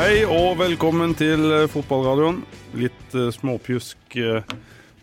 Hei 0.00 0.22
og 0.24 0.54
velkommen 0.56 1.10
til 1.12 1.42
eh, 1.52 1.66
fotballradioen. 1.68 2.38
Litt 2.80 3.12
uh, 3.12 3.26
småpjusk 3.36 4.14
uh, 4.24 4.38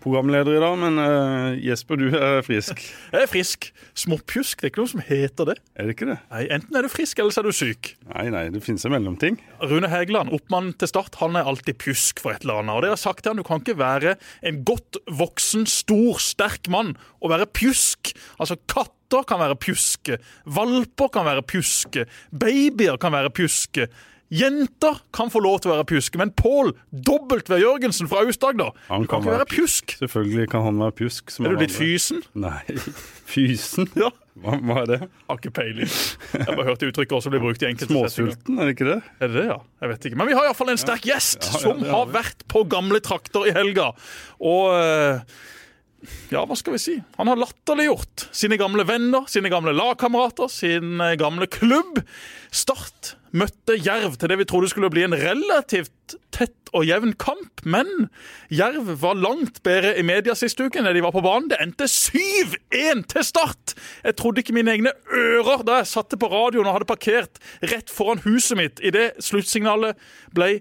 programleder 0.02 0.55
i 0.58 0.62
dag, 0.64 0.73
men 0.82 0.98
uh, 0.98 1.52
Jesper, 1.62 2.00
du 2.02 2.16
er 2.18 2.39
frisk. 2.42 2.82
Jeg 3.14 3.28
er 3.28 3.30
frisk. 3.30 3.68
Småpjusk, 3.94 4.57
det 4.57 4.66
er 4.66 4.73
ikke 4.73 4.82
noe 4.82 4.91
som 4.96 5.04
heter 5.05 5.52
det. 5.52 5.55
Er 5.78 5.86
det 5.86 5.94
ikke 5.94 6.07
det? 6.10 6.18
Nei, 6.32 6.41
Enten 6.57 6.80
er 6.82 6.88
du 6.88 6.89
frisk, 6.89 7.21
eller 7.21 7.36
så 7.36 7.44
er 7.44 7.52
du 7.52 7.54
syk. 7.60 7.91
Nei, 8.10 8.25
nei, 8.34 8.44
det 8.55 8.64
finnes 8.66 8.88
en 8.89 8.96
mellomting. 8.96 9.38
Rune 9.70 9.94
Hægeland, 9.94 10.34
oppmann 10.34 10.73
til 10.82 10.89
Start, 10.89 11.21
han 11.21 11.38
er 11.38 11.45
alltid 11.54 11.77
pjusk 11.86 12.25
for 12.25 12.34
et 12.34 12.41
eller 12.41 12.64
annet. 12.64 12.79
Og 12.79 12.88
det 12.88 12.93
har 12.95 13.04
sagt 13.04 13.21
til 13.21 13.36
han, 13.36 13.43
Du 13.43 13.45
kan 13.45 13.61
ikke 13.61 13.77
være 13.77 14.18
en 14.50 14.59
godt 14.66 14.98
voksen, 15.21 15.70
stor, 15.70 16.18
sterk 16.25 16.73
mann 16.73 16.95
og 17.21 17.36
være 17.36 17.52
pjusk. 17.54 18.16
Altså, 18.41 18.57
katter 18.66 19.29
kan 19.29 19.45
være 19.45 19.61
pjuske. 19.61 20.18
Valper 20.58 21.14
kan 21.14 21.30
være 21.30 21.45
pjuske. 21.54 22.09
Babyer 22.34 22.98
kan 22.98 23.14
være 23.14 23.36
pjuske. 23.38 23.91
Jenter 24.34 24.99
kan 25.16 25.31
få 25.31 25.40
lov 25.44 25.62
til 25.63 25.72
å 25.72 25.77
være 25.77 25.88
pjuske, 25.88 26.20
men 26.20 26.34
Pål 26.36 26.73
W. 26.91 27.38
Jørgensen 27.62 28.09
fra 28.12 28.26
Aust-Agder 28.26 28.73
kan, 28.90 29.05
kan 29.08 29.23
ikke 29.23 29.36
være 29.38 29.50
pjusk. 29.53 29.95
Selvfølgelig 30.02 30.50
kan 30.52 30.66
han 30.67 30.81
være 30.84 30.95
pjusk. 31.00 31.31
som 31.31 31.48
Er 31.48 31.55
du 31.55 31.63
litt 31.63 31.76
fysen? 31.76 32.23
Nei. 32.36 32.59
Fysen? 33.34 33.88
Ja. 34.00 34.12
Hva, 34.38 34.58
hva 34.62 34.81
er 34.84 34.90
det? 34.91 35.00
Har 35.27 35.40
ikke 35.40 35.53
peiling. 35.58 35.90
Jeg 35.90 36.45
har 36.45 36.55
bare 36.59 36.67
hørt 36.70 36.84
det 36.84 36.91
uttrykket 36.91 37.16
også 37.17 37.31
bli 37.34 37.41
brukt 37.41 37.63
i 37.63 37.70
enkelte. 37.72 37.90
Småsulten, 37.95 38.59
er 38.59 38.70
det 38.70 38.76
ikke 38.76 38.90
det? 38.91 38.98
Er 39.17 39.31
det 39.31 39.40
det, 39.40 39.45
ja? 39.50 39.58
Jeg 39.81 39.94
vet 39.94 40.08
ikke. 40.09 40.20
Men 40.22 40.30
vi 40.30 40.38
har 40.38 40.48
iallfall 40.50 40.73
en 40.73 40.81
sterk 40.81 41.08
gjest 41.08 41.48
Ja, 41.48 41.53
ja, 41.55 41.62
som 41.64 41.81
har 41.84 41.95
har 41.98 42.12
vært 42.20 42.45
på 42.52 42.62
gamle 42.70 43.02
trakter 43.03 43.48
i 43.50 43.55
helga. 43.55 43.89
Og 44.44 44.75
eh, 44.78 45.23
ja, 46.30 46.44
hva 46.46 46.56
skal 46.58 46.76
vi 46.76 46.82
si? 46.82 46.96
Han 47.18 47.30
har 47.32 47.40
latterliggjort 47.42 48.28
sine 48.36 48.60
gamle 48.60 48.86
venner, 48.86 49.26
sine 49.32 49.50
gamle 49.50 49.74
lagkamerater, 49.74 50.50
sin 50.52 51.02
eh, 51.02 51.16
gamle 51.18 51.48
klubb. 51.50 52.04
Start 52.54 53.16
møtte 53.38 53.76
Jerv 53.81 54.16
til 54.20 54.31
det 54.31 54.38
vi 54.39 54.48
trodde 54.48 54.70
skulle 54.72 54.92
bli 54.94 55.04
en 55.08 55.16
relativt 55.17 56.16
tett 56.36 56.72
og 56.78 56.86
jevn 56.86 57.16
kamp. 57.20 57.64
Men 57.66 58.08
Jerv 58.54 58.94
var 59.02 59.17
langt 59.17 59.64
bedre 59.66 59.95
i 59.98 60.06
media 60.06 60.38
sist 60.38 60.62
uke 60.62 60.80
enn 60.80 60.89
de 60.94 61.04
var 61.04 61.16
på 61.16 61.26
banen. 61.26 61.50
Det 61.52 61.59
endte 61.66 61.89
7-1 61.89 63.08
til 63.14 63.26
Start! 63.26 63.73
Jeg 64.06 64.20
trodde 64.22 64.45
ikke 64.45 64.56
mine 64.58 64.78
egne 64.78 64.94
ører 65.09 65.66
da 65.67 65.82
jeg 65.82 65.92
satte 65.95 66.20
på 66.22 66.30
radioen 66.32 66.70
og 66.70 66.78
hadde 66.78 66.92
parkert 66.94 67.42
rett 67.66 67.89
foran 67.94 68.22
huset 68.28 68.59
mitt 68.59 68.84
idet 68.86 69.16
sluttsignalet 69.23 69.98
ble 70.38 70.59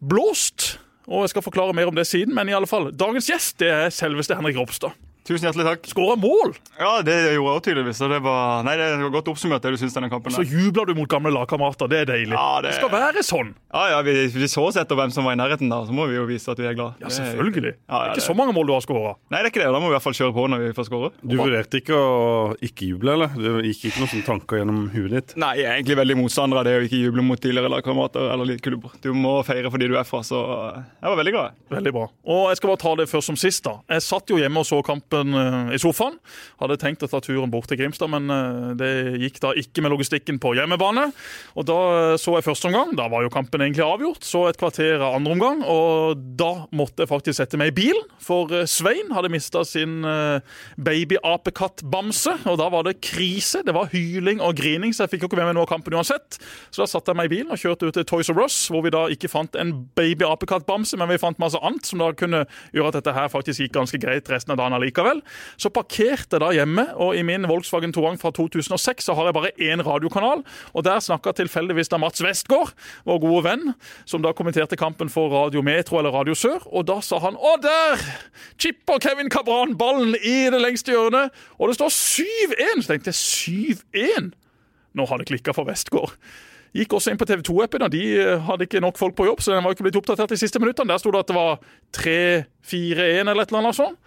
blåst. 0.00 0.78
Og 1.10 1.24
jeg 1.24 1.32
skal 1.32 1.42
forklare 1.42 1.74
mer 1.74 1.90
om 1.90 1.96
det 1.96 2.06
siden, 2.06 2.34
men 2.36 2.48
i 2.48 2.54
alle 2.54 2.70
fall, 2.70 2.92
dagens 2.94 3.26
gjest 3.26 3.58
det 3.62 3.70
er 3.74 3.94
selveste 3.94 4.36
Henrik 4.38 4.60
Ropstad. 4.60 4.94
Tusen 5.28 5.46
hjertelig 5.48 5.66
takk. 5.68 5.86
Skåra 5.90 6.16
mål! 6.18 6.54
Ja, 6.80 7.02
det 7.06 7.14
gjorde 7.36 7.52
jeg 7.58 7.62
tydeligvis. 7.68 7.98
Så 8.00 8.08
det 8.10 8.18
var, 8.24 8.62
nei, 8.66 8.74
det 8.80 8.86
var 9.02 9.12
godt 9.14 9.28
oppsummert 9.30 9.62
det 9.62 9.74
du 9.74 9.78
syns 9.80 9.94
denne 9.94 10.08
kampen. 10.10 10.32
Så 10.34 10.42
jubler 10.48 10.88
du 10.88 10.94
mot 10.96 11.08
gamle 11.12 11.30
lagkamerater. 11.34 11.90
Det 11.92 11.98
er 12.02 12.08
deilig. 12.08 12.32
Ja, 12.34 12.60
det- 12.62 12.70
det 12.70 12.78
skal 12.80 12.90
være 12.94 13.22
sånn. 13.26 13.54
Ja, 13.74 13.84
ja, 13.92 14.02
vi, 14.02 14.14
vi 14.32 14.48
så 14.50 14.64
oss 14.66 14.76
etter 14.80 14.96
hvem 14.96 15.12
som 15.12 15.24
var 15.28 15.32
i 15.36 15.40
nærheten 15.40 15.68
da. 15.70 15.82
så 15.86 15.92
må 15.92 16.08
vi 16.08 16.16
jo 16.16 16.24
vise 16.26 16.48
at 16.50 16.58
vi 16.58 16.66
er 16.66 16.74
glad. 16.74 16.94
Ja, 17.00 17.08
selvfølgelig. 17.12 17.74
Ja, 17.88 17.94
ja, 17.94 18.02
det 18.04 18.10
er 18.10 18.14
ikke 18.16 18.26
så 18.30 18.36
mange 18.36 18.54
mål 18.56 18.66
du 18.66 18.72
har 18.72 18.80
skåra. 18.80 19.12
Nei, 19.30 19.42
det 19.42 19.46
er 19.46 19.52
ikke 19.52 19.62
det. 19.64 19.72
Da 19.74 19.78
må 19.80 19.86
vi 19.86 19.92
i 19.92 19.96
hvert 19.98 20.06
fall 20.08 20.16
kjøre 20.18 20.34
på 20.34 20.46
når 20.50 20.58
vi 20.64 20.72
får 20.80 20.88
skåre. 20.88 21.10
Du 21.22 21.36
vurderte 21.36 21.80
ikke 21.82 21.94
å 22.00 22.56
ikke 22.64 22.88
juble, 22.90 23.12
eller? 23.12 23.28
Det 23.36 23.64
gikk 23.70 23.84
ikke 23.92 24.02
noen 24.06 24.24
tanker 24.26 24.62
gjennom 24.62 24.80
huet 24.94 25.10
ditt? 25.14 25.36
Nei, 25.36 25.52
jeg 25.60 25.66
er 25.68 25.76
egentlig 25.78 25.98
veldig 26.00 26.16
motstander 26.22 26.58
av 26.58 26.64
det 26.64 26.74
å 26.80 26.82
ikke 26.88 27.02
juble 27.04 27.22
mot 27.22 27.40
tidligere 27.40 27.70
lagkamerater 27.76 28.32
eller 28.34 28.56
klubber. 28.58 28.96
Du 29.04 29.12
må 29.14 29.36
feire 29.46 29.70
fordi 29.70 29.88
du 29.92 29.96
er 30.00 30.04
fra, 30.08 30.22
så 30.26 30.40
jeg 30.80 31.06
var 31.12 31.16
veldig 31.20 31.32
glad. 31.36 31.60
Veldig 31.70 31.92
bra. 31.94 32.08
Og 32.26 32.48
jeg 32.50 32.56
skal 32.60 32.72
bare 32.72 32.82
ta 32.82 32.94
det 32.96 33.08
først 33.12 33.30
som 33.30 33.36
sist. 33.36 33.62
da. 33.64 33.76
Jeg 33.90 34.02
satt 34.02 34.26
jo 34.32 34.36
hjemme 34.40 34.58
og 34.62 34.66
så 34.66 34.80
kampen 35.10 35.34
eh, 35.34 35.74
i 35.74 35.78
sofaen. 35.78 36.18
Hadde 36.60 36.78
tenkt 36.80 37.02
å 37.02 37.08
ta 37.10 37.20
turen 37.20 37.50
bort 37.50 37.68
til 37.68 37.78
Grimstad, 37.80 38.10
men 38.10 38.30
eh, 38.30 38.74
det 38.78 38.90
gikk 39.20 39.40
da 39.42 39.52
ikke 39.56 39.82
med 39.82 39.92
logistikken 39.94 40.38
på 40.40 40.54
hjemmebane. 40.54 41.10
Og 41.56 41.66
da 41.66 41.78
eh, 42.12 42.16
så 42.20 42.36
jeg 42.36 42.46
første 42.46 42.68
omgang. 42.70 42.94
Da 42.96 43.08
var 43.10 43.24
jo 43.24 43.32
kampen 43.32 43.60
egentlig 43.62 43.84
avgjort. 43.84 44.24
Så 44.24 44.46
et 44.48 44.58
kvarter 44.60 45.00
av 45.00 45.16
andre 45.18 45.34
omgang, 45.34 45.64
og 45.64 46.18
da 46.38 46.66
måtte 46.72 47.04
jeg 47.04 47.10
faktisk 47.10 47.40
sette 47.40 47.58
meg 47.60 47.72
i 47.72 47.76
bilen. 47.80 48.06
For 48.20 48.50
Svein 48.70 49.10
hadde 49.14 49.32
mista 49.32 49.62
sin 49.66 50.04
baby-apekatt-bamse, 50.80 52.36
og 52.50 52.58
da 52.60 52.68
var 52.72 52.86
det 52.86 53.00
krise. 53.04 53.62
Det 53.66 53.74
var 53.74 53.90
hyling 53.94 54.42
og 54.44 54.56
grining, 54.58 54.94
så 54.94 55.04
jeg 55.04 55.14
fikk 55.14 55.24
jo 55.24 55.30
ikke 55.30 55.40
med 55.40 55.50
meg 55.50 55.58
noe 55.58 55.66
av 55.66 55.72
kampen 55.72 55.96
uansett. 55.96 56.38
Så 56.70 56.84
da 56.84 56.88
satte 56.90 57.12
jeg 57.12 57.20
meg 57.20 57.30
i 57.30 57.34
bilen 57.34 57.54
og 57.54 57.60
kjørte 57.60 57.88
ut 57.88 57.96
til 57.96 58.06
Toys 58.08 58.30
R 58.32 58.42
Us, 58.44 58.58
hvor 58.70 58.84
vi 58.84 58.92
da 58.94 59.06
ikke 59.12 59.30
fant 59.32 59.56
en 59.58 59.72
baby-apekatt-bamse, 59.98 60.98
men 61.00 61.10
vi 61.10 61.20
fant 61.22 61.40
masse 61.42 61.58
annet 61.64 61.88
som 61.88 62.02
da 62.02 62.10
kunne 62.16 62.44
gjøre 62.76 62.92
at 62.92 63.00
dette 63.00 63.16
her 63.16 63.32
faktisk 63.32 63.64
gikk 63.64 63.74
ganske 63.78 64.00
greit 64.02 64.30
resten 64.30 64.54
av 64.54 64.60
dagen 64.60 64.76
allikevel. 64.76 64.99
Så 65.60 65.70
parkerte 65.74 66.36
jeg 66.36 66.42
da 66.42 66.50
hjemme, 66.54 66.84
og 67.00 67.16
i 67.18 67.24
min 67.26 67.46
Volkswagen 67.48 67.94
Touareg 67.94 68.20
fra 68.22 68.32
2006 68.36 69.08
så 69.08 69.16
har 69.18 69.28
jeg 69.28 69.36
bare 69.36 69.52
én 69.58 69.82
radiokanal, 69.86 70.44
og 70.74 70.84
der 70.86 71.00
snakka 71.04 71.34
tilfeldigvis 71.38 71.92
da 71.92 72.00
Mats 72.00 72.22
Westgård, 72.24 72.74
vår 73.08 73.22
gode 73.22 73.44
venn, 73.48 73.72
som 74.08 74.24
da 74.24 74.34
kommenterte 74.36 74.78
kampen 74.80 75.12
for 75.12 75.32
Radio 75.34 75.62
Metro 75.66 76.00
eller 76.00 76.14
Radio 76.14 76.36
Sør, 76.38 76.64
og 76.70 76.86
da 76.90 77.00
sa 77.04 77.20
han 77.24 77.38
Å, 77.40 77.56
der 77.62 78.04
chipper 78.60 79.00
Kevin 79.02 79.30
Cabran 79.32 79.76
ballen 79.80 80.16
i 80.20 80.50
det 80.52 80.60
lengste 80.60 80.94
hjørnet, 80.94 81.34
og 81.58 81.70
det 81.70 81.78
står 81.80 81.94
7-1! 81.94 82.84
Så 82.84 82.92
tenkte 82.92 83.14
jeg 83.14 83.76
7-1? 83.96 84.30
Nå 84.96 85.06
har 85.06 85.20
det 85.20 85.28
klikka 85.30 85.54
for 85.54 85.68
Westgård. 85.68 86.16
Gikk 86.76 86.92
også 86.94 87.10
inn 87.10 87.18
på 87.18 87.26
TV 87.26 87.42
2-appen, 87.46 87.82
og 87.82 87.90
de 87.90 88.02
eh, 88.14 88.42
hadde 88.46 88.66
ikke 88.66 88.82
nok 88.82 88.98
folk 88.98 89.16
på 89.18 89.26
jobb, 89.26 89.40
så 89.42 89.56
den 89.56 89.64
var 89.64 89.74
ikke 89.74 89.88
blitt 89.88 89.98
oppdatert 89.98 90.30
de 90.30 90.38
siste 90.38 90.60
minuttene. 90.62 90.92
Der 90.92 91.02
sto 91.02 91.10
det 91.10 91.24
at 91.24 91.30
det 91.30 91.38
var 91.38 91.58
3-4-1 91.98 93.26
eller 93.26 93.42
et 93.42 93.50
eller 93.50 93.62
annet 93.64 93.78
sånt. 93.78 93.98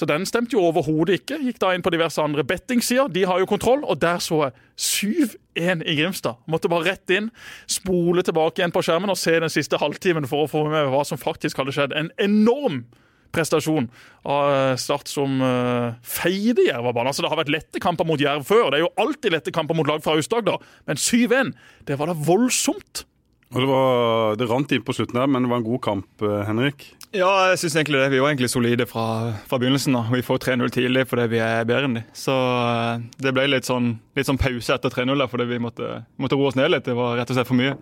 Så 0.00 0.06
den 0.08 0.24
stemte 0.24 0.56
jo 0.56 0.62
overhodet 0.64 1.18
ikke. 1.18 1.36
Gikk 1.44 1.58
da 1.60 1.74
inn 1.76 1.82
på 1.84 1.92
diverse 1.92 2.22
andre 2.24 2.40
bettingsider. 2.48 3.10
De 3.12 3.26
har 3.28 3.42
jo 3.42 3.48
kontroll, 3.50 3.82
og 3.84 3.98
der 4.00 4.22
så 4.24 4.46
jeg 4.46 5.26
7-1 5.60 5.82
i 5.84 5.96
Grimstad. 5.98 6.40
Måtte 6.48 6.70
bare 6.72 6.94
rett 6.94 7.12
inn, 7.12 7.28
spole 7.68 8.24
tilbake 8.24 8.62
igjen 8.62 8.72
på 8.72 8.80
skjermen 8.86 9.12
og 9.12 9.20
se 9.20 9.34
den 9.44 9.52
siste 9.52 9.76
halvtimen 9.82 10.24
for 10.30 10.46
å 10.46 10.48
få 10.48 10.64
med 10.72 10.88
hva 10.88 11.02
som 11.04 11.20
faktisk 11.20 11.60
hadde 11.60 11.74
skjedd. 11.76 11.92
En 11.92 12.08
enorm 12.16 12.86
prestasjon 13.34 13.90
av 14.24 14.78
Start 14.80 15.12
som 15.12 15.36
uh, 15.44 15.92
feide 16.00 16.64
Jervabanen. 16.70 17.12
Altså, 17.12 17.26
det 17.26 17.34
har 17.34 17.42
vært 17.42 17.52
lette 17.52 17.84
kamper 17.84 18.08
mot 18.08 18.24
Jerv 18.24 18.48
før. 18.48 18.70
Det 18.72 18.80
er 18.80 18.86
jo 18.86 18.94
alltid 19.04 19.36
lette 19.36 19.54
kamper 19.54 19.76
mot 19.76 19.92
lag 19.92 20.00
fra 20.00 20.16
Aust-Agder. 20.16 20.64
Men 20.88 20.96
7-1, 20.96 21.52
det 21.92 22.00
var 22.00 22.08
da 22.08 22.16
voldsomt. 22.16 23.04
Og 23.50 23.60
det, 23.60 23.68
var, 23.68 24.40
det 24.40 24.48
rant 24.48 24.72
inn 24.72 24.82
på 24.86 24.94
slutten 24.96 25.20
der, 25.20 25.28
men 25.28 25.44
det 25.44 25.52
var 25.52 25.60
en 25.60 25.66
god 25.66 25.80
kamp, 25.82 26.24
eh, 26.24 26.42
Henrik. 26.46 26.84
Ja, 27.10 27.48
jeg 27.50 27.58
synes 27.58 27.74
egentlig 27.74 27.98
det. 27.98 28.10
Vi 28.12 28.20
var 28.22 28.30
egentlig 28.30 28.50
solide 28.52 28.86
fra, 28.86 29.32
fra 29.50 29.58
begynnelsen. 29.58 29.96
da. 29.96 30.04
Vi 30.12 30.22
får 30.22 30.38
3-0 30.44 30.70
tidlig 30.76 31.02
fordi 31.10 31.26
vi 31.32 31.40
er 31.42 31.66
bedre 31.66 31.88
enn 31.88 31.96
de. 31.98 32.04
Så 32.14 32.36
eh, 32.36 33.02
det 33.18 33.32
ble 33.34 33.48
litt 33.50 33.66
sånn, 33.66 33.96
litt 34.14 34.28
sånn 34.30 34.38
pause 34.38 34.76
etter 34.76 34.94
3-0 34.94 35.26
fordi 35.32 35.48
vi 35.50 35.58
måtte, 35.58 36.04
måtte 36.22 36.38
roe 36.38 36.52
oss 36.52 36.58
ned 36.60 36.70
litt. 36.70 36.86
Det 36.86 36.94
var 36.94 37.18
rett 37.18 37.32
og 37.32 37.40
slett 37.40 37.50
for 37.50 37.58
mye. 37.58 37.74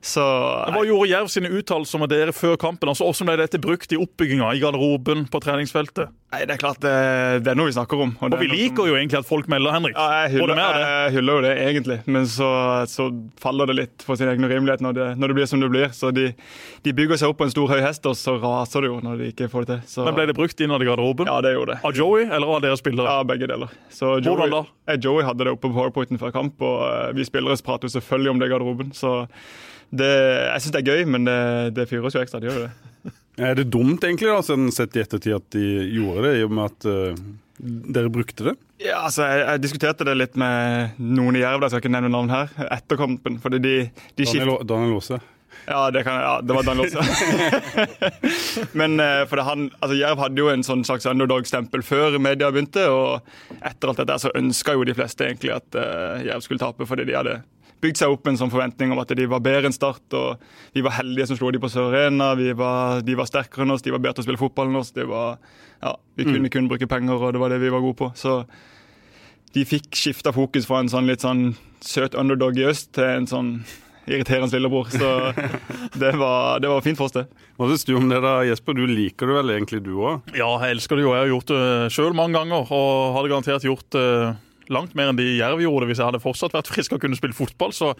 Så 0.00 0.22
Hva 0.72 0.80
gjorde 0.88 1.10
Jerv 1.10 1.28
sine 1.28 1.50
uttalelser 1.52 2.00
med 2.00 2.08
dere 2.08 2.32
før 2.32 2.56
kampen? 2.60 2.88
Altså, 2.88 3.04
Hvordan 3.04 3.28
ble 3.28 3.36
dette 3.42 3.60
brukt 3.60 3.92
i 3.92 3.98
oppbygginga, 4.00 4.48
i 4.56 4.62
garderoben, 4.62 5.26
på 5.28 5.40
treningsfeltet? 5.44 6.08
Nei, 6.32 6.44
det 6.46 6.54
er 6.54 6.60
klart 6.62 6.78
det, 6.80 6.94
det 7.44 7.50
er 7.52 7.58
noe 7.58 7.68
vi 7.68 7.74
snakker 7.74 8.00
om. 8.06 8.14
Og 8.22 8.36
vi 8.40 8.46
liker 8.48 8.86
jo 8.88 8.94
egentlig 8.96 9.18
at 9.18 9.28
folk 9.28 9.48
melder, 9.50 9.74
Henrik. 9.74 9.98
Ja, 9.98 10.22
jeg 10.22 10.38
hyller, 10.38 10.54
med 10.56 10.80
jeg 10.80 11.12
hyller 11.18 11.36
jo 11.36 11.44
det 11.44 11.52
egentlig, 11.66 11.98
men 12.06 12.28
så, 12.30 12.48
så 12.88 13.10
faller 13.42 13.68
det 13.68 13.76
litt 13.76 14.04
for 14.06 14.16
sin 14.16 14.30
egen 14.30 14.46
urimelighet 14.46 14.80
når 14.86 14.96
det, 14.96 15.08
når 15.20 15.32
det 15.32 15.36
blir 15.40 15.50
som 15.50 15.60
det 15.60 15.68
blir. 15.74 15.90
Så 15.92 16.14
de, 16.14 16.28
de 16.86 16.94
bygger 16.96 17.18
seg 17.20 17.34
opp 17.34 17.42
på 17.42 17.48
en 17.50 17.52
stor 17.52 17.68
høy 17.74 17.82
hest, 17.82 18.06
og 18.06 18.14
så 18.16 18.36
raser 18.40 18.69
det 18.78 18.88
jo 18.92 18.98
når 19.02 19.18
de 19.18 19.28
ikke 19.32 19.48
får 19.50 19.66
det 19.66 19.72
til. 19.72 19.80
Så, 19.90 20.04
Men 20.06 20.14
ble 20.14 20.26
det 20.30 20.36
brukt 20.38 20.62
innad 20.62 20.84
i 20.84 20.86
garderoben? 20.86 21.26
Ja, 21.26 21.40
det 21.42 21.50
gjorde 21.56 21.74
det. 21.74 21.80
Av 21.88 21.96
Joey 21.98 22.28
eller 22.28 22.52
av 22.54 22.62
deres 22.62 22.82
spillere? 22.82 23.10
Ja, 23.10 23.24
begge 23.26 23.48
deler. 23.50 23.72
Så 23.90 24.12
Hvordan 24.22 24.54
da? 24.54 24.62
Joey 25.02 25.26
hadde 25.26 25.48
det 25.48 25.56
oppe 25.56 25.66
på 25.66 25.74
powerpointen 25.74 26.20
før 26.22 26.34
kamp, 26.36 26.62
og 26.62 26.86
eh, 26.86 27.10
vi 27.18 27.26
spillere 27.26 27.58
prater 27.66 27.90
jo 27.90 27.96
selvfølgelig 27.96 28.34
om 28.34 28.40
det 28.42 28.46
i 28.48 28.54
garderoben. 28.54 28.94
Så 28.94 29.16
det, 29.90 30.12
jeg 30.46 30.62
syns 30.62 30.76
det 30.76 30.84
er 30.84 30.94
gøy, 30.94 31.04
men 31.10 31.26
det, 31.26 31.40
det 31.74 31.90
fyrer 31.90 32.06
oss 32.06 32.14
jo 32.14 32.22
ekstra. 32.22 32.40
Det 32.42 32.50
gjør 32.50 32.62
jo 32.62 32.68
det. 32.68 32.72
Er 33.50 33.54
det 33.56 33.70
dumt, 33.72 34.02
egentlig, 34.04 34.28
da, 34.28 34.70
sett 34.74 34.96
i 34.98 35.00
ettertid 35.00 35.32
at 35.32 35.46
de 35.54 35.66
gjorde 35.94 36.26
det, 36.26 36.32
i 36.40 36.42
og 36.44 36.50
med 36.52 36.66
at 36.66 36.86
uh, 36.90 37.20
dere 37.96 38.10
brukte 38.12 38.50
det? 38.50 38.52
Ja, 38.82 39.02
altså, 39.06 39.24
jeg, 39.28 39.44
jeg 39.46 39.62
diskuterte 39.64 40.04
det 40.08 40.16
litt 40.16 40.36
med 40.40 40.98
noen 41.00 41.38
i 41.38 41.42
Jerv, 41.42 41.64
jeg 41.64 41.72
skal 41.72 41.82
ikke 41.82 41.92
nevne 41.94 42.12
navn 42.12 42.32
her, 42.32 42.52
etter 42.68 43.00
kampen. 43.00 43.38
Fordi 43.40 43.60
de, 43.62 43.74
de 44.18 44.26
Daniel, 44.28 44.58
Daniel 44.68 44.98
Aase. 44.98 45.20
Ja, 45.70 45.90
det, 45.94 46.02
kan, 46.02 46.14
ja, 46.14 46.40
det 46.42 46.54
var 46.56 46.66
Daniel 46.66 46.86
også. 46.90 46.98
Men 48.72 49.00
eh, 49.00 49.22
for 49.30 49.38
det, 49.38 49.44
han, 49.46 49.68
altså 49.78 49.94
Jerv 49.94 50.18
hadde 50.18 50.42
jo 50.42 50.48
en 50.50 50.64
sånn 50.66 50.82
slags 50.86 51.06
underdog-stempel 51.06 51.84
før 51.86 52.18
media 52.18 52.48
begynte. 52.50 52.88
Og 52.90 53.62
etter 53.62 53.92
alt 53.92 54.00
dette 54.02 54.16
så 54.24 54.32
ønska 54.34 54.74
jo 54.74 54.86
de 54.88 54.96
fleste 54.98 55.28
egentlig 55.28 55.52
at 55.54 55.78
uh, 55.78 56.18
Jerv 56.26 56.42
skulle 56.42 56.62
tape, 56.62 56.88
fordi 56.90 57.06
de 57.06 57.14
hadde 57.14 57.36
bygd 57.80 58.00
seg 58.00 58.12
opp 58.12 58.26
en 58.28 58.36
sånn 58.36 58.50
forventning 58.52 58.90
om 58.92 58.98
at 59.00 59.14
de 59.16 59.28
var 59.30 59.44
bedre 59.44 59.70
enn 59.70 59.76
Start. 59.76 60.02
og 60.18 60.42
Vi 60.74 60.82
var 60.84 60.98
heldige 60.98 61.30
som 61.30 61.38
slo 61.38 61.52
de 61.54 61.62
på 61.62 61.70
Sør 61.70 61.94
Arena. 61.94 62.32
Vi 62.38 62.50
var, 62.58 63.04
de 63.06 63.14
var 63.16 63.30
sterkere 63.30 63.64
enn 63.64 63.74
oss, 63.76 63.86
de 63.86 63.94
var 63.94 64.02
bedre 64.02 64.18
til 64.18 64.26
å 64.26 64.28
spille 64.28 64.42
fotball 64.42 64.72
enn 64.72 64.80
oss. 64.82 64.90
Det 64.96 65.06
var, 65.08 65.38
ja, 65.84 65.94
vi 66.18 66.26
kunne 66.28 66.50
kun 66.52 66.68
bruke 66.70 66.90
penger, 66.90 67.22
og 67.22 67.36
det 67.36 67.42
var 67.42 67.54
det 67.54 67.60
vi 67.62 67.70
var 67.72 67.84
gode 67.84 67.98
på. 68.02 68.10
Så 68.18 68.40
de 69.54 69.64
fikk 69.66 69.94
skifta 69.98 70.34
fokus 70.34 70.66
fra 70.66 70.82
en 70.82 70.90
sånn 70.90 71.08
litt 71.10 71.22
sånn 71.22 71.52
søt 71.80 72.18
underdog 72.18 72.58
i 72.58 72.66
øst 72.70 72.92
til 72.98 73.06
en 73.06 73.30
sånn 73.30 73.54
irriterende 74.06 74.52
lillebror. 74.56 74.88
Så 74.92 75.10
det 76.00 76.12
var, 76.18 76.60
det 76.62 76.70
var 76.72 76.84
fint 76.84 76.98
for 76.98 77.10
oss, 77.10 77.16
det. 77.16 77.26
Hva 77.58 77.68
syns 77.70 77.86
du 77.88 77.94
om 77.98 78.08
det, 78.10 78.20
da, 78.24 78.38
Jesper? 78.48 78.76
Du 78.78 78.84
liker 78.88 79.30
det 79.30 79.38
vel 79.40 79.54
egentlig, 79.56 79.82
du 79.86 79.94
òg? 79.98 80.30
Ja, 80.36 80.50
jeg 80.64 80.78
elsker 80.78 80.98
det 80.98 81.06
jo. 81.06 81.14
Jeg 81.16 81.26
har 81.26 81.32
gjort 81.34 81.52
det 81.52 81.62
sjøl 81.94 82.16
mange 82.16 82.38
ganger, 82.38 82.70
og 82.72 83.16
hadde 83.18 83.32
garantert 83.32 83.66
gjort 83.68 83.88
det 83.96 84.08
langt 84.70 84.94
mer 84.94 85.10
enn 85.10 85.18
de 85.18 85.26
Jerv 85.34 85.62
gjorde 85.64 85.88
hvis 85.90 85.98
jeg 85.98 86.06
hadde 86.12 86.22
fortsatt 86.22 86.54
vært 86.54 86.70
frisk 86.70 86.94
og 86.94 87.02
kunne 87.02 87.18
spille 87.18 87.34
fotball. 87.36 87.74
Så 87.74 87.92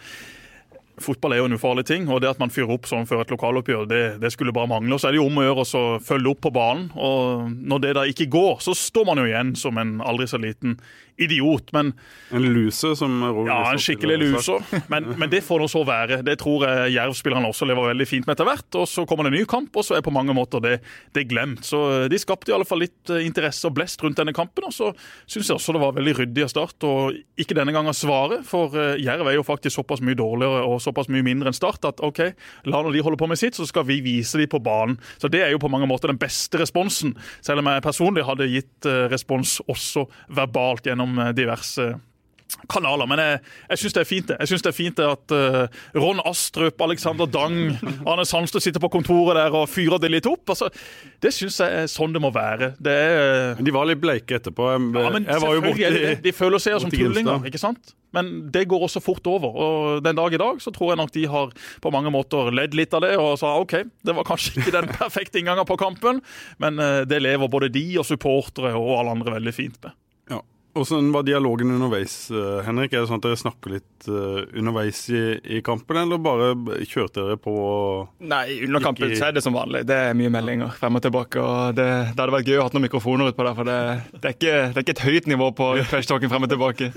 fotball 1.01 1.35
er 1.35 1.41
jo 1.41 1.47
en 1.49 1.57
ufarlig 1.57 1.85
ting. 1.89 2.07
og 2.09 2.21
Det 2.23 2.29
at 2.31 2.41
man 2.41 2.51
fyrer 2.53 2.73
opp 2.75 2.87
sånn 2.89 3.07
før 3.09 3.23
et 3.23 3.33
lokaloppgjør, 3.33 3.87
det, 3.89 4.01
det 4.21 4.31
skulle 4.33 4.53
bare 4.55 4.69
mangle. 4.71 4.95
Og 4.95 5.01
Så 5.01 5.09
er 5.09 5.15
det 5.15 5.21
jo 5.21 5.27
om 5.27 5.39
å 5.41 5.45
gjøre 5.45 5.65
å 5.65 5.83
følge 6.03 6.31
opp 6.33 6.43
på 6.45 6.53
banen. 6.55 6.89
og 6.95 7.51
Når 7.51 7.83
det 7.85 7.93
da 7.97 8.05
ikke 8.09 8.29
går, 8.31 8.61
så 8.63 8.75
står 8.77 9.07
man 9.09 9.21
jo 9.21 9.27
igjen 9.29 9.55
som 9.59 9.79
en 9.81 9.97
aldri 10.05 10.29
så 10.29 10.39
liten 10.41 10.77
idiot. 11.21 11.71
Men, 11.75 11.93
en 12.31 12.47
loser, 12.55 12.95
som 12.99 13.21
Roger 13.23 13.51
Ja, 13.51 13.59
en 13.71 13.81
skikkelig 13.81 14.17
loser. 14.21 14.65
Men, 14.91 15.13
men, 15.17 15.29
det 15.31 15.43
får 15.45 15.61
nå 15.63 15.69
så 15.71 15.83
være. 15.87 16.21
Det 16.25 16.37
tror 16.41 16.65
jeg 16.67 16.95
Jerv-spillerne 16.97 17.51
også 17.51 17.67
lever 17.69 17.91
veldig 17.93 18.07
fint 18.09 18.27
med 18.27 18.35
etter 18.35 18.47
hvert. 18.47 18.79
og 18.79 18.87
Så 18.89 19.05
kommer 19.09 19.27
det 19.27 19.33
en 19.33 19.39
ny 19.41 19.45
kamp, 19.49 19.75
og 19.75 19.85
så 19.87 19.97
er 19.97 20.05
på 20.05 20.13
mange 20.13 20.35
måter 20.35 20.63
det, 20.63 20.75
det 21.15 21.27
glemt. 21.31 21.65
Så 21.67 22.09
De 22.11 22.19
skapte 22.21 22.51
i 22.51 22.55
alle 22.55 22.67
fall 22.67 22.83
litt 22.83 23.11
eh, 23.13 23.23
interesse 23.25 23.67
og 23.69 23.75
blest 23.77 24.01
rundt 24.03 24.19
denne 24.19 24.35
kampen. 24.35 24.67
og 24.67 24.75
Så 24.75 24.91
syns 25.25 25.51
jeg 25.51 25.57
også 25.57 25.75
det 25.75 25.83
var 25.83 25.95
veldig 25.97 26.17
ryddig 26.21 26.45
av 26.47 26.53
start, 26.53 26.87
og 26.87 27.17
ikke 27.39 27.57
denne 27.57 27.75
gangen 27.75 27.95
svare. 27.97 28.41
For 28.47 28.75
eh, 28.77 28.99
Jerv 29.01 29.29
er 29.29 29.37
jo 29.37 29.47
faktisk 29.47 29.79
såpass 29.79 30.03
mye 30.05 30.17
dårligere 30.19 30.65
og 30.67 30.81
såpass 30.83 31.11
mye 31.11 31.25
mindre 31.25 31.51
enn 31.51 31.59
Start 31.61 31.83
at 31.85 31.99
OK, 32.01 32.21
la 32.65 32.79
når 32.81 32.95
de 32.95 33.03
holder 33.05 33.19
på 33.21 33.27
med 33.29 33.39
sitt, 33.39 33.57
så 33.57 33.67
skal 33.69 33.85
vi 33.85 33.99
vise 34.01 34.39
dem 34.39 34.49
på 34.49 34.61
banen. 34.63 34.97
Så 35.21 35.29
Det 35.31 35.43
er 35.43 35.51
jo 35.53 35.61
på 35.61 35.69
mange 35.71 35.87
måter 35.89 36.09
den 36.09 36.19
beste 36.21 36.57
responsen, 36.61 37.13
selv 37.45 37.61
om 37.61 37.69
jeg 37.69 37.83
personlig 37.85 38.25
hadde 38.25 38.49
gitt 38.49 38.87
eh, 38.89 39.05
respons 39.11 39.59
også 39.69 40.07
verbalt 40.33 40.87
gjennom 40.89 41.10
eh, 41.19 41.35
diverse 41.37 41.91
kanaler. 42.71 43.07
Men 43.09 43.21
jeg, 43.21 43.39
jeg 43.71 43.81
syns 43.81 43.95
det 43.95 44.01
er 44.01 44.09
fint 44.09 44.29
det. 44.31 44.37
Jeg 44.41 44.51
synes 44.51 44.65
det 44.65 44.71
er 44.71 44.75
fint 44.75 44.99
det 44.99 45.07
at 45.07 45.33
uh, 45.35 45.79
Ron 45.97 46.21
Astrup, 46.27 46.83
Alexander 46.83 47.29
Dang, 47.29 47.77
Arne 48.09 48.25
Sandstø 48.27 48.61
sitter 48.63 48.83
på 48.83 48.91
kontoret 48.91 49.39
der 49.39 49.55
og 49.55 49.69
fyrer 49.71 50.01
det 50.01 50.11
litt 50.11 50.27
opp. 50.29 50.43
Altså, 50.51 50.69
det 51.23 51.33
syns 51.35 51.61
jeg 51.63 51.83
er 51.83 51.89
sånn 51.91 52.15
det 52.15 52.23
må 52.23 52.33
være. 52.35 52.73
Det 52.81 52.97
er, 53.07 53.55
men 53.57 53.67
de 53.67 53.75
var 53.75 53.87
litt 53.89 54.01
bleike 54.03 54.39
etterpå. 54.41 54.67
Jeg, 54.73 54.91
ja, 54.99 55.15
men 55.15 55.27
jeg 55.29 55.45
var 55.45 55.57
jo 55.57 55.65
borti, 55.65 55.89
De 56.27 56.35
føler 56.35 56.63
seg 56.63 56.77
som 56.83 56.93
tullinger, 56.93 57.49
ikke 57.49 57.61
sant? 57.61 57.95
Men 58.11 58.31
det 58.51 58.65
går 58.67 58.83
også 58.89 58.99
fort 58.99 59.27
over. 59.31 59.55
og 59.55 60.03
Den 60.03 60.17
dag 60.19 60.33
i 60.35 60.39
dag 60.41 60.59
så 60.59 60.73
tror 60.75 60.91
jeg 60.91 60.99
nok 60.99 61.13
de 61.15 61.25
har 61.31 61.53
på 61.83 61.93
mange 61.95 62.11
måter 62.11 62.51
ledd 62.51 62.75
litt 62.75 62.91
av 62.97 63.05
det 63.05 63.13
og 63.15 63.37
sa 63.39 63.53
OK, 63.61 63.77
det 64.03 64.15
var 64.17 64.27
kanskje 64.27 64.59
ikke 64.59 64.75
den 64.75 64.91
perfekte 64.99 65.39
inngangen 65.39 65.67
på 65.67 65.79
kampen, 65.79 66.19
men 66.59 66.83
eh, 66.83 67.01
det 67.07 67.21
lever 67.23 67.51
både 67.51 67.71
de 67.71 67.85
og 68.01 68.07
supportere 68.07 68.73
og 68.75 68.97
alle 68.99 69.15
andre 69.15 69.37
veldig 69.39 69.55
fint 69.55 69.79
med. 69.79 69.95
Hvordan 70.73 71.11
var 71.11 71.23
dialogen 71.27 71.71
underveis, 71.71 72.31
eh, 72.31 72.61
Henrik? 72.63 72.93
Er 72.93 73.03
det 73.03 73.09
sånn 73.09 73.19
at 73.19 73.25
dere 73.25 73.39
snakker 73.39 73.73
litt 73.73 74.05
uh, 74.07 74.39
underveis 74.55 75.01
i, 75.11 75.19
i, 75.43 75.59
kampen, 75.65 75.99
eller 75.99 76.21
bare 76.23 76.53
kjørte 76.87 77.25
dere 77.25 77.35
på? 77.41 77.55
Nei, 78.23 78.45
under 78.63 78.83
kampen 78.83 79.11
så 79.17 79.27
er 79.27 79.35
det 79.35 79.43
som 79.43 79.57
vanlig. 79.57 79.83
Det 79.89 79.97
er 80.07 80.15
mye 80.15 80.31
meldinger 80.31 80.71
frem 80.79 80.95
og 80.95 81.03
tilbake. 81.03 81.43
og 81.43 81.75
Det, 81.75 81.89
det 82.13 82.23
hadde 82.23 82.37
vært 82.37 82.53
gøy 82.53 82.61
å 82.61 82.69
ha 82.69 82.71
noen 82.71 82.87
mikrofoner 82.87 83.33
utpå 83.33 83.49
der, 83.49 83.57
for 83.59 83.67
det, 83.67 83.77
det, 84.15 84.23
er 84.23 84.37
ikke, 84.37 84.55
det, 84.55 84.71
er 84.71 84.85
ikke, 84.85 84.95
et 84.95 85.05
høyt 85.09 85.29
nivå 85.33 85.51
på 85.59 85.69
trash-talken 85.91 86.31
frem 86.31 86.47
og 86.47 86.53
tilbake. 86.55 86.91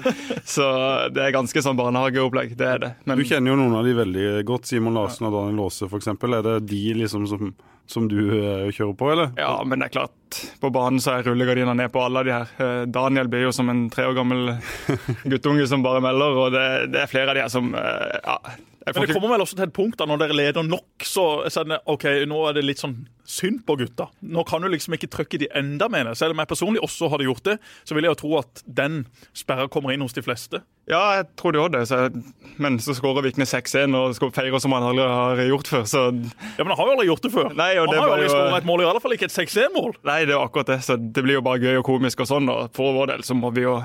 Så 0.46 0.70
det 1.10 1.26
er 1.26 1.34
ganske 1.34 1.66
sånn 1.66 1.80
barnehageopplegg. 1.82 2.54
Det 2.60 2.70
er 2.70 2.84
det. 2.86 2.94
Men, 3.08 3.18
du 3.18 3.26
kjenner 3.26 3.56
jo 3.56 3.58
noen 3.58 3.78
av 3.80 3.90
de 3.90 3.98
veldig 3.98 4.28
godt. 4.46 4.70
Simon 4.70 4.94
Larsen 4.94 5.26
og 5.26 5.34
Daniel 5.34 5.66
Aase, 5.66 5.90
f.eks. 5.90 6.14
Er 6.14 6.46
det 6.46 6.60
de 6.70 6.84
liksom 7.02 7.26
som 7.26 7.50
som 7.86 8.06
du 8.08 8.19
uh, 8.32 8.70
kjører 8.72 8.94
på, 8.96 9.10
eller? 9.12 9.32
Ja, 9.38 9.56
men 9.66 9.81
det 9.81 9.90
er 9.90 9.94
klart. 9.98 10.38
På 10.60 10.70
banen 10.75 11.02
så 11.02 11.19
er 11.19 11.26
rullegardina 11.28 11.75
ned 11.76 11.92
på 11.94 12.02
alle 12.02 12.25
de 12.26 12.32
her. 12.32 12.52
Uh, 12.58 12.84
Daniel 12.90 13.28
blir 13.32 13.46
jo 13.46 13.52
som 13.54 13.69
en 13.72 13.86
tre 13.92 14.06
år 14.08 14.16
gammel 14.16 14.54
guttunge 15.32 15.66
som 15.70 15.84
bare 15.84 16.02
melder, 16.04 16.38
og 16.40 16.54
det, 16.54 16.64
det 16.94 17.04
er 17.04 17.10
flere 17.10 17.32
av 17.32 17.38
de 17.38 17.44
her 17.44 17.52
som 17.52 17.75
uh, 17.76 18.16
ja, 18.25 18.38
men 18.84 19.06
det 19.06 19.14
kommer 19.16 19.32
vel 19.32 19.44
også 19.44 19.56
til 19.56 19.66
et 19.66 19.75
punkt 19.76 19.96
da 20.00 20.06
når 20.08 20.20
dere 20.20 20.36
leder 20.36 20.66
nok, 20.66 21.06
så, 21.08 21.25
så 21.52 21.64
det, 21.64 21.81
ok, 21.88 22.04
nå 22.28 22.40
er 22.48 22.58
det 22.58 22.66
litt 22.66 22.82
sånn 22.82 22.98
synd 23.25 23.62
på 23.66 23.76
gutta. 23.81 24.10
Nå 24.20 24.44
kan 24.44 24.60
du 24.60 24.69
liksom 24.69 24.94
ikke 24.96 25.08
trykke 25.08 25.40
de 25.40 25.48
enda 25.56 25.88
mer 25.88 26.04
ned. 26.04 26.19
Selv 26.20 26.34
om 26.34 26.42
jeg 26.42 26.50
personlig 26.50 26.82
også 26.84 27.08
hadde 27.12 27.25
gjort 27.25 27.46
det, 27.48 27.56
så 27.88 27.96
vil 27.96 28.04
jeg 28.04 28.12
jo 28.12 28.20
tro 28.20 28.32
at 28.42 28.62
den 28.69 29.04
sperra 29.32 29.66
kommer 29.72 29.94
inn 29.94 30.04
hos 30.04 30.16
de 30.16 30.25
fleste. 30.25 30.60
Ja, 30.90 31.00
jeg 31.16 31.31
tror 31.40 31.54
det 31.54 31.62
òg 31.62 31.70
det. 31.72 31.86
Så, 31.88 32.02
men 32.60 32.76
så 32.84 32.92
skårer 32.96 33.25
Vikne 33.25 33.46
6-1 33.48 33.96
og 33.96 34.16
skal 34.19 34.34
feire 34.36 34.60
som 34.60 34.75
han 34.76 34.84
aldri 34.90 35.06
har 35.08 35.40
gjort 35.48 35.70
før. 35.72 35.86
Så... 35.88 36.02
Ja, 36.58 36.66
Men 36.66 36.75
han 36.75 36.81
har 36.82 36.90
jo 36.90 36.96
aldri 36.98 37.06
gjort 37.08 37.25
det 37.25 37.32
før. 37.32 37.48
Nei, 37.56 37.70
han 37.78 37.88
har 37.88 38.02
jo 38.02 38.16
aldri 38.19 38.28
skåret 38.28 38.58
et 38.58 38.69
mål, 38.69 38.84
i 38.84 38.90
alle 38.90 39.02
fall 39.04 39.16
ikke 39.16 39.31
et 39.31 39.36
6-1-mål. 39.38 39.96
Nei, 40.04 40.19
det 40.28 40.36
er 40.36 40.42
akkurat 40.42 40.75
det. 40.75 40.78
Så 40.84 40.98
det 41.00 41.25
blir 41.25 41.38
jo 41.38 41.46
bare 41.46 41.62
gøy 41.64 41.81
og 41.81 41.88
komisk 41.88 42.20
og 42.26 42.28
sånn. 42.28 42.52
Og 42.52 42.69
for 42.76 42.92
vår 42.98 43.14
del 43.14 43.25
så 43.25 43.38
må 43.38 43.54
vi 43.56 43.64
jo 43.64 43.78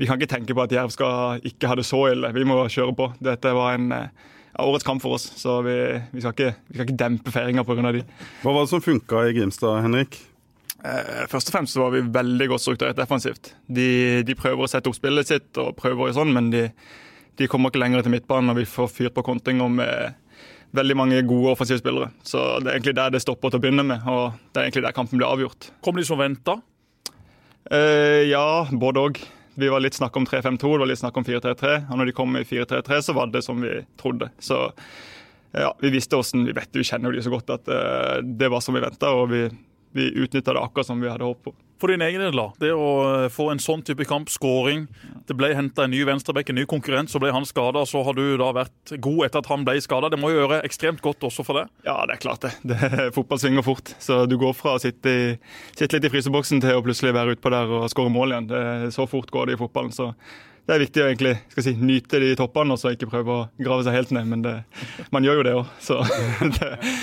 Vi 0.00 0.08
kan 0.08 0.18
ikke 0.18 0.34
tenke 0.34 0.56
på 0.56 0.64
at 0.64 0.74
Jerv 0.74 0.90
skal 0.90 1.46
ikke 1.46 1.70
ha 1.70 1.78
det 1.78 1.86
så 1.86 2.02
ille. 2.10 2.32
Vi 2.34 2.48
må 2.48 2.58
kjøre 2.66 2.96
på. 2.98 3.12
Dette 3.22 3.54
var 3.54 3.78
en 3.78 3.94
årets 4.66 4.86
kamp 4.86 5.02
for 5.02 5.16
oss. 5.18 5.28
Så 5.40 5.60
vi, 5.66 5.76
vi, 6.12 6.22
skal, 6.22 6.34
ikke, 6.34 6.54
vi 6.68 6.78
skal, 6.78 6.88
ikke, 6.88 6.98
dempe 7.00 7.34
feiringa 7.34 7.64
pga. 7.66 7.92
de. 7.96 8.04
Hva 8.42 8.54
var 8.54 8.66
det 8.66 8.72
som 8.72 8.84
funka 8.84 9.26
i 9.28 9.34
Grimstad, 9.36 9.82
Henrik? 9.84 10.20
Eh, 10.80 11.26
først 11.28 11.50
og 11.50 11.56
fremst 11.56 11.76
så 11.76 11.84
var 11.84 11.92
vi 11.94 12.06
veldig 12.14 12.48
godt 12.52 12.64
strukturert 12.64 12.98
defensivt. 13.00 13.52
De, 13.68 14.22
de, 14.26 14.38
prøver 14.38 14.64
å 14.64 14.70
sette 14.70 14.88
opp 14.88 14.96
spillet 14.96 15.28
sitt, 15.28 15.50
og 15.60 15.76
prøver 15.78 16.14
sånn, 16.16 16.32
men 16.36 16.48
de, 16.52 16.66
de 17.40 17.48
kommer 17.50 17.72
ikke 17.72 17.82
lenger 17.82 18.06
til 18.06 18.14
midtbanen 18.16 18.52
når 18.52 18.62
vi 18.62 18.70
får 18.70 18.92
fyrt 18.94 19.16
på 19.16 19.26
kontinger 19.26 19.68
med 19.72 20.16
veldig 20.76 20.96
mange 20.96 21.20
gode 21.26 21.52
offensive 21.52 21.82
spillere. 21.82 22.12
Så 22.26 22.38
det 22.62 22.70
er 22.70 22.78
egentlig 22.78 22.96
der 22.96 23.12
det 23.12 23.22
stopper 23.24 23.52
til 23.52 23.60
å 23.60 23.64
begynne 23.64 23.84
med, 23.86 24.06
og 24.08 24.38
det 24.52 24.60
er 24.60 24.68
egentlig 24.68 24.86
der 24.86 24.96
kampen 24.96 25.20
blir 25.20 25.28
avgjort. 25.28 25.70
Kom 25.84 25.98
de 25.98 26.06
som 26.06 26.20
venta? 26.20 26.60
Eh, 27.70 28.30
ja, 28.30 28.64
både 28.72 29.04
òg. 29.04 29.20
Vi 29.60 29.68
var 29.68 29.82
litt 29.84 29.96
snakk 29.98 30.16
om 30.16 30.26
3-5-2, 30.26 30.72
det 30.72 30.82
var 30.82 30.88
litt 30.88 31.02
snakk 31.02 31.18
om 31.20 31.26
4-3-3. 31.26 31.72
Og 31.90 31.98
når 32.00 32.08
de 32.08 32.16
kom 32.16 32.36
i 32.38 32.46
4-3-3, 32.48 33.00
så 33.04 33.14
var 33.16 33.32
det 33.32 33.42
som 33.44 33.60
vi 33.60 33.74
trodde. 34.00 34.30
Så 34.40 34.62
ja, 35.52 35.72
vi 35.82 35.90
visste 35.90 36.16
åssen 36.16 36.44
Vi 36.46 36.54
vet 36.54 36.76
vi 36.78 36.84
kjenner 36.86 37.10
jo 37.10 37.18
de 37.18 37.24
så 37.26 37.32
godt 37.32 37.50
at 37.50 37.68
uh, 37.68 38.20
det 38.22 38.48
var 38.52 38.62
som 38.64 38.76
vi 38.76 38.82
venta, 38.84 39.10
og 39.12 39.32
vi, 39.32 39.42
vi 39.96 40.12
utnytta 40.22 40.54
det 40.54 40.62
akkurat 40.62 40.86
som 40.86 41.00
vi 41.00 41.10
hadde 41.10 41.26
håpet 41.26 41.50
på. 41.50 41.54
For 41.80 41.88
din 41.88 42.02
egen 42.04 42.20
del, 42.20 42.36
da. 42.36 42.50
Det 42.60 42.70
å 42.76 42.88
eh, 43.24 43.30
få 43.32 43.46
en 43.54 43.60
sånn 43.62 43.80
type 43.86 44.04
kamp, 44.04 44.28
skåring. 44.28 44.84
Det 45.28 45.32
ble 45.36 45.48
henta 45.56 45.86
en 45.86 45.94
ny 45.94 46.02
venstreback, 46.04 46.50
en 46.52 46.58
ny 46.60 46.66
konkurrent, 46.68 47.08
så 47.08 47.20
ble 47.22 47.32
han 47.32 47.48
skada. 47.48 47.86
Så 47.88 48.02
har 48.04 48.18
du 48.18 48.36
da 48.40 48.50
vært 48.52 48.92
god 49.00 49.24
etter 49.24 49.40
at 49.40 49.48
han 49.48 49.64
ble 49.64 49.78
skada. 49.80 50.10
Det 50.12 50.18
må 50.20 50.28
jo 50.28 50.42
gjøre 50.42 50.60
ekstremt 50.68 51.00
godt 51.04 51.24
også 51.30 51.46
for 51.46 51.62
det? 51.62 51.64
Ja, 51.88 51.96
det 52.04 52.18
er 52.18 52.22
klart 52.26 52.44
det. 52.44 52.52
det 52.68 53.08
fotball 53.16 53.40
svinger 53.40 53.64
fort. 53.64 53.94
Så 54.02 54.26
du 54.28 54.36
går 54.40 54.52
fra 54.58 54.76
å 54.76 54.82
sitte, 54.82 55.08
i, 55.08 55.32
sitte 55.72 55.96
litt 55.96 56.10
i 56.10 56.12
fryseboksen 56.12 56.60
til 56.60 56.76
å 56.76 56.84
plutselig 56.84 57.16
være 57.16 57.38
utpå 57.38 57.54
der 57.56 57.72
og 57.80 57.88
skåre 57.92 58.12
mål 58.12 58.36
igjen. 58.36 58.52
Det, 58.52 58.62
så 58.96 59.08
fort 59.08 59.32
går 59.32 59.48
det 59.48 59.56
i 59.56 59.62
fotballen. 59.64 59.96
så 59.96 60.12
det 60.70 60.76
er 60.76 60.82
viktig 60.84 61.02
å 61.02 61.06
egentlig 61.08 61.32
skal 61.50 61.64
si, 61.66 61.72
nyte 61.82 62.18
de 62.22 62.28
toppene 62.38 62.76
og 62.76 62.78
så 62.78 62.92
ikke 62.94 63.08
prøve 63.10 63.34
å 63.34 63.46
grave 63.58 63.82
seg 63.82 63.96
helt 63.96 64.12
ned. 64.14 64.28
Men 64.30 64.44
det, 64.44 64.52
man 65.10 65.24
gjør 65.26 65.40
jo 65.40 65.46
det 65.48 65.54
òg, 65.58 65.72
så 65.82 65.96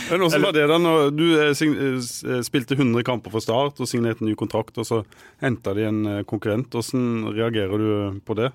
Men 0.08 0.24
Hvordan 0.24 0.46
var 0.46 0.56
det 0.56 0.64
da 0.72 0.78
når 0.80 1.12
du 1.12 1.26
eh, 1.36 1.52
eh, 1.52 2.38
spilte 2.48 2.78
100 2.78 3.04
kamper 3.08 3.34
for 3.34 3.44
Start 3.44 3.82
og 3.84 3.90
signerte 3.92 4.24
en 4.24 4.32
ny 4.32 4.38
kontrakt, 4.40 4.80
og 4.80 4.88
så 4.88 5.02
henta 5.44 5.76
de 5.76 5.84
en 5.84 6.00
eh, 6.14 6.24
konkurrent? 6.30 6.72
Hvordan 6.72 7.36
reagerer 7.36 7.84
du 7.84 8.24
på 8.24 8.40
det? 8.40 8.54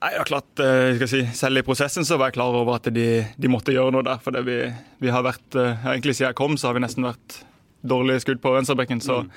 Nei, 0.00 0.14
ja, 0.16 0.24
klart, 0.28 0.48
skal 0.56 1.08
si, 1.08 1.22
Selv 1.36 1.60
i 1.60 1.64
prosessen 1.64 2.04
så 2.08 2.16
var 2.20 2.30
jeg 2.30 2.38
klar 2.38 2.56
over 2.56 2.78
at 2.78 2.88
de, 2.92 3.06
de 3.36 3.52
måtte 3.52 3.76
gjøre 3.76 3.92
noe 3.92 4.08
der. 4.08 4.24
For 4.24 4.40
vi, 4.44 4.58
vi, 5.04 5.12
har 5.12 5.24
vært, 5.24 5.46
egentlig 5.56 6.16
Siden 6.16 6.30
jeg 6.30 6.40
kom, 6.40 6.56
så 6.56 6.70
har 6.70 6.76
vi 6.76 6.84
nesten 6.84 7.04
vært 7.04 7.40
dårlig 7.84 8.22
skudd 8.24 8.40
på 8.44 8.56
venstrebekken. 8.56 9.04
Så 9.04 9.22
mm. 9.24 9.30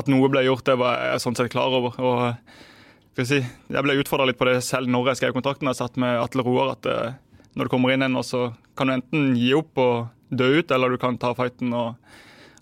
at 0.00 0.08
noe 0.12 0.32
ble 0.32 0.44
gjort, 0.44 0.68
det 0.68 0.76
var 0.80 1.00
jeg 1.14 1.24
sånn 1.24 1.36
sett 1.40 1.52
klar 1.52 1.80
over. 1.80 1.96
og 1.96 2.72
skal 3.16 3.24
jeg 3.24 3.30
si, 3.30 3.52
jeg 3.72 3.84
ble 3.86 3.94
utfordra 3.96 4.26
litt 4.28 4.36
på 4.36 4.44
det 4.44 4.58
selv 4.60 4.90
når 4.92 5.14
jeg 5.14 5.22
skrev 5.22 5.36
kontrakten. 5.38 5.70
Jeg 5.70 5.78
satt 5.78 5.94
med 5.96 6.18
Atle 6.20 6.42
Roar 6.44 6.74
at 6.74 6.84
uh, 6.84 7.14
når 7.56 7.64
du 7.64 7.72
kommer 7.72 7.94
inn 7.94 8.04
en, 8.04 8.18
så 8.20 8.50
kan 8.76 8.90
du 8.90 8.98
enten 8.98 9.30
gi 9.40 9.54
opp 9.56 9.80
og 9.80 10.10
dø 10.28 10.50
ut, 10.58 10.74
eller 10.74 10.92
du 10.92 11.00
kan 11.00 11.16
ta 11.16 11.32
fighten. 11.38 11.72
og 11.72 11.94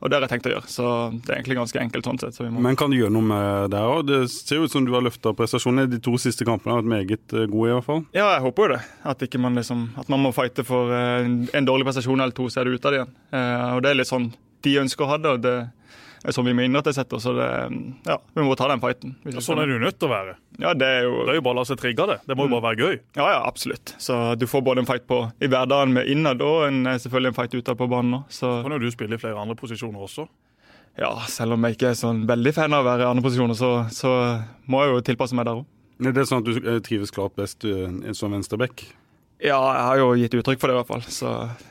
og 0.03 0.11
det 0.11 0.19
har 0.19 0.25
jeg 0.27 0.31
tenkt 0.35 0.47
å 0.51 0.51
gjøre, 0.53 0.69
så 0.69 0.87
det 1.15 1.31
er 1.31 1.39
egentlig 1.39 1.55
ganske 1.57 1.81
enkelt. 1.81 2.05
sånn 2.05 2.19
sett. 2.21 2.37
Så 2.37 2.45
må... 2.45 2.61
Men 2.61 2.77
kan 2.77 2.93
du 2.93 2.99
gjøre 2.99 3.15
noe 3.15 3.25
med 3.25 3.71
det 3.73 3.79
òg? 3.81 4.03
Det 4.05 4.19
ser 4.29 4.61
ut 4.61 4.69
som 4.69 4.85
du 4.85 4.91
har 4.93 5.01
løfta 5.01 5.33
prestasjonene. 5.33 5.89
De 5.89 6.01
to 6.05 6.19
siste 6.21 6.45
kampene 6.45 6.75
har 6.75 6.83
vært 6.83 6.91
meget 6.93 7.33
eh, 7.33 7.47
gode, 7.49 7.71
i 7.71 7.73
hvert 7.73 7.87
fall. 7.87 8.03
Ja, 8.13 8.27
jeg 8.35 8.43
håper 8.45 8.67
jo 8.67 8.75
det. 8.75 8.83
At, 9.15 9.25
man, 9.41 9.57
liksom, 9.57 9.87
at 10.03 10.11
man 10.13 10.21
må 10.27 10.35
fighte 10.37 10.67
for 10.69 10.93
eh, 10.93 11.25
en 11.25 11.71
dårlig 11.71 11.89
prestasjon 11.89 12.21
eller 12.21 12.37
to, 12.37 12.51
så 12.53 12.61
er 12.61 12.69
du 12.69 12.77
ute 12.77 12.91
av 12.91 12.93
det 12.93 13.01
igjen. 13.01 13.17
Og 13.79 13.81
det 13.81 13.95
er 13.95 13.99
litt 14.03 14.11
sånn 14.11 14.29
de 14.67 14.77
ønsker 14.83 15.07
å 15.07 15.11
ha 15.15 15.19
det. 15.25 15.33
og 15.39 15.47
det 15.47 15.57
som 16.33 16.47
vi 16.47 16.55
må 16.57 16.65
innrette 16.65 16.93
det 16.95 17.03
etter. 17.03 17.21
Så 17.21 17.35
det, 17.37 17.49
ja, 18.09 18.17
vi 18.35 18.47
må 18.47 18.55
ta 18.57 18.69
den 18.71 18.81
fighten. 18.81 19.17
Sånn 19.37 19.61
er 19.61 19.69
det 19.69 19.77
jo 19.77 19.83
nødt 19.83 19.99
til 19.99 20.09
å 20.09 20.13
være. 20.15 20.37
Ja, 20.63 20.73
Det 20.79 20.87
er 20.87 21.03
jo 21.05 21.25
Det 21.25 21.35
er 21.35 21.39
jo 21.41 21.45
bare 21.45 21.57
å 21.57 21.61
la 21.61 21.67
seg 21.69 21.81
trigge 21.83 22.07
det. 22.09 22.19
Det 22.25 22.37
må 22.39 22.47
jo 22.47 22.53
mm. 22.53 22.57
bare 22.57 22.67
være 22.71 22.81
gøy. 22.81 22.97
Ja, 23.19 23.29
ja, 23.35 23.43
absolutt. 23.45 23.95
Så 24.01 24.17
du 24.41 24.47
får 24.49 24.65
både 24.65 24.85
en 24.85 24.89
fight 24.89 25.07
på, 25.11 25.21
i 25.41 25.51
hverdagen 25.51 25.93
med 25.93 26.09
innad 26.09 26.43
og 26.45 26.69
en, 26.69 26.87
eh, 26.87 26.99
selvfølgelig 27.03 27.35
en 27.35 27.39
fight 27.41 27.59
utad 27.59 27.79
på 27.81 27.91
banen. 27.91 28.25
Så 28.33 28.63
kan 28.65 28.77
jo 28.77 28.81
du 28.81 28.91
spille 28.95 29.19
i 29.19 29.21
flere 29.21 29.41
andre 29.41 29.59
posisjoner 29.59 30.09
også. 30.09 30.29
Ja, 30.97 31.11
selv 31.27 31.57
om 31.57 31.65
jeg 31.67 31.77
ikke 31.77 31.91
er 31.91 31.99
sånn 31.99 32.23
veldig 32.29 32.53
fan 32.55 32.75
av 32.75 32.85
å 32.85 32.89
være 32.89 33.03
i 33.03 33.11
andre 33.11 33.25
posisjoner, 33.25 33.59
så, 33.59 33.73
så 33.91 34.11
må 34.71 34.85
jeg 34.85 34.95
jo 34.95 35.07
tilpasse 35.11 35.37
meg 35.37 35.49
der 35.49 35.61
òg. 35.61 35.71
Det 36.05 36.21
er 36.21 36.27
sånn 36.29 36.43
at 36.43 36.49
du 36.49 36.59
eh, 36.59 36.83
trives 36.85 37.13
klart 37.15 37.35
best 37.39 37.67
eh, 37.67 38.13
som 38.17 38.35
venstreback? 38.35 38.87
Ja, 39.43 39.59
jeg 39.59 39.85
har 39.89 39.99
jo 39.99 40.11
gitt 40.19 40.35
uttrykk 40.39 40.61
for 40.63 40.71
det, 40.71 40.77
i 40.77 40.79
hvert 40.79 40.91
fall. 40.91 41.05
Så, 41.11 41.31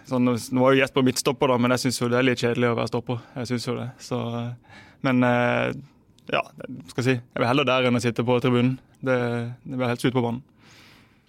sånn, 0.09 0.27
nå 0.27 0.63
var 0.63 0.75
jo 0.75 0.81
Jesper 0.81 1.05
midtstopper, 1.07 1.53
da, 1.53 1.59
men 1.61 1.73
jeg 1.73 1.85
syns 1.85 2.01
jo 2.01 2.09
det 2.11 2.19
er 2.19 2.27
litt 2.27 2.43
kjedelig 2.43 2.73
å 2.73 2.77
være 2.77 2.91
stopper. 2.91 3.21
Jeg 3.39 3.49
synes 3.53 3.67
jo 3.69 3.75
det. 3.77 3.87
Så, 4.03 4.19
men 5.07 5.27
eh, 5.27 5.69
ja, 6.31 6.43
skal 6.91 7.01
jeg 7.01 7.07
si. 7.07 7.15
Jeg 7.15 7.39
vil 7.39 7.49
heller 7.49 7.67
der 7.67 7.87
enn 7.87 7.99
å 7.99 8.03
sitte 8.03 8.25
på 8.27 8.37
tribunen. 8.43 8.75
Det, 9.03 9.17
det 9.63 9.79
blir 9.79 9.89
helst 9.89 10.05
ut 10.05 10.15
på 10.15 10.23
banen. 10.23 10.43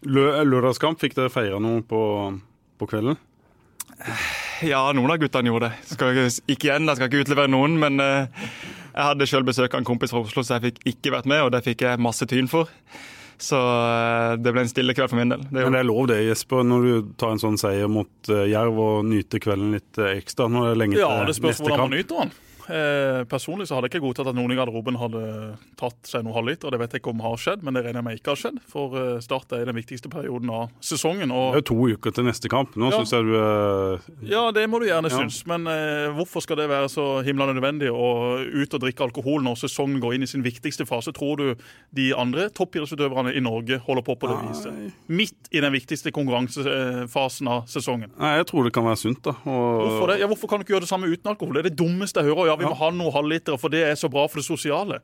Lørdagskamp, 0.04 1.00
fikk 1.00 1.16
dere 1.16 1.32
feire 1.32 1.60
noe 1.62 1.80
på, 1.86 2.02
på, 2.80 2.90
kvelden? 2.90 3.16
Ja, 4.64 4.84
noen 4.96 5.14
av 5.14 5.22
guttene 5.22 5.48
gjorde 5.48 5.70
det. 5.70 5.94
Skal 5.94 6.12
ikke, 6.12 6.28
ikke 6.52 6.68
igjen, 6.68 6.90
jeg 6.90 6.98
skal 6.98 7.10
ikke 7.10 7.24
utlevere 7.24 7.50
noen, 7.50 7.78
men 7.80 8.02
eh, 8.02 8.44
jeg 8.90 9.08
hadde 9.08 9.28
sjøl 9.30 9.46
besøk 9.46 9.72
av 9.72 9.80
en 9.80 9.88
kompis 9.88 10.12
fra 10.12 10.22
Oslo, 10.22 10.44
så 10.44 10.58
jeg 10.58 10.68
fikk 10.68 10.84
ikke 10.92 11.14
vært 11.16 11.30
med, 11.30 11.46
og 11.46 11.54
det 11.54 11.64
fikk 11.66 11.86
jeg 11.86 12.02
masse 12.02 12.28
tyn 12.30 12.50
for. 12.50 12.70
Så 13.44 13.58
eh, 13.60 14.34
det 14.40 14.54
ble 14.54 14.64
en 14.64 14.70
stille 14.70 14.94
kveld 14.96 15.12
for 15.12 15.20
min 15.20 15.34
del. 15.34 15.42
Det 15.50 15.66
Men 15.66 15.76
det 15.76 15.82
er 15.82 15.88
lov 15.90 16.08
det, 16.08 16.20
Jesper, 16.30 16.64
når 16.64 16.86
du 16.88 17.12
tar 17.20 17.34
en 17.34 17.42
sånn 17.42 17.60
seier 17.60 17.90
mot 17.92 18.32
uh, 18.32 18.44
Jerv 18.48 18.80
og 18.80 19.04
nyter 19.10 19.42
kvelden 19.44 19.74
litt 19.76 20.00
ekstra 20.00 20.48
når 20.48 20.68
det 20.68 20.72
er 20.72 20.80
lenge 20.84 20.98
ja, 21.00 21.10
til 21.10 21.12
neste 21.12 21.20
kamp? 21.20 21.20
Ja, 21.20 21.30
det 21.30 21.38
spørs 21.40 21.62
hvordan 21.64 21.84
man 21.84 21.96
nyter 21.98 22.22
den. 22.22 22.34
Eh, 22.68 23.24
personlig 23.28 23.68
så 23.68 23.76
hadde 23.76 23.88
jeg 23.88 23.96
ikke 23.96 24.06
godtatt 24.06 24.30
at 24.30 24.36
noen 24.36 24.52
i 24.54 24.56
garderoben 24.56 24.96
hadde 25.00 25.22
tatt 25.80 26.08
seg 26.08 26.24
noen 26.24 26.36
halvliter. 26.38 26.72
Det 26.72 26.80
vet 26.80 26.96
jeg 26.96 27.02
ikke 27.02 27.12
om 27.12 27.22
har 27.24 27.40
skjedd, 27.40 27.64
men 27.66 27.76
det 27.76 27.84
regner 27.84 28.00
jeg 28.00 28.06
med 28.06 28.20
ikke 28.20 28.32
har 28.32 28.40
skjedd. 28.40 28.60
For 28.70 28.96
eh, 29.00 29.18
Start 29.24 29.52
er 29.56 29.66
den 29.68 29.76
viktigste 29.76 30.10
perioden 30.12 30.52
av 30.54 30.72
sesongen. 30.84 31.32
Det 31.32 31.60
er 31.60 31.62
jo 31.62 31.68
to 31.72 31.78
uker 31.94 32.14
til 32.16 32.28
neste 32.28 32.50
kamp. 32.52 32.76
Nå 32.80 32.90
ja. 32.92 33.00
syns 33.00 33.14
jeg 33.14 33.28
du 33.28 33.34
eh... 33.38 34.08
Ja, 34.30 34.46
det 34.54 34.64
må 34.70 34.80
du 34.80 34.88
gjerne 34.88 35.12
ja. 35.12 35.20
synes. 35.20 35.42
Men 35.50 35.68
eh, 35.70 36.08
hvorfor 36.16 36.44
skal 36.44 36.60
det 36.62 36.68
være 36.72 36.88
så 36.92 37.06
himla 37.26 37.50
nødvendig 37.52 37.92
å 37.92 38.08
ut 38.40 38.78
og 38.78 38.84
drikke 38.86 39.08
alkohol 39.08 39.44
når 39.44 39.60
sesongen 39.66 40.00
går 40.02 40.16
inn 40.16 40.26
i 40.26 40.30
sin 40.30 40.44
viktigste 40.46 40.88
fase? 40.88 41.12
Tror 41.16 41.40
du 41.40 41.66
de 41.96 42.10
andre 42.16 42.48
toppidrettsutøverne 42.54 43.34
i 43.36 43.44
Norge 43.44 43.80
holder 43.84 44.06
på 44.06 44.16
på 44.20 44.30
det 44.30 44.40
viset? 44.48 44.96
Midt 45.12 45.52
i 45.52 45.62
den 45.64 45.74
viktigste 45.74 46.12
konkurransefasen 46.14 47.50
av 47.50 47.68
sesongen. 47.70 48.12
Nei, 48.20 48.34
Jeg 48.40 48.48
tror 48.50 48.66
det 48.66 48.74
kan 48.74 48.86
være 48.86 49.00
sunt, 49.00 49.22
da. 49.26 49.36
Og... 49.44 49.84
Hvorfor, 49.84 50.14
ja, 50.18 50.28
hvorfor 50.30 50.50
kan 50.50 50.60
du 50.60 50.66
ikke 50.66 50.76
gjøre 50.76 50.86
det 50.86 50.90
samme 50.90 51.10
uten 51.10 51.30
alkohol? 51.30 51.56
Det 51.56 51.64
er 51.64 51.70
det 51.70 51.78
dummeste 51.78 52.22
jeg 52.22 52.32
hører. 52.32 52.48
Ja, 52.50 52.53
vi 52.60 52.66
må 52.68 52.74
ha 52.78 52.90
noen 52.94 53.14
halvliter, 53.14 53.58
for 53.60 53.72
det 53.72 53.84
er 53.88 53.98
så 53.98 54.10
bra 54.12 54.26
for 54.30 54.40
det 54.40 54.46
sosiale. 54.46 55.00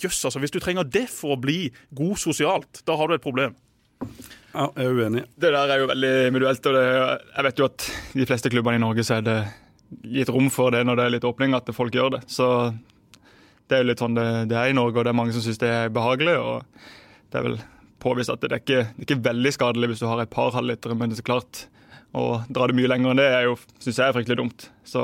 Jøss, 0.00 0.22
altså. 0.24 0.40
Hvis 0.40 0.54
du 0.54 0.60
trenger 0.62 0.88
det 0.88 1.06
for 1.12 1.34
å 1.34 1.40
bli 1.40 1.66
god 1.94 2.20
sosialt, 2.20 2.82
da 2.88 2.96
har 2.96 3.10
du 3.10 3.16
et 3.16 3.24
problem. 3.24 3.56
Ja, 4.52 4.68
jeg 4.76 4.84
er 4.84 4.96
uenig. 4.98 5.24
Det 5.40 5.52
der 5.54 5.72
er 5.72 5.82
jo 5.82 5.90
veldig 5.90 6.12
individuelt. 6.28 6.66
og 6.66 6.74
det, 6.76 6.86
Jeg 7.36 7.44
vet 7.48 7.60
jo 7.60 7.68
at 7.68 7.90
de 8.12 8.28
fleste 8.28 8.52
klubbene 8.52 8.80
i 8.80 8.82
Norge 8.82 9.04
så 9.06 9.18
er 9.18 9.26
det 9.26 9.36
gitt 10.08 10.32
rom 10.32 10.48
for 10.52 10.72
det 10.72 10.82
når 10.88 10.98
det 10.98 11.04
er 11.04 11.14
litt 11.16 11.28
åpning, 11.28 11.54
at 11.56 11.68
folk 11.76 11.94
gjør 11.94 12.16
det. 12.16 12.22
Så 12.32 12.48
det 13.68 13.78
er 13.78 13.84
jo 13.84 13.90
litt 13.92 14.02
sånn 14.02 14.16
det, 14.16 14.26
det 14.50 14.58
er 14.58 14.72
i 14.72 14.76
Norge, 14.76 14.98
og 14.98 15.06
det 15.06 15.12
er 15.12 15.20
mange 15.20 15.36
som 15.36 15.44
syns 15.44 15.60
det 15.60 15.70
er 15.70 15.92
behagelig. 15.92 16.36
og 16.40 16.64
det 17.32 17.40
er 17.40 17.46
vel 17.48 17.60
påvist 18.02 18.32
at 18.32 18.42
det 18.42 18.50
er 18.50 18.60
ikke, 18.60 18.82
det 18.96 19.04
er 19.04 19.08
ikke 19.08 19.24
veldig 19.28 19.52
skadelig 19.54 19.92
hvis 19.92 20.02
du 20.02 20.08
har 20.10 20.20
et 20.24 20.32
par 20.32 20.52
halvlitere, 20.56 20.96
men 20.98 21.12
det 21.12 21.16
er 21.16 21.22
så 21.22 21.28
klart 21.30 21.66
å 22.12 22.42
dra 22.52 22.66
det 22.68 22.76
mye 22.76 22.90
lenger 22.90 23.14
enn 23.14 23.20
det 23.22 23.28
er 23.32 23.46
jo, 23.46 23.56
syns 23.80 24.00
jeg 24.00 24.04
er 24.04 24.16
fryktelig 24.16 24.40
dumt. 24.42 24.66
Så 24.84 25.02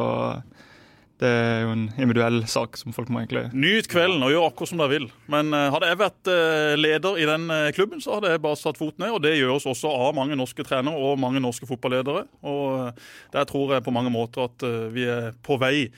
det 1.18 1.28
er 1.28 1.64
jo 1.64 1.70
en 1.74 1.86
individuell 1.96 2.42
sak 2.50 2.76
som 2.78 2.94
folk 2.94 3.08
må 3.10 3.24
egentlig 3.24 3.48
Nyt 3.50 3.88
kvelden 3.90 4.22
og 4.22 4.30
gjør 4.30 4.44
akkurat 4.48 4.70
som 4.70 4.82
dere 4.82 4.92
vil. 4.92 5.06
Men 5.30 5.50
uh, 5.50 5.66
hadde 5.74 5.88
jeg 5.90 5.98
vært 5.98 6.30
uh, 6.30 6.74
leder 6.78 7.18
i 7.18 7.26
den 7.26 7.48
uh, 7.50 7.70
klubben, 7.74 8.02
så 8.04 8.16
hadde 8.16 8.30
jeg 8.30 8.42
bare 8.44 8.60
satt 8.60 8.78
foten 8.78 9.02
ned. 9.02 9.16
Og 9.16 9.24
det 9.24 9.34
gjøres 9.34 9.66
også 9.66 9.90
av 9.90 10.14
mange 10.18 10.38
norske 10.38 10.62
trenere 10.66 10.94
og 10.94 11.18
mange 11.18 11.42
norske 11.42 11.66
fotballedere. 11.66 12.22
Og 12.46 13.02
der 13.34 13.50
tror 13.50 13.74
jeg 13.74 13.86
på 13.86 13.94
mange 13.94 14.14
måter 14.14 14.46
at 14.46 14.66
vi 14.94 15.08
er 15.10 15.32
på 15.42 15.58
vei 15.58 15.88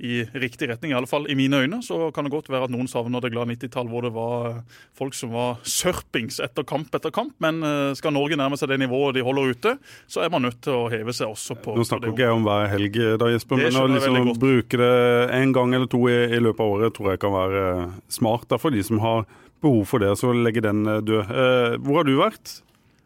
i 0.00 0.24
riktig 0.32 0.70
retning, 0.70 0.92
i 0.92 0.96
alle 0.96 1.08
fall 1.10 1.26
i 1.30 1.36
mine 1.36 1.60
øyne. 1.60 1.80
Så 1.84 2.08
kan 2.16 2.24
det 2.24 2.32
godt 2.32 2.48
være 2.48 2.68
at 2.68 2.72
noen 2.72 2.88
savner 2.88 3.20
det 3.20 3.32
glade 3.34 3.52
90-tall 3.52 3.90
hvor 3.90 4.06
det 4.06 4.12
var 4.14 4.46
eh, 4.48 4.78
folk 4.96 5.16
som 5.16 5.34
var 5.34 5.60
sørpings 5.68 6.40
etter 6.40 6.64
kamp 6.68 6.94
etter 6.96 7.12
kamp. 7.14 7.34
Men 7.44 7.60
eh, 7.66 7.90
skal 7.98 8.14
Norge 8.16 8.38
nærme 8.40 8.56
seg 8.60 8.72
det 8.72 8.80
nivået 8.80 9.18
de 9.18 9.24
holder 9.26 9.52
ute, 9.52 9.74
så 10.10 10.24
er 10.24 10.32
man 10.32 10.46
nødt 10.48 10.62
til 10.64 10.78
å 10.78 10.88
heve 10.92 11.14
seg 11.16 11.32
også 11.34 11.58
på 11.60 11.76
Nå 11.76 11.84
snakker 11.86 12.14
ikke 12.14 12.24
jeg 12.24 12.38
om 12.38 12.48
hver 12.48 12.70
helg, 12.72 12.96
da, 13.20 13.28
Jesper, 13.34 13.60
men 13.60 13.76
å 13.76 13.84
liksom 13.90 14.32
bruke 14.40 14.80
det 14.80 14.94
en 15.36 15.54
gang 15.56 15.76
eller 15.76 15.90
to 15.90 16.02
i, 16.08 16.16
i, 16.30 16.40
løpet 16.40 16.64
av 16.64 16.74
året 16.78 16.96
tror 16.96 17.12
jeg 17.12 17.22
kan 17.22 17.36
være 17.36 17.64
smart 18.12 18.48
da, 18.50 18.58
for 18.60 18.74
de 18.74 18.82
som 18.86 19.02
har 19.04 19.28
behov 19.60 19.84
for 19.88 20.02
det. 20.02 20.14
Så 20.18 20.32
legge 20.32 20.64
den 20.64 20.82
eh, 20.88 21.02
død. 21.04 21.20
Eh, 21.28 21.76
hvor 21.84 22.00
har 22.00 22.08
du 22.08 22.16
vært? 22.20 22.56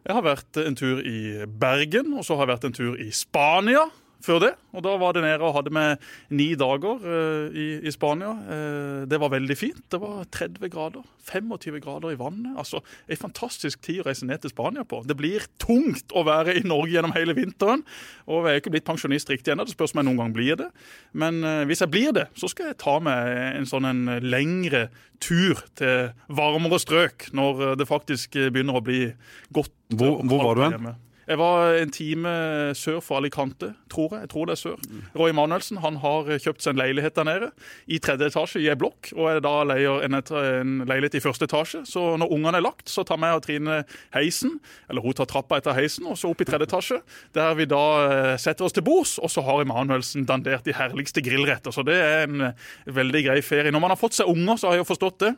Jeg 0.05 0.13
har 0.13 0.25
vært 0.25 0.59
en 0.61 0.75
tur 0.77 0.99
i 1.01 1.45
Bergen, 1.49 2.13
og 2.13 2.25
så 2.25 2.37
har 2.37 2.45
jeg 2.45 2.53
vært 2.53 2.67
en 2.69 2.75
tur 2.77 2.97
i 3.01 3.09
Spania 3.15 3.87
før 4.25 4.41
det. 4.43 4.51
Og 4.75 4.83
da 4.85 4.95
var 4.99 5.15
det 5.15 5.23
nede 5.25 5.45
og 5.45 5.55
hadde 5.55 5.73
med 5.73 6.01
ni 6.35 6.51
dager 6.59 7.01
uh, 7.03 7.53
i, 7.53 7.67
i, 7.85 7.93
Spania. 7.93 8.33
Uh, 8.35 9.03
det 9.09 9.19
var 9.21 9.33
veldig 9.33 9.57
fint. 9.57 9.83
Det 9.91 9.99
var 10.01 10.25
30 10.35 10.71
grader. 10.73 11.05
25 11.25 11.79
grader 11.81 12.13
i 12.13 12.19
vannet. 12.19 12.57
Altså, 12.59 12.81
En 13.09 13.21
fantastisk 13.21 13.81
tid 13.85 14.03
å 14.03 14.07
reise 14.09 14.27
ned 14.27 14.43
til 14.43 14.53
Spania 14.53 14.85
på. 14.85 15.01
Det 15.07 15.17
blir 15.17 15.47
tungt 15.61 16.13
å 16.13 16.25
være 16.27 16.57
i 16.59 16.65
Norge 16.65 16.95
gjennom 16.95 17.15
hele 17.15 17.37
vinteren. 17.37 17.85
Og 18.27 18.45
jeg 18.45 18.57
er 18.57 18.63
ikke 18.63 18.75
blitt 18.75 18.87
pensjonist 18.87 19.31
riktig 19.31 19.53
ennå. 19.53 19.65
Det 19.65 19.77
spørs 19.77 19.95
om 19.95 20.03
jeg 20.03 20.09
noen 20.09 20.21
gang 20.23 20.35
blir 20.35 20.59
det. 20.65 20.69
Men 21.13 21.41
uh, 21.45 21.63
hvis 21.69 21.85
jeg 21.85 21.93
blir 21.93 22.15
det, 22.15 22.27
så 22.37 22.51
skal 22.51 22.71
jeg 22.71 22.81
ta 22.83 22.99
meg 23.03 23.31
en 23.55 23.69
sånn 23.69 23.89
en 23.89 24.05
lengre 24.25 24.87
tur 25.23 25.61
til 25.79 26.11
varmere 26.35 26.77
strøk 26.81 27.29
når 27.35 27.77
det 27.79 27.87
faktisk 27.87 28.35
begynner 28.35 28.81
å 28.81 28.83
bli 28.83 29.07
godt. 29.55 29.71
Hvor, 29.95 30.21
hvor 30.25 30.41
var 30.49 30.57
du 30.57 30.63
hen? 30.65 30.93
Jeg 31.25 31.39
var 31.41 31.79
en 31.79 31.91
time 31.93 32.31
sør 32.77 32.99
for 33.01 33.17
Alicante, 33.17 33.71
tror 33.89 34.13
jeg. 34.13 34.25
Jeg 34.25 34.29
tror 34.29 34.45
det 34.45 34.53
er 34.55 34.61
sør. 34.61 34.81
Roy 35.17 35.33
Manuelsen 35.33 35.79
han 35.81 35.97
har 36.03 36.29
kjøpt 36.29 36.61
seg 36.61 36.75
en 36.75 36.81
leilighet 36.83 37.15
der 37.17 37.25
nede, 37.25 37.49
i 37.89 37.97
tredje 37.97 38.29
etasje 38.29 38.61
i 38.61 38.67
ei 38.69 38.77
blokk. 38.77 39.09
Og 39.15 39.31
jeg 39.31 39.43
da 39.45 39.53
leier 39.65 40.05
en, 40.05 40.19
en, 40.19 40.75
leilighet 40.85 41.17
i 41.17 41.23
første 41.25 41.49
etasje. 41.49 41.81
Så 41.89 42.03
når 42.21 42.33
ungene 42.35 42.61
er 42.61 42.67
lagt, 42.67 42.85
så 42.91 43.05
tar 43.07 43.17
jeg 43.25 43.39
og 43.39 43.43
Trine 43.45 43.79
heisen, 44.13 44.59
eller 44.89 45.01
hun 45.01 45.17
tar 45.17 45.29
trappa 45.31 45.57
etter 45.57 45.77
heisen, 45.77 46.05
og 46.05 46.19
så 46.19 46.29
opp 46.29 46.45
i 46.45 46.47
tredje 46.47 46.69
etasje. 46.69 47.01
Der 47.37 47.57
vi 47.57 47.65
da 47.69 47.83
eh, 48.05 48.31
setter 48.41 48.67
oss 48.67 48.77
til 48.77 48.85
bords, 48.85 49.17
og 49.17 49.33
så 49.33 49.41
har 49.45 49.65
Emanuelsen 49.65 50.27
dandert 50.29 50.67
de 50.67 50.77
herligste 50.77 51.25
grillretter. 51.25 51.73
Så 51.73 51.85
det 51.87 51.97
er 51.97 52.29
en 52.29 52.51
veldig 52.85 53.25
grei 53.29 53.41
ferie. 53.45 53.73
Når 53.73 53.81
man 53.81 53.95
har 53.95 54.01
fått 54.01 54.19
seg 54.19 54.29
unger, 54.29 54.61
så 54.61 54.69
har 54.69 54.77
jeg 54.77 54.85
jo 54.85 54.93
forstått 54.93 55.21
det. 55.25 55.35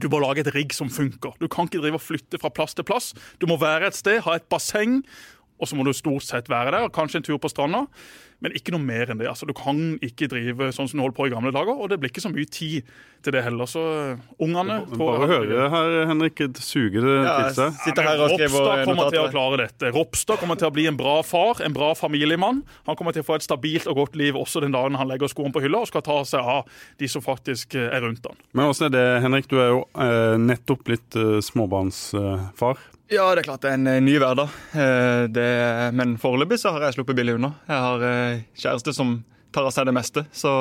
Du 0.00 0.08
må 0.12 0.22
lage 0.22 0.44
et 0.44 0.52
rigg 0.54 0.72
som 0.76 0.90
funker. 0.92 1.34
Du 1.40 1.48
kan 1.52 1.68
ikke 1.68 1.82
drive 1.82 1.98
og 1.98 2.04
flytte 2.04 2.40
fra 2.40 2.52
plass 2.54 2.76
til 2.78 2.86
plass. 2.88 3.12
Du 3.42 3.48
må 3.50 3.58
være 3.60 3.90
et 3.90 3.98
sted, 3.98 4.22
ha 4.24 4.38
et 4.38 4.48
basseng, 4.52 5.02
og 5.62 5.70
så 5.70 5.78
må 5.78 5.86
du 5.86 5.94
stort 5.94 6.26
sett 6.26 6.50
være 6.50 6.74
der. 6.74 6.90
Kanskje 6.92 7.22
en 7.22 7.30
tur 7.30 7.38
på 7.38 7.50
stranda. 7.52 7.86
Men 8.42 8.56
ikke 8.58 8.74
noe 8.74 8.82
mer 8.82 9.12
enn 9.12 9.20
det. 9.20 9.28
Altså, 9.30 9.46
du 9.46 9.54
kan 9.54 9.78
ikke 10.02 10.26
drive 10.32 10.72
sånn 10.74 10.88
som 10.90 10.98
du 10.98 11.04
holdt 11.04 11.14
på 11.14 11.28
i 11.28 11.32
gamle 11.32 11.52
dager, 11.54 11.78
og 11.78 11.92
det 11.92 12.00
blir 12.02 12.10
ikke 12.10 12.24
så 12.24 12.32
mye 12.32 12.48
tid 12.50 12.88
til 13.22 13.36
det 13.36 13.44
heller. 13.46 13.68
Så 13.70 13.82
ungene 14.42 14.80
ungene 14.82 14.98
Bare 14.98 15.28
høre 15.30 15.68
her, 15.70 15.94
Henrik. 16.10 16.42
Suger 16.58 17.06
det 17.06 17.14
ja, 17.20 17.36
til 17.38 17.54
seg. 17.60 17.76
Sitter 17.84 18.08
her 18.08 18.22
og 18.24 18.32
Ropstad 18.34 18.82
kommer 18.88 19.12
til 19.14 19.20
å 19.22 19.28
klare 19.30 19.60
dette. 19.62 19.92
Ropstad 19.94 20.40
kommer 20.42 20.58
til 20.58 20.68
å 20.68 20.74
bli 20.74 20.88
en 20.90 20.98
bra 20.98 21.20
far, 21.26 21.62
en 21.62 21.76
bra 21.76 21.92
familiemann. 21.98 22.64
Han 22.88 22.98
kommer 22.98 23.14
til 23.14 23.22
å 23.22 23.28
få 23.28 23.38
et 23.38 23.46
stabilt 23.46 23.86
og 23.90 24.00
godt 24.02 24.18
liv 24.18 24.38
også 24.38 24.64
den 24.64 24.74
dagen 24.74 24.98
han 24.98 25.10
legger 25.10 25.30
skoen 25.30 25.54
på 25.54 25.62
hylla 25.62 25.84
og 25.84 25.92
skal 25.92 26.02
ta 26.06 26.18
seg 26.26 26.52
av 26.56 26.82
de 26.98 27.10
som 27.10 27.22
faktisk 27.22 27.76
uh, 27.78 27.92
er 27.92 28.02
rundt 28.02 28.26
han. 28.26 28.42
Men 28.58 28.72
åssen 28.72 28.88
er 28.90 28.96
det, 28.96 29.06
Henrik? 29.22 29.46
Du 29.50 29.60
er 29.62 29.70
jo 29.70 29.84
eh, 30.02 30.34
nettopp 30.40 30.82
blitt 30.88 31.18
eh, 31.18 31.38
småbarnsfar. 31.44 32.82
Ja, 33.12 33.26
det 33.36 33.42
er 33.42 33.44
klart 33.50 33.60
det 33.60 33.68
er 33.68 33.76
en 33.76 33.88
eh, 33.90 33.98
ny 34.00 34.14
hverdag. 34.16 34.52
Eh, 34.72 35.90
men 35.92 36.14
foreløpig 36.20 36.56
så 36.62 36.70
har 36.72 36.86
jeg 36.86 36.96
sluppet 36.96 37.18
billig 37.18 37.34
unna. 37.36 37.50
Jeg 37.68 37.84
har 37.84 38.04
eh, 38.08 38.44
kjæreste 38.56 38.94
som 38.96 39.18
tar 39.52 39.68
av 39.68 39.74
seg 39.74 39.88
det 39.88 39.94
meste. 39.96 40.24
Så 40.32 40.52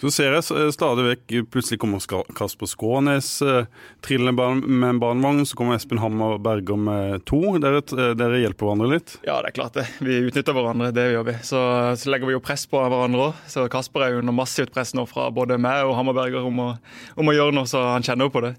Så 0.00 0.10
ser 0.12 0.34
jeg 0.34 0.72
stadig 0.74 1.04
vekk 1.06 1.34
plutselig 1.52 1.78
kommer 1.80 2.02
Kasper 2.36 2.68
Skånes 2.68 3.28
eh, 3.44 3.68
trillende 4.04 4.48
med 4.66 4.88
en 4.90 5.00
barnevogn. 5.00 5.46
Så 5.46 5.56
kommer 5.56 5.78
Espen 5.78 6.00
Hammer 6.02 6.38
Berger 6.42 6.76
med 6.80 7.24
to. 7.28 7.56
Dere, 7.62 7.80
dere, 8.18 8.42
hjelper 8.42 8.68
hverandre 8.68 8.90
litt? 8.92 9.16
Ja, 9.26 9.38
det 9.44 9.52
er 9.52 9.56
klart 9.60 9.78
det. 9.78 9.86
Vi 10.04 10.18
utnytter 10.26 10.56
hverandre. 10.56 10.92
Det 10.96 11.06
gjør 11.14 11.26
vi. 11.30 11.36
Så, 11.46 11.62
så 11.96 12.12
legger 12.12 12.30
vi 12.30 12.36
jo 12.36 12.44
press 12.44 12.66
på 12.70 12.82
hverandre 12.82 13.30
òg. 13.30 13.42
Så 13.50 13.66
Kasper 13.72 14.06
er 14.06 14.14
jo 14.14 14.22
under 14.24 14.36
massivt 14.36 14.74
press 14.74 14.92
nå 14.96 15.06
fra 15.08 15.30
både 15.34 15.58
meg 15.62 15.86
og 15.86 15.96
Hammerberger 15.98 16.46
om 16.46 16.62
å, 16.66 16.70
om 17.16 17.32
å 17.32 17.36
gjøre 17.36 17.56
noe, 17.56 17.70
så 17.70 17.82
han 17.94 18.04
kjenner 18.06 18.28
jo 18.28 18.34
på 18.36 18.44
det. 18.44 18.54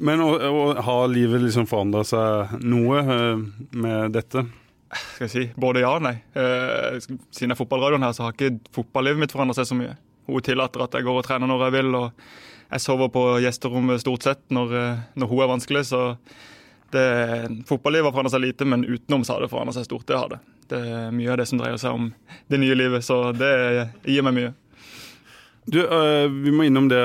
Men 0.00 0.22
å, 0.24 0.30
å, 0.34 0.68
har 0.86 1.08
livet 1.12 1.44
liksom 1.44 1.68
forandra 1.70 2.04
seg 2.06 2.56
noe 2.64 3.02
eh, 3.02 3.44
med 3.76 4.16
dette? 4.16 4.46
Skal 4.94 5.26
jeg 5.26 5.32
si, 5.32 5.44
både 5.58 5.82
ja 5.82 5.92
og 5.96 6.04
nei. 6.06 6.16
Eh, 6.38 6.98
siden 7.02 7.50
jeg 7.50 7.54
er 7.54 7.58
fotballradioen 7.58 8.06
her, 8.06 8.16
så 8.16 8.26
har 8.26 8.36
ikke 8.36 8.58
fotballivet 8.74 9.22
mitt 9.22 9.34
forandret 9.34 9.58
seg 9.60 9.70
så 9.70 9.78
mye. 9.78 9.94
Hun 10.26 10.42
tillater 10.42 10.84
at 10.84 10.94
jeg 10.94 11.06
går 11.06 11.20
og 11.20 11.26
trener 11.26 11.50
når 11.50 11.66
jeg 11.66 11.76
vil, 11.76 11.96
og 11.98 12.26
jeg 12.66 12.82
sover 12.82 13.10
på 13.14 13.24
gjesterommet 13.44 14.02
stort 14.02 14.26
sett 14.26 14.44
når, 14.54 14.76
eh, 14.80 15.06
når 15.18 15.32
hun 15.32 15.42
er 15.42 15.50
vanskelig. 15.52 15.84
Så 15.90 16.02
det, 16.94 17.06
fotballivet 17.68 18.10
har 18.10 18.14
forandret 18.14 18.36
seg 18.36 18.44
lite, 18.46 18.68
men 18.68 18.86
utenom 18.86 19.26
så 19.26 19.36
har 19.36 19.46
det 19.46 19.50
forandret 19.52 19.78
seg 19.78 19.88
stort. 19.88 20.06
Det 20.08 20.18
har 20.18 20.30
det. 20.34 20.42
Det 20.70 20.82
er 20.82 21.10
mye 21.14 21.32
av 21.34 21.40
det 21.40 21.48
som 21.50 21.60
dreier 21.60 21.82
seg 21.82 21.98
om 21.98 22.08
det 22.50 22.62
nye 22.62 22.78
livet, 22.78 23.06
så 23.06 23.20
det 23.34 23.52
gir 24.06 24.26
meg 24.26 24.38
mye. 24.38 24.54
Du, 25.66 25.80
uh, 25.82 26.30
Vi 26.30 26.52
må 26.54 26.68
innom 26.68 26.86
det, 26.86 27.00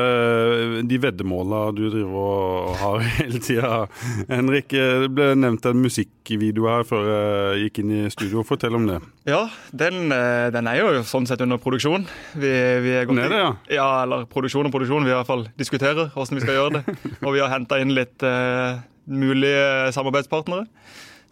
de 0.86 0.98
veddemåla 1.02 1.64
du 1.74 1.88
driver 1.90 2.18
og 2.22 2.76
har 2.78 3.02
hele 3.18 3.42
tida. 3.42 3.88
Henrik, 4.30 4.70
det 4.72 5.10
ble 5.16 5.32
nevnt 5.40 5.66
en 5.66 5.82
musikkvideo 5.82 6.68
her 6.70 6.86
før 6.88 7.10
jeg 7.10 7.66
gikk 7.66 7.82
inn 7.82 7.96
i 7.96 8.04
studio. 8.14 8.46
Fortell 8.46 8.78
om 8.78 8.86
det. 8.90 9.00
Ja, 9.30 9.42
den, 9.74 10.14
eh, 10.14 10.52
den 10.54 10.70
er 10.70 10.78
jo 10.78 11.02
sånn 11.08 11.26
sett 11.30 11.42
under 11.42 11.62
produksjon. 11.62 12.06
Vi, 12.36 12.54
vi 12.86 12.96
er 13.00 13.10
det, 13.10 13.28
ja? 13.34 13.50
ja, 13.74 13.90
eller 14.06 14.30
produksjon 14.30 14.70
og 14.70 14.76
produksjon. 14.76 15.10
Vi 15.10 15.14
i 15.14 15.18
hvert 15.18 15.30
fall 15.30 15.48
diskuterer 15.58 16.14
hvordan 16.14 16.38
vi 16.38 16.46
skal 16.46 16.60
gjøre 16.60 16.80
det. 16.80 16.98
Og 17.26 17.34
vi 17.34 17.42
har 17.42 17.52
henta 17.54 17.82
inn 17.82 17.96
litt 17.98 18.26
uh, 18.26 18.78
mulige 19.10 19.92
samarbeidspartnere. 19.98 20.68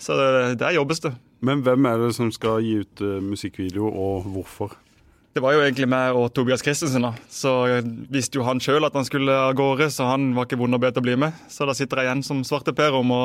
Så 0.01 0.15
der 0.57 0.77
jobbes 0.77 1.03
det. 1.05 1.13
Men 1.45 1.61
hvem 1.63 1.85
er 1.87 2.01
det 2.01 2.13
som 2.17 2.31
skal 2.33 2.63
gi 2.65 2.79
ut 2.81 3.03
uh, 3.05 3.19
musikkvideo, 3.23 3.89
og 3.89 4.29
hvorfor? 4.33 4.77
Det 5.29 5.43
var 5.45 5.53
jo 5.53 5.61
egentlig 5.61 5.85
meg 5.89 6.17
og 6.17 6.31
Tobias 6.33 6.63
Christensen. 6.65 7.05
da. 7.05 7.11
Så 7.29 7.51
visste 8.09 8.39
jo 8.39 8.45
han 8.47 8.61
sjøl 8.63 8.87
at 8.87 8.95
han 8.97 9.05
skulle 9.05 9.29
av 9.29 9.53
gårde, 9.57 9.91
så 9.93 10.07
han 10.09 10.31
var 10.33 10.47
ikke 10.47 10.57
vond 10.57 10.73
å 10.73 10.81
be 10.81 10.89
til 10.89 11.03
å 11.03 11.05
bli 11.05 11.15
med. 11.21 11.37
Så 11.53 11.67
da 11.69 11.75
sitter 11.77 12.01
jeg 12.01 12.09
igjen 12.09 12.25
som 12.25 12.41
svarte 12.47 12.73
Per 12.73 12.97
og 12.97 13.05
må, 13.05 13.21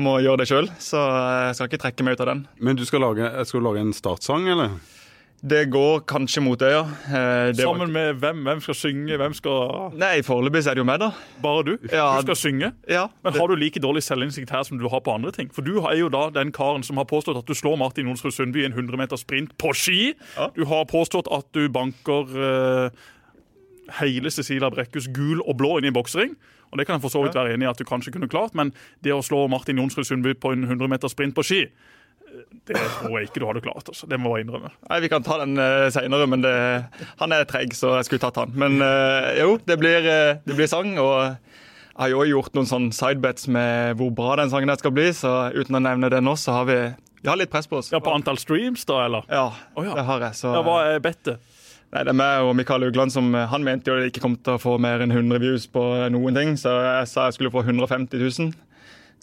må 0.00 0.16
gjøre 0.24 0.42
det 0.42 0.48
sjøl. 0.48 0.70
Så 0.80 1.02
jeg 1.04 1.58
skal 1.58 1.68
ikke 1.68 1.82
trekke 1.84 2.06
meg 2.08 2.16
ut 2.16 2.24
av 2.24 2.30
den. 2.32 2.42
Men 2.56 2.80
du 2.80 2.86
skal 2.88 3.04
lage, 3.04 3.28
skal 3.44 3.60
du 3.60 3.68
lage 3.68 3.84
en 3.84 3.92
startsang, 3.96 4.48
eller? 4.56 4.78
Det 5.42 5.66
går 5.68 6.00
kanskje 6.08 6.40
mot 6.40 6.60
det, 6.60 6.70
ja. 6.72 6.84
Eh, 7.04 7.50
det 7.52 7.60
Sammen 7.60 7.90
med 7.92 8.14
hvem? 8.22 8.42
Hvem 8.46 8.60
skal 8.64 8.74
synge? 8.74 9.16
Hvem 9.20 9.34
skal 9.36 9.92
Nei, 10.00 10.22
foreløpig 10.24 10.62
er 10.64 10.78
det 10.78 10.80
jo 10.80 10.86
meg, 10.88 11.02
da. 11.02 11.10
Bare 11.42 11.64
du? 11.66 11.72
Ja. 11.92 12.06
Du 12.16 12.30
skal 12.30 12.38
synge? 12.40 12.70
Ja, 12.88 13.06
Men 13.22 13.36
har 13.36 13.48
du 13.48 13.54
like 13.60 13.80
dårlig 13.80 14.02
selvinnsikt 14.06 14.50
her 14.50 14.62
som 14.64 14.78
du 14.80 14.88
har 14.88 15.02
på 15.04 15.12
andre 15.12 15.32
ting? 15.36 15.50
For 15.52 15.60
du 15.60 15.82
er 15.84 15.98
jo 16.00 16.08
da 16.08 16.30
den 16.32 16.52
karen 16.52 16.82
som 16.82 16.96
har 16.96 17.04
påstått 17.04 17.36
at 17.42 17.48
du 17.48 17.54
slår 17.54 17.76
Martin 17.76 18.08
Olsrud 18.08 18.32
Sundby 18.32 18.62
i 18.62 18.68
en 18.70 18.72
100 18.72 18.96
meter 18.96 19.20
sprint 19.20 19.52
på 19.60 19.74
ski. 19.76 20.14
Ja. 20.38 20.48
Du 20.56 20.64
har 20.64 20.88
påstått 20.88 21.28
at 21.28 21.50
du 21.52 21.68
banker 21.68 22.32
uh, 22.32 23.04
hele 24.00 24.32
Cecilia 24.32 24.70
Brekkhus 24.72 25.10
gul 25.12 25.44
og 25.44 25.58
blå 25.60 25.76
inn 25.78 25.90
i 25.90 25.92
en 25.92 25.96
boksering. 25.96 26.32
Og 26.72 26.78
det 26.78 26.88
kan 26.88 26.96
jeg 26.96 27.04
for 27.04 27.12
så 27.12 27.22
vidt 27.22 27.36
være 27.38 27.54
enig 27.54 27.68
i 27.68 27.70
at 27.70 27.78
du 27.78 27.84
kanskje 27.86 28.10
kunne 28.16 28.26
klart, 28.30 28.56
men 28.58 28.72
det 29.04 29.12
å 29.14 29.22
slå 29.22 29.44
Martin 29.46 29.78
Jonsrud 29.78 30.08
Sundby 30.08 30.32
på 30.34 30.50
en 30.56 30.64
100 30.66 30.90
meter 30.90 31.12
sprint 31.12 31.36
på 31.36 31.44
ski, 31.46 31.60
eh, 31.68 32.02
det 32.68 32.76
tror 32.78 33.16
jeg 33.18 33.28
ikke 33.28 33.42
du 33.42 33.46
hadde 33.48 33.62
klart. 33.64 33.88
altså. 33.88 34.08
Det 34.10 34.18
må 34.20 34.36
jeg 34.36 34.46
innrømme. 34.46 34.70
Nei, 34.88 35.00
Vi 35.04 35.10
kan 35.12 35.24
ta 35.26 35.38
den 35.42 35.58
uh, 35.60 35.86
seinere, 35.92 36.26
men 36.30 36.44
det, 36.44 36.54
han 37.20 37.34
er 37.36 37.46
treg, 37.48 37.74
så 37.76 37.94
jeg 37.98 38.08
skulle 38.08 38.24
tatt 38.24 38.40
han. 38.40 38.54
Men 38.58 38.78
uh, 38.82 39.30
jo, 39.38 39.56
det 39.66 39.78
blir, 39.80 40.08
uh, 40.08 40.40
det 40.44 40.56
blir 40.58 40.70
sang. 40.70 40.96
og 40.98 41.36
jeg 41.94 42.02
har 42.02 42.10
jo 42.10 42.20
også 42.24 42.32
gjort 42.32 42.56
noen 42.58 42.70
sånn 42.70 42.86
sidebets 42.94 43.46
med 43.54 44.00
hvor 44.00 44.10
bra 44.10 44.34
den 44.40 44.50
sangen 44.50 44.72
skal 44.80 44.94
bli, 44.96 45.10
så 45.14 45.34
uten 45.54 45.78
å 45.78 45.82
nevne 45.84 46.10
det 46.10 46.18
nå, 46.24 46.34
så 46.40 46.56
har 46.56 46.64
vi, 46.66 46.78
vi 47.22 47.30
har 47.30 47.38
litt 47.38 47.52
press 47.52 47.70
på 47.70 47.78
oss. 47.78 47.92
Ja, 47.94 48.00
På 48.02 48.16
antall 48.16 48.40
streams, 48.42 48.82
da, 48.88 49.04
eller? 49.06 49.28
Ja, 49.30 49.52
oh, 49.76 49.84
ja. 49.86 49.94
det 49.94 50.08
har 50.08 50.24
jeg. 50.26 50.40
Så, 50.40 50.50
Ja, 50.56 50.64
Hva 50.66 50.80
er 50.88 51.04
bettet? 51.04 51.38
Nei, 51.94 52.02
det 52.02 52.10
er 52.10 52.18
meg 52.18 52.42
og 52.42 52.56
Mikael 52.58 52.88
Ugland 52.88 53.12
som 53.14 53.28
Han 53.30 53.62
mente 53.62 53.86
jo 53.86 54.00
det 54.00 54.08
ikke 54.10 54.24
kom 54.24 54.32
til 54.34 54.56
å 54.56 54.58
få 54.58 54.72
mer 54.82 55.04
enn 55.04 55.14
100 55.14 55.38
views 55.38 55.68
på 55.70 55.84
noen 56.10 56.34
ting, 56.34 56.56
så 56.58 56.72
jeg 56.82 57.10
sa 57.12 57.28
jeg 57.28 57.36
skulle 57.36 57.54
få 57.54 57.62
150 57.62 58.18
000. 58.18 58.50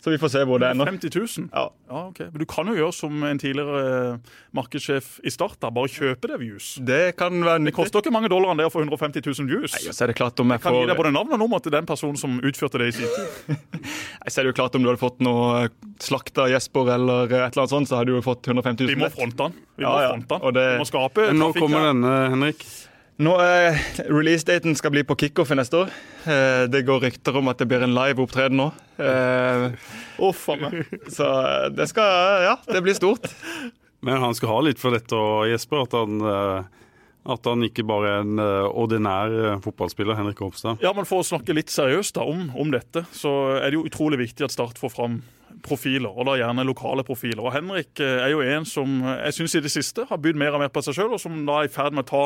Så 0.02 0.10
vi 0.10 0.18
får 0.18 0.32
se 0.34 0.40
hvor 0.50 0.58
det 0.58 0.72
ender. 0.74 0.88
50 0.90 1.12
000? 1.14 1.50
Ja. 1.54 1.68
Ja, 1.92 2.00
ok. 2.10 2.20
Men 2.32 2.40
du 2.42 2.46
kan 2.50 2.66
jo 2.66 2.74
gjøre 2.74 2.94
som 2.96 3.20
en 3.28 3.38
tidligere 3.38 3.82
eh, 4.16 4.32
markedssjef 4.58 5.20
i 5.28 5.30
Start, 5.30 5.60
da. 5.62 5.70
bare 5.70 5.92
kjøpe 5.94 6.26
det 6.32 6.40
views. 6.42 6.70
Det 6.82 7.16
kan 7.20 7.36
være 7.38 7.60
nyttig. 7.62 7.70
Det 7.70 7.76
koster 7.78 8.02
ikke 8.02 8.14
mange 8.16 8.32
dollarene 8.34 8.64
det 8.64 8.70
å 8.70 8.74
få 8.74 8.82
150 8.82 9.22
000 9.28 9.52
views. 9.52 9.76
Nei, 9.78 9.94
så 9.94 10.06
er 10.08 10.10
det 10.14 10.18
klart 10.18 10.42
om 10.42 10.50
jeg 10.56 10.64
får... 10.64 10.72
kan 10.72 10.80
gi 10.80 10.90
deg 10.90 10.98
både 11.04 11.12
navn 11.14 11.36
og 11.38 11.42
nummer 11.44 11.62
til 11.62 11.76
den 11.76 11.86
personen 11.86 12.18
som 12.18 12.40
utførte 12.42 12.82
det 12.82 12.90
i 12.90 12.98
sin 12.98 13.14
tid. 13.14 13.62
Så 14.32 14.40
er 14.42 14.46
det 14.46 14.52
jo 14.52 14.58
klart 14.58 14.76
om 14.78 14.84
du 14.84 14.88
hadde 14.90 15.02
fått 15.02 15.22
noe 15.26 15.68
slakta 16.02 16.46
Jesper 16.52 16.92
eller 16.96 17.26
et 17.26 17.34
eller 17.34 17.64
annet 17.64 17.72
sånt, 17.74 17.90
så 17.90 17.98
hadde 17.98 18.12
du 18.14 18.20
jo 18.20 18.22
fått 18.26 18.46
150 18.48 18.86
000. 18.86 18.92
Vi 18.94 19.00
må 19.02 19.10
fronte 19.12 19.48
den. 19.50 19.56
Vi 19.78 19.84
må 19.86 19.90
Ja, 19.90 20.04
ja. 20.06 20.12
fronte 20.14 20.38
den. 20.46 20.54
Det- 20.58 20.66
Vi 20.72 20.82
må 20.82 20.86
skape 20.90 21.26
Men 21.32 21.40
Nå 21.42 21.48
kommer 21.58 21.88
denne, 21.90 22.12
Henrik? 22.36 22.62
Nå 23.22 23.34
er 23.44 23.76
Releasedaten 24.10 24.74
skal 24.78 24.94
bli 24.96 25.04
på 25.06 25.18
kickoff 25.20 25.52
i 25.54 25.58
neste 25.60 25.84
år. 25.84 25.92
Eh, 26.26 26.64
Det 26.72 26.84
går 26.88 27.02
rykter 27.04 27.36
om 27.38 27.48
at 27.52 27.58
det 27.60 27.68
blir 27.70 27.84
en 27.84 27.94
live 27.94 28.24
opptreden 28.24 28.58
nå. 28.58 28.70
Eh, 28.98 29.72
Uff 30.22 30.48
a 30.50 30.56
meg. 30.58 30.86
Så 31.12 31.28
det 31.76 31.90
skal 31.92 32.46
Ja, 32.48 32.56
det 32.72 32.82
blir 32.82 32.94
stort. 32.98 33.28
Men 34.02 34.18
han 34.24 34.34
skal 34.34 34.50
ha 34.50 34.62
litt 34.66 34.80
for 34.82 34.92
dette 34.96 35.14
og 35.14 35.46
Jesper, 35.52 35.84
at 35.84 35.92
han, 35.94 36.22
eh, 36.26 36.64
at 37.36 37.46
han 37.46 37.62
ikke 37.68 37.86
bare 37.86 38.08
er 38.16 38.24
en 38.24 38.40
eh, 38.42 38.72
ordinær 38.74 39.30
eh, 39.52 39.60
fotballspiller, 39.62 40.18
Henrik 40.18 40.40
Hopstad. 40.42 40.82
Ja, 40.82 40.90
men 40.98 41.06
For 41.06 41.22
å 41.22 41.28
snakke 41.28 41.54
litt 41.54 41.70
seriøst 41.70 42.16
da, 42.18 42.26
om, 42.26 42.48
om 42.58 42.72
dette, 42.74 43.04
så 43.14 43.60
er 43.60 43.70
det 43.70 43.78
jo 43.78 43.86
utrolig 43.86 44.18
viktig 44.24 44.48
at 44.48 44.56
Start 44.56 44.82
får 44.82 44.96
fram 44.96 45.20
profiler, 45.62 46.10
og 46.10 46.26
da 46.26 46.40
gjerne 46.40 46.66
lokale 46.66 47.04
profiler. 47.06 47.44
Og 47.46 47.54
Henrik 47.54 48.02
eh, 48.02 48.24
er 48.26 48.34
jo 48.34 48.42
en 48.42 48.66
som 48.66 48.98
eh, 49.06 49.28
jeg 49.28 49.38
syns 49.44 49.56
i 49.60 49.64
det 49.68 49.74
siste 49.76 50.08
har 50.10 50.18
bydd 50.26 50.40
mer 50.42 50.58
og 50.58 50.64
mer 50.66 50.74
på 50.74 50.82
seg 50.82 50.98
sjøl, 50.98 51.14
og 51.14 51.22
som 51.22 51.38
da 51.46 51.60
er 51.62 51.70
i 51.70 51.74
ferd 51.76 51.94
med 51.94 52.08
å 52.08 52.10
ta 52.10 52.26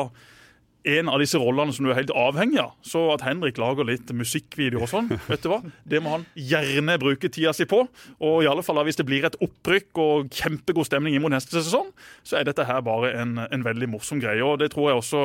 en 0.86 1.10
av 1.10 1.20
disse 1.22 1.38
rollene 1.40 1.74
som 1.74 1.86
du 1.86 1.90
er 1.90 1.98
helt 1.98 2.12
avhengig 2.14 2.60
av. 2.62 2.74
Så 2.86 3.02
at 3.14 3.24
Henrik 3.26 3.58
lager 3.60 3.88
litt 3.88 4.10
musikkvideo 4.14 4.84
og 4.84 4.90
sånn, 4.92 5.10
vet 5.30 5.42
du 5.42 5.50
hva? 5.50 5.60
det 5.88 6.02
må 6.02 6.14
han 6.14 6.26
gjerne 6.38 6.98
bruke 7.02 7.30
tida 7.32 7.54
si 7.56 7.66
på. 7.68 7.82
Og 8.22 8.36
i 8.44 8.50
alle 8.50 8.64
fall 8.66 8.82
hvis 8.86 9.00
det 9.00 9.08
blir 9.08 9.26
et 9.26 9.38
opprykk 9.42 10.02
og 10.02 10.30
kjempegod 10.36 10.88
stemning 10.88 11.16
inn 11.16 11.24
mot 11.24 11.34
neste 11.34 11.58
sesong, 11.58 11.90
så 12.26 12.38
er 12.38 12.46
dette 12.48 12.66
her 12.68 12.84
bare 12.86 13.14
en, 13.18 13.38
en 13.42 13.66
veldig 13.66 13.90
morsom 13.96 14.22
greie. 14.22 14.44
Og 14.44 14.60
det 14.62 14.70
tror 14.74 14.92
jeg 14.92 15.02
også 15.02 15.24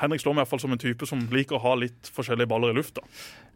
Henrik 0.00 0.22
slår 0.22 0.34
meg 0.36 0.48
fall 0.50 0.60
som 0.62 0.72
en 0.74 0.80
type 0.80 1.06
som 1.06 1.20
liker 1.32 1.58
å 1.58 1.62
ha 1.62 1.72
litt 1.78 2.10
forskjellige 2.14 2.50
baller 2.50 2.72
i 2.72 2.76
lufta. 2.78 3.04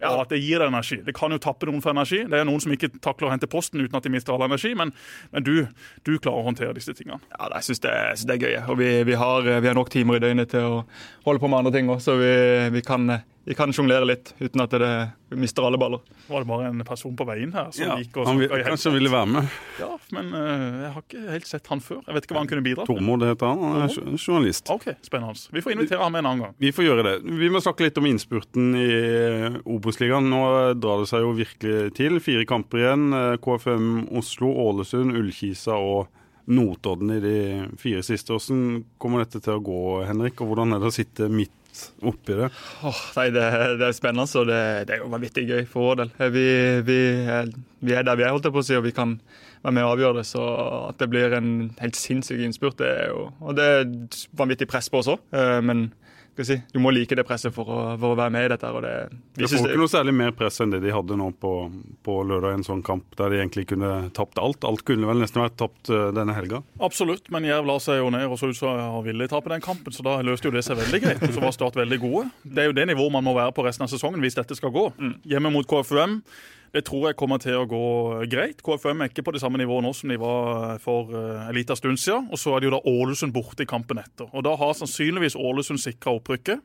Og 0.04 0.20
at 0.22 0.32
det 0.32 0.40
gir 0.42 0.60
deg 0.60 0.70
energi. 0.70 0.98
Det 1.06 1.14
kan 1.16 1.32
jo 1.32 1.40
tappe 1.42 1.68
noen 1.68 1.82
for 1.84 1.94
energi. 1.94 2.22
Det 2.28 2.38
er 2.38 2.46
noen 2.48 2.62
som 2.62 2.74
ikke 2.74 2.92
takler 3.02 3.28
å 3.28 3.32
hente 3.32 3.48
posten 3.50 3.82
uten 3.82 3.96
at 3.98 4.06
de 4.06 4.12
mister 4.12 4.34
all 4.34 4.44
energi, 4.46 4.74
men, 4.78 4.92
men 5.32 5.46
du, 5.46 5.54
du 6.06 6.12
klarer 6.18 6.42
å 6.42 6.48
håndtere 6.50 6.76
disse 6.76 6.94
tingene. 6.96 7.18
Ja, 7.32 7.48
Jeg 7.56 7.70
syns 7.70 7.82
det, 7.86 7.94
det 8.28 8.36
er 8.36 8.44
gøy. 8.44 8.58
Og 8.72 8.80
vi, 8.82 8.90
vi, 9.08 9.16
har, 9.18 9.48
vi 9.48 9.70
har 9.70 9.78
nok 9.78 9.90
timer 9.94 10.20
i 10.20 10.24
døgnet 10.26 10.52
til 10.52 10.68
å 10.68 10.82
holde 11.26 11.42
på 11.42 11.50
med 11.50 11.62
andre 11.62 11.74
ting 11.78 11.90
òg, 11.90 12.02
så 12.04 12.18
vi, 12.20 12.34
vi 12.76 12.84
kan, 12.86 13.08
vi 13.46 13.54
kan 13.54 13.70
sjonglere 13.70 14.06
litt 14.08 14.32
uten 14.42 14.62
at 14.64 14.72
det, 14.74 14.88
mister 15.38 15.62
alle 15.62 15.78
baller. 15.78 16.00
Var 16.26 16.42
det 16.42 16.48
bare 16.50 16.66
en 16.72 16.80
person 16.86 17.14
på 17.14 17.26
veien 17.28 17.52
her 17.54 17.68
som 17.70 17.84
Ja, 17.84 17.94
gikk 18.00 18.16
og 18.18 18.26
han 18.26 18.40
vil, 18.40 18.50
i 18.50 18.64
kanskje 18.66 18.90
ville 18.96 19.10
være 19.12 19.28
med. 19.30 19.52
Ja, 19.78 19.92
men 20.16 20.32
uh, 20.34 20.80
jeg 20.82 20.90
har 20.96 21.04
ikke 21.04 21.22
helt 21.30 21.46
sett 21.46 21.70
han 21.70 21.82
før. 21.84 22.00
Jeg 22.08 22.16
vet 22.16 22.26
ikke 22.26 22.34
hva 22.34 22.42
han 22.42 22.50
kunne 22.50 22.64
bidra 22.66 22.86
til. 22.88 22.98
Tormod 22.98 23.22
heter 23.22 23.52
han. 23.52 23.62
Han 23.62 23.84
er 23.86 23.94
jo- 23.94 24.18
journalist. 24.18 24.72
Ok, 24.74 24.88
Spennende. 25.06 25.46
Vi 25.54 25.62
får 25.62 25.76
invitere 25.76 26.02
ham 26.02 26.18
en 26.18 26.26
annen 26.32 26.44
gang. 26.48 26.56
Vi 26.58 26.72
får 26.74 26.88
gjøre 26.88 27.06
det. 27.06 27.14
Vi 27.38 27.52
må 27.54 27.62
snakke 27.62 27.86
litt 27.86 28.02
om 28.02 28.10
innspurten 28.10 28.68
i 28.82 28.86
eh, 28.90 29.58
Obos-ligaen. 29.62 30.26
Nå 30.32 30.42
drar 30.82 31.04
det 31.04 31.10
seg 31.14 31.22
jo 31.22 31.30
virkelig 31.38 31.94
til. 31.94 32.18
Fire 32.26 32.46
kamper 32.50 32.82
igjen. 32.82 33.08
Eh, 33.14 33.36
KFM 33.46 33.90
Oslo, 34.18 34.50
Ålesund, 34.66 35.14
Ullkisa 35.22 35.78
og 35.78 36.10
Notodden 36.46 37.10
i 37.10 37.20
de 37.22 37.38
fire 37.78 38.02
siste. 38.06 38.30
Hvordan 38.34 38.84
kommer 39.02 39.24
dette 39.24 39.40
til 39.42 39.56
å 39.56 39.62
gå, 39.62 39.80
Henrik? 40.06 40.38
Og 40.42 40.52
hvordan 40.52 40.76
er 40.76 40.82
det 40.82 40.90
å 40.92 40.94
sitte 40.94 41.26
midt 41.30 41.55
oppi 42.06 42.36
det? 42.38 42.50
Oh, 42.86 43.00
nei, 43.18 43.26
det, 43.34 43.44
det 43.80 43.88
er 43.88 43.96
spennende, 43.96 44.28
og 44.40 44.48
det, 44.48 44.60
det 44.88 44.96
er 44.96 45.02
jo 45.02 45.10
vanvittig 45.12 45.44
gøy 45.48 45.66
for 45.70 45.90
vår 45.90 46.00
del. 46.02 46.14
Vi, 46.34 46.46
vi, 46.86 46.98
vi 47.86 47.96
er 47.96 48.06
der 48.06 48.18
vi 48.18 48.26
er, 48.26 48.32
holdt 48.34 48.48
jeg 48.48 48.56
på 48.56 48.62
å 48.64 48.66
si, 48.66 48.78
og 48.78 48.86
vi 48.86 48.94
kan 48.96 49.16
være 49.64 49.76
med 49.76 49.84
og 49.84 49.94
avgjøre 49.96 50.20
det. 50.20 50.26
Så 50.30 50.46
at 50.92 51.00
det 51.02 51.10
blir 51.12 51.36
en 51.36 51.52
helt 51.82 51.98
sinnssyk 51.98 52.42
innspurt, 52.46 52.78
det 52.80 52.90
er 53.04 53.12
jo 53.12 53.28
Og 53.40 53.56
det 53.58 53.66
er 53.66 53.86
vanvittig 54.38 54.68
press 54.70 54.90
på 54.92 55.02
oss 55.02 55.10
òg, 55.12 55.22
men 55.66 55.88
skal 55.90 55.94
jeg 55.94 56.05
si, 56.44 56.58
du 56.72 56.78
må 56.82 56.90
like 56.92 57.16
det 57.16 57.24
presset 57.24 57.54
for 57.54 57.64
å, 57.72 57.78
for 57.96 58.12
å 58.12 58.18
være 58.18 58.32
med 58.34 58.44
i 58.44 58.50
dette. 58.52 58.68
og 58.68 58.82
det, 58.84 58.92
vi 59.38 59.44
De 59.44 59.48
får 59.48 59.70
ikke 59.70 59.80
noe 59.80 59.92
særlig 59.92 60.14
mer 60.18 60.34
press 60.36 60.60
enn 60.60 60.74
det 60.74 60.82
de 60.84 60.92
hadde 60.92 61.16
nå 61.16 61.30
på, 61.40 61.52
på 62.04 62.16
lørdag 62.28 62.52
i 62.52 62.58
en 62.58 62.66
sånn 62.66 62.82
kamp, 62.86 63.06
der 63.16 63.32
de 63.32 63.40
egentlig 63.40 63.66
kunne 63.72 64.10
tapt 64.16 64.40
alt. 64.42 64.66
Alt 64.68 64.84
kunne 64.88 65.08
vel 65.08 65.22
nesten 65.22 65.40
vært 65.40 65.56
tapt 65.62 65.88
eh, 65.88 66.10
denne 66.16 66.36
helga. 66.36 66.60
Absolutt, 66.84 67.30
men 67.32 67.48
Jerv 67.48 67.70
la 67.70 67.78
seg 67.80 68.02
jo 68.02 68.10
ned 68.12 68.26
og 68.28 68.36
så 68.40 68.50
ut 68.52 68.58
som 68.58 68.76
han 68.76 69.06
ville 69.06 69.30
tape 69.32 69.52
den 69.52 69.64
kampen, 69.64 69.94
så 69.94 70.04
da 70.04 70.18
løste 70.26 70.50
jo 70.50 70.54
det 70.56 70.66
seg 70.66 70.80
veldig 70.82 71.02
greit. 71.06 71.24
Så 71.30 71.40
var 71.40 71.54
Start 71.56 71.78
veldig 71.78 71.96
gode. 72.02 72.26
Det 72.44 72.64
er 72.64 72.68
jo 72.68 72.76
det 72.76 72.84
nivået 72.90 73.14
man 73.14 73.24
må 73.24 73.32
være 73.38 73.54
på 73.56 73.64
resten 73.64 73.86
av 73.86 73.88
sesongen 73.88 74.20
hvis 74.20 74.36
dette 74.36 74.58
skal 74.58 74.74
gå. 74.74 74.90
Hjemme 75.24 75.54
mot 75.54 75.64
KFUM. 75.68 76.20
Det 76.74 76.84
tror 76.86 77.08
jeg 77.08 77.18
kommer 77.18 77.40
til 77.42 77.58
å 77.60 77.66
gå 77.70 77.82
greit. 78.30 78.62
KFM 78.64 79.04
er 79.04 79.10
ikke 79.10 79.24
på 79.26 79.34
det 79.36 79.42
samme 79.42 79.60
nivået 79.60 79.86
nå 79.86 79.92
som 79.96 80.10
de 80.12 80.18
var 80.20 80.80
for 80.82 81.12
eh, 81.14 81.44
en 81.46 81.56
liten 81.56 81.78
stund 81.78 82.00
siden. 82.02 82.30
Og 82.32 82.40
så 82.40 82.54
er 82.54 82.62
det 82.62 82.70
jo 82.70 82.76
da 82.76 82.82
Ålesund 82.90 83.34
borte 83.34 83.66
i 83.66 83.70
kampen 83.70 84.00
etter. 84.02 84.28
Og 84.32 84.44
da 84.46 84.56
har 84.58 84.74
sannsynligvis 84.78 85.38
Ålesund 85.38 85.82
sikra 85.82 86.16
opprykket. 86.18 86.64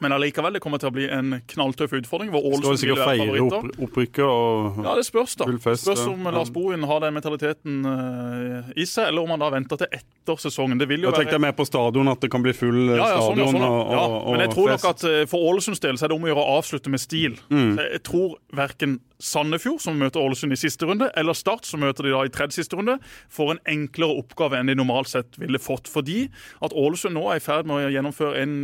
Men 0.00 0.12
allikevel, 0.16 0.56
det 0.56 0.62
kommer 0.64 0.80
til 0.80 0.88
å 0.88 0.94
bli 0.94 1.04
en 1.12 1.36
knalltøff 1.52 1.92
utfordring. 1.94 2.30
hvor 2.32 2.42
Ålesund 2.48 2.80
vil 2.80 2.96
være 2.96 3.18
favoritter. 3.20 3.56
opp, 3.58 3.82
opprykket 3.86 4.24
og 4.24 4.80
Ja, 4.86 4.94
det 4.96 5.04
spørs, 5.06 5.36
da. 5.38 5.46
Fest, 5.62 5.84
spørs 5.84 6.00
ja. 6.06 6.08
om 6.10 6.30
Lars 6.32 6.50
Bohin 6.50 6.86
har 6.88 7.02
den 7.04 7.14
mentaliteten 7.14 7.84
uh, 7.86 8.72
i 8.74 8.86
seg, 8.88 9.10
eller 9.10 9.22
om 9.22 9.34
han 9.34 9.44
da 9.44 9.50
venter 9.52 9.82
til 9.82 9.92
etter 9.92 10.40
sesongen. 10.42 10.80
Det 10.80 10.88
vil 10.90 11.04
jo 11.04 11.12
Da 11.12 11.20
tenkte 11.20 11.36
jeg 11.36 11.44
mer 11.44 11.54
på 11.58 11.66
stadion, 11.68 12.08
at 12.10 12.24
det 12.24 12.32
kan 12.32 12.42
bli 12.42 12.54
full 12.56 12.80
eh, 12.88 12.96
ja, 12.96 13.10
ja, 13.12 13.20
sånn, 13.20 13.38
ja, 13.38 13.46
stadion 13.46 13.52
sånn, 13.52 13.62
ja. 13.62 13.70
og, 13.70 13.92
ja. 13.92 14.02
og, 14.02 14.16
og 14.18 14.34
Men 14.34 14.44
jeg 14.46 14.52
tror 14.54 14.72
nok 14.72 14.86
at 14.90 15.06
eh, 15.10 15.22
for 15.30 15.48
Ålesunds 15.52 15.82
del 15.84 15.98
så 16.00 16.06
er 16.06 16.12
det 16.12 16.18
om 16.18 16.26
å 16.26 16.30
gjøre 16.32 16.44
å 16.44 16.54
avslutte 16.58 16.92
med 16.92 17.02
stil. 17.02 17.36
Mm. 17.52 17.72
Jeg 17.82 18.02
tror 18.08 18.36
verken 18.58 19.00
Sandefjord, 19.22 19.82
som 19.84 20.00
møter 20.00 20.22
Ålesund 20.22 20.56
i 20.56 20.58
siste 20.58 20.88
runde, 20.88 21.10
eller 21.20 21.36
Start, 21.38 21.68
som 21.68 21.84
møter 21.84 22.08
de 22.08 22.14
da 22.14 22.24
i 22.26 22.32
tredje 22.32 22.58
siste 22.58 22.78
runde, 22.78 22.96
får 23.30 23.54
en 23.54 23.62
enklere 23.76 24.18
oppgave 24.24 24.58
enn 24.58 24.72
de 24.72 24.78
normalt 24.78 25.12
sett 25.12 25.38
ville 25.38 25.62
fått. 25.62 25.90
Fordi 25.90 26.24
at 26.64 26.74
Ålesund 26.74 27.14
nå 27.18 27.28
er 27.30 27.38
i 27.38 27.44
ferd 27.44 27.68
med 27.70 27.76
å 27.76 27.92
gjennomføre 27.92 28.42
en 28.42 28.56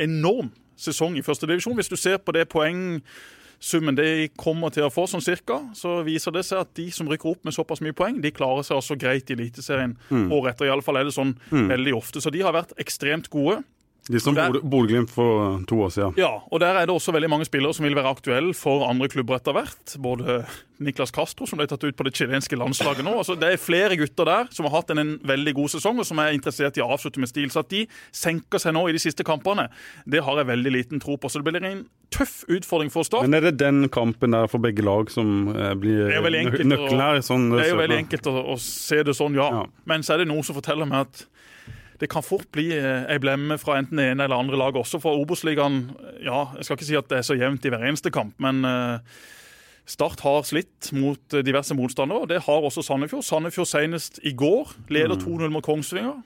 enorm 0.00 0.50
sesong 0.82 1.16
i 1.18 1.24
førstedivisjon. 1.24 1.76
Hvis 1.78 1.92
du 1.92 1.96
ser 1.96 2.18
på 2.22 2.34
det 2.36 2.48
poengsummen 2.52 3.96
de 3.98 4.28
kommer 4.36 4.72
til 4.74 4.86
å 4.86 4.92
få, 4.92 5.06
sånn 5.10 5.24
cirka, 5.24 5.60
så 5.78 6.00
viser 6.06 6.34
det 6.34 6.44
seg 6.48 6.64
at 6.64 6.72
de 6.78 6.88
som 6.94 7.08
rykker 7.10 7.30
opp 7.34 7.44
med 7.46 7.54
såpass 7.56 7.80
mye 7.84 7.96
poeng, 7.96 8.20
de 8.22 8.34
klarer 8.34 8.66
seg 8.66 8.80
også 8.80 8.98
greit 8.98 9.30
i 9.30 9.36
Eliteserien 9.38 9.96
året 10.34 10.54
etter. 10.54 10.66
Iallfall 10.70 10.98
er 11.00 11.08
det 11.08 11.14
sånn 11.16 11.36
veldig 11.50 11.94
ofte. 11.98 12.20
Så 12.20 12.30
de 12.34 12.42
har 12.42 12.52
vært 12.56 12.74
ekstremt 12.82 13.30
gode. 13.32 13.62
De 14.10 14.18
som 14.18 14.34
Bodø-Glimt 14.34 15.12
for 15.14 15.60
to 15.70 15.76
år 15.84 15.90
siden. 15.94 16.16
Ja, 16.18 16.32
og 16.50 16.58
der 16.58 16.74
er 16.74 16.88
det 16.88 16.94
også 16.94 17.12
veldig 17.14 17.28
mange 17.30 17.46
spillere 17.46 17.74
som 17.76 17.86
vil 17.86 17.94
være 17.94 18.10
aktuelle 18.10 18.54
for 18.58 18.82
andre 18.88 19.06
klubber 19.12 19.36
etter 19.38 19.54
hvert. 19.54 19.92
Både 20.02 20.40
Niklas 20.82 21.12
Castro, 21.14 21.46
som 21.46 21.60
ble 21.60 21.68
tatt 21.70 21.84
ut 21.86 21.94
på 21.94 22.06
det 22.08 22.14
chilenske 22.18 22.58
landslaget 22.58 23.06
nå. 23.06 23.12
Altså, 23.20 23.36
det 23.38 23.52
er 23.52 23.62
flere 23.62 23.94
gutter 24.00 24.26
der 24.26 24.50
som 24.50 24.66
har 24.66 24.74
hatt 24.80 24.90
en, 24.90 25.02
en 25.04 25.12
veldig 25.30 25.54
god 25.54 25.74
sesong, 25.76 26.02
og 26.02 26.08
som 26.08 26.18
er 26.18 26.34
interessert 26.34 26.80
i 26.80 26.82
å 26.82 26.88
avslutte 26.90 27.22
med 27.22 27.30
stil. 27.30 27.46
Så 27.54 27.62
at 27.62 27.70
de 27.70 27.84
senker 28.10 28.62
seg 28.62 28.74
nå 28.74 28.88
i 28.90 28.96
de 28.96 29.02
siste 29.02 29.22
kampene, 29.26 29.68
det 30.02 30.24
har 30.26 30.42
jeg 30.42 30.50
veldig 30.50 30.74
liten 30.74 31.02
tro 31.02 31.14
på. 31.14 31.30
Så 31.30 31.38
det 31.38 31.52
blir 31.52 31.62
en 31.62 31.84
tøff 32.10 32.40
utfordring 32.50 32.90
for 32.90 33.06
Start. 33.06 33.28
Men 33.28 33.38
er 33.38 33.52
det 33.52 33.54
den 33.62 33.86
kampen 33.92 34.34
der 34.34 34.50
for 34.50 34.62
begge 34.62 34.82
lag 34.82 35.14
som 35.14 35.52
eh, 35.54 35.76
blir 35.78 36.10
nøkkelen 36.10 37.06
her? 37.06 37.22
Sånn, 37.22 37.52
Det 37.54 37.68
er 37.68 37.76
jo 37.76 37.78
veldig 37.84 38.02
enkelt 38.02 38.26
å, 38.34 38.34
å 38.50 38.58
se 38.58 38.98
det 39.06 39.14
sånn, 39.14 39.38
ja. 39.38 39.46
Ja. 39.62 39.64
Men 39.86 40.02
så 40.02 40.16
er 40.16 40.24
det 40.24 40.32
noe 40.32 40.42
som 40.42 40.58
forteller 40.58 40.90
meg 40.90 41.06
at 41.06 41.28
det 42.02 42.10
kan 42.10 42.24
fort 42.26 42.48
bli 42.50 42.66
eh, 42.74 43.04
ei 43.12 43.20
blemme 43.22 43.54
fra 43.62 43.76
enten 43.78 44.00
det 44.00 44.08
ene 44.10 44.26
eller 44.26 44.42
andre 44.42 44.58
lag 44.58 44.76
også. 44.78 44.98
For 45.02 45.20
Obos-ligaen 45.22 45.84
Ja, 46.24 46.48
jeg 46.58 46.66
skal 46.66 46.78
ikke 46.78 46.88
si 46.88 46.98
at 46.98 47.12
det 47.12 47.20
er 47.20 47.28
så 47.28 47.38
jevnt 47.38 47.62
i 47.66 47.70
hver 47.70 47.86
eneste 47.86 48.10
kamp, 48.14 48.34
men 48.42 48.66
eh, 48.66 48.98
Start 49.86 50.20
har 50.22 50.44
slitt 50.46 50.92
mot 50.94 51.34
eh, 51.34 51.42
diverse 51.46 51.74
motstandere, 51.74 52.24
og 52.24 52.28
det 52.30 52.42
har 52.46 52.66
også 52.66 52.84
Sandefjord. 52.86 53.24
Sandefjord 53.26 53.70
senest 53.70 54.20
i 54.26 54.34
går 54.34 54.76
leder 54.94 55.18
2-0 55.18 55.50
mot 55.54 55.64
Kongsvinger. 55.66 56.20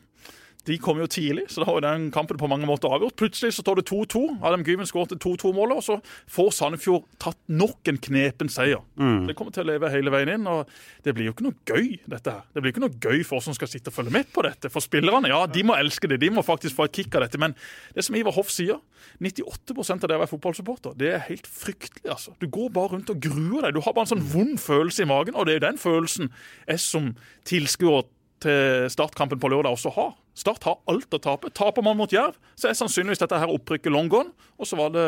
De 0.67 0.77
kom 0.83 0.99
jo 0.99 1.07
tidlig, 1.11 1.45
så 1.53 1.63
da 1.63 1.71
var 1.71 1.85
den 1.85 2.09
kampen 2.15 2.39
på 2.41 2.49
mange 2.51 2.67
måter 2.67 2.91
avgjort. 2.91 3.15
Plutselig 3.21 3.55
så 3.55 3.63
står 3.63 3.81
det 3.81 3.87
2-2. 3.91 4.23
Adam 4.47 4.65
Gyven 4.67 4.89
skåret 4.89 5.15
2-2-målet, 5.23 5.79
og 5.79 5.85
så 5.87 5.99
får 6.33 6.51
Sandefjord 6.57 7.05
tatt 7.23 7.39
nok 7.47 7.87
en 7.93 8.01
knepen 8.03 8.51
seier. 8.51 8.83
Mm. 8.99 9.29
Det 9.29 9.37
kommer 9.39 9.55
til 9.55 9.63
å 9.63 9.69
leve 9.71 9.91
hele 9.93 10.11
veien 10.15 10.33
inn, 10.35 10.49
og 10.51 10.67
det 11.07 11.15
blir 11.15 11.29
jo 11.29 11.37
ikke 11.37 11.47
noe 11.47 11.59
gøy, 11.71 12.01
dette 12.11 12.35
her. 12.35 12.43
Det 12.51 12.65
blir 12.65 12.75
ikke 12.75 12.83
noe 12.83 12.99
gøy 12.99 13.23
for 13.29 13.39
oss 13.39 13.47
som 13.47 13.55
skal 13.57 13.71
sitte 13.71 13.93
og 13.93 13.99
følge 14.01 14.17
med 14.17 14.33
på 14.35 14.43
dette. 14.47 14.73
For 14.75 14.83
spillerne, 14.83 15.31
ja, 15.31 15.45
de 15.47 15.65
må 15.67 15.79
elske 15.79 16.11
det, 16.11 16.19
de 16.25 16.33
må 16.35 16.43
faktisk 16.47 16.81
få 16.81 16.89
et 16.89 16.99
kick 16.99 17.15
av 17.15 17.27
dette. 17.29 17.41
Men 17.43 17.55
det 17.95 18.07
som 18.09 18.19
Ivar 18.19 18.35
Hoff 18.35 18.51
sier, 18.55 18.83
98% 19.23 20.03
av 20.03 20.11
det 20.11 20.19
å 20.19 20.25
være 20.25 20.33
fotballsupporter, 20.35 20.99
det 20.99 21.15
er 21.15 21.25
helt 21.29 21.47
fryktelig, 21.47 22.11
altså. 22.11 22.35
Du 22.43 22.51
går 22.51 22.75
bare 22.75 22.97
rundt 22.97 23.15
og 23.15 23.23
gruer 23.23 23.69
deg. 23.69 23.79
Du 23.79 23.85
har 23.87 23.95
bare 23.95 24.09
en 24.09 24.17
sånn 24.17 24.29
vond 24.35 24.59
følelse 24.61 25.07
i 25.07 25.11
magen, 25.15 25.39
og 25.39 25.47
det 25.47 25.61
er 25.61 25.67
den 25.69 25.79
følelsen 25.81 26.33
jeg 26.67 26.83
som 26.83 27.13
tilskuer 27.47 28.11
til 28.43 28.91
startkampen 28.93 29.41
på 29.41 29.49
lørdag 29.53 29.79
også 29.79 29.95
har. 29.95 30.15
Start 30.37 30.67
har 30.69 30.81
alt 30.93 31.15
å 31.17 31.21
tape. 31.23 31.49
Taper 31.57 31.85
man 31.87 31.97
mot 31.97 32.13
Jerv, 32.13 32.37
så 32.55 32.69
er 32.69 32.77
sannsynligvis 32.77 33.23
dette 33.23 33.39
her 33.41 33.53
opprykket 33.55 33.95
long 33.95 34.11
gone. 34.13 34.35
Og 34.61 34.69
så 34.69 34.77
var 34.79 34.93
det 34.93 35.07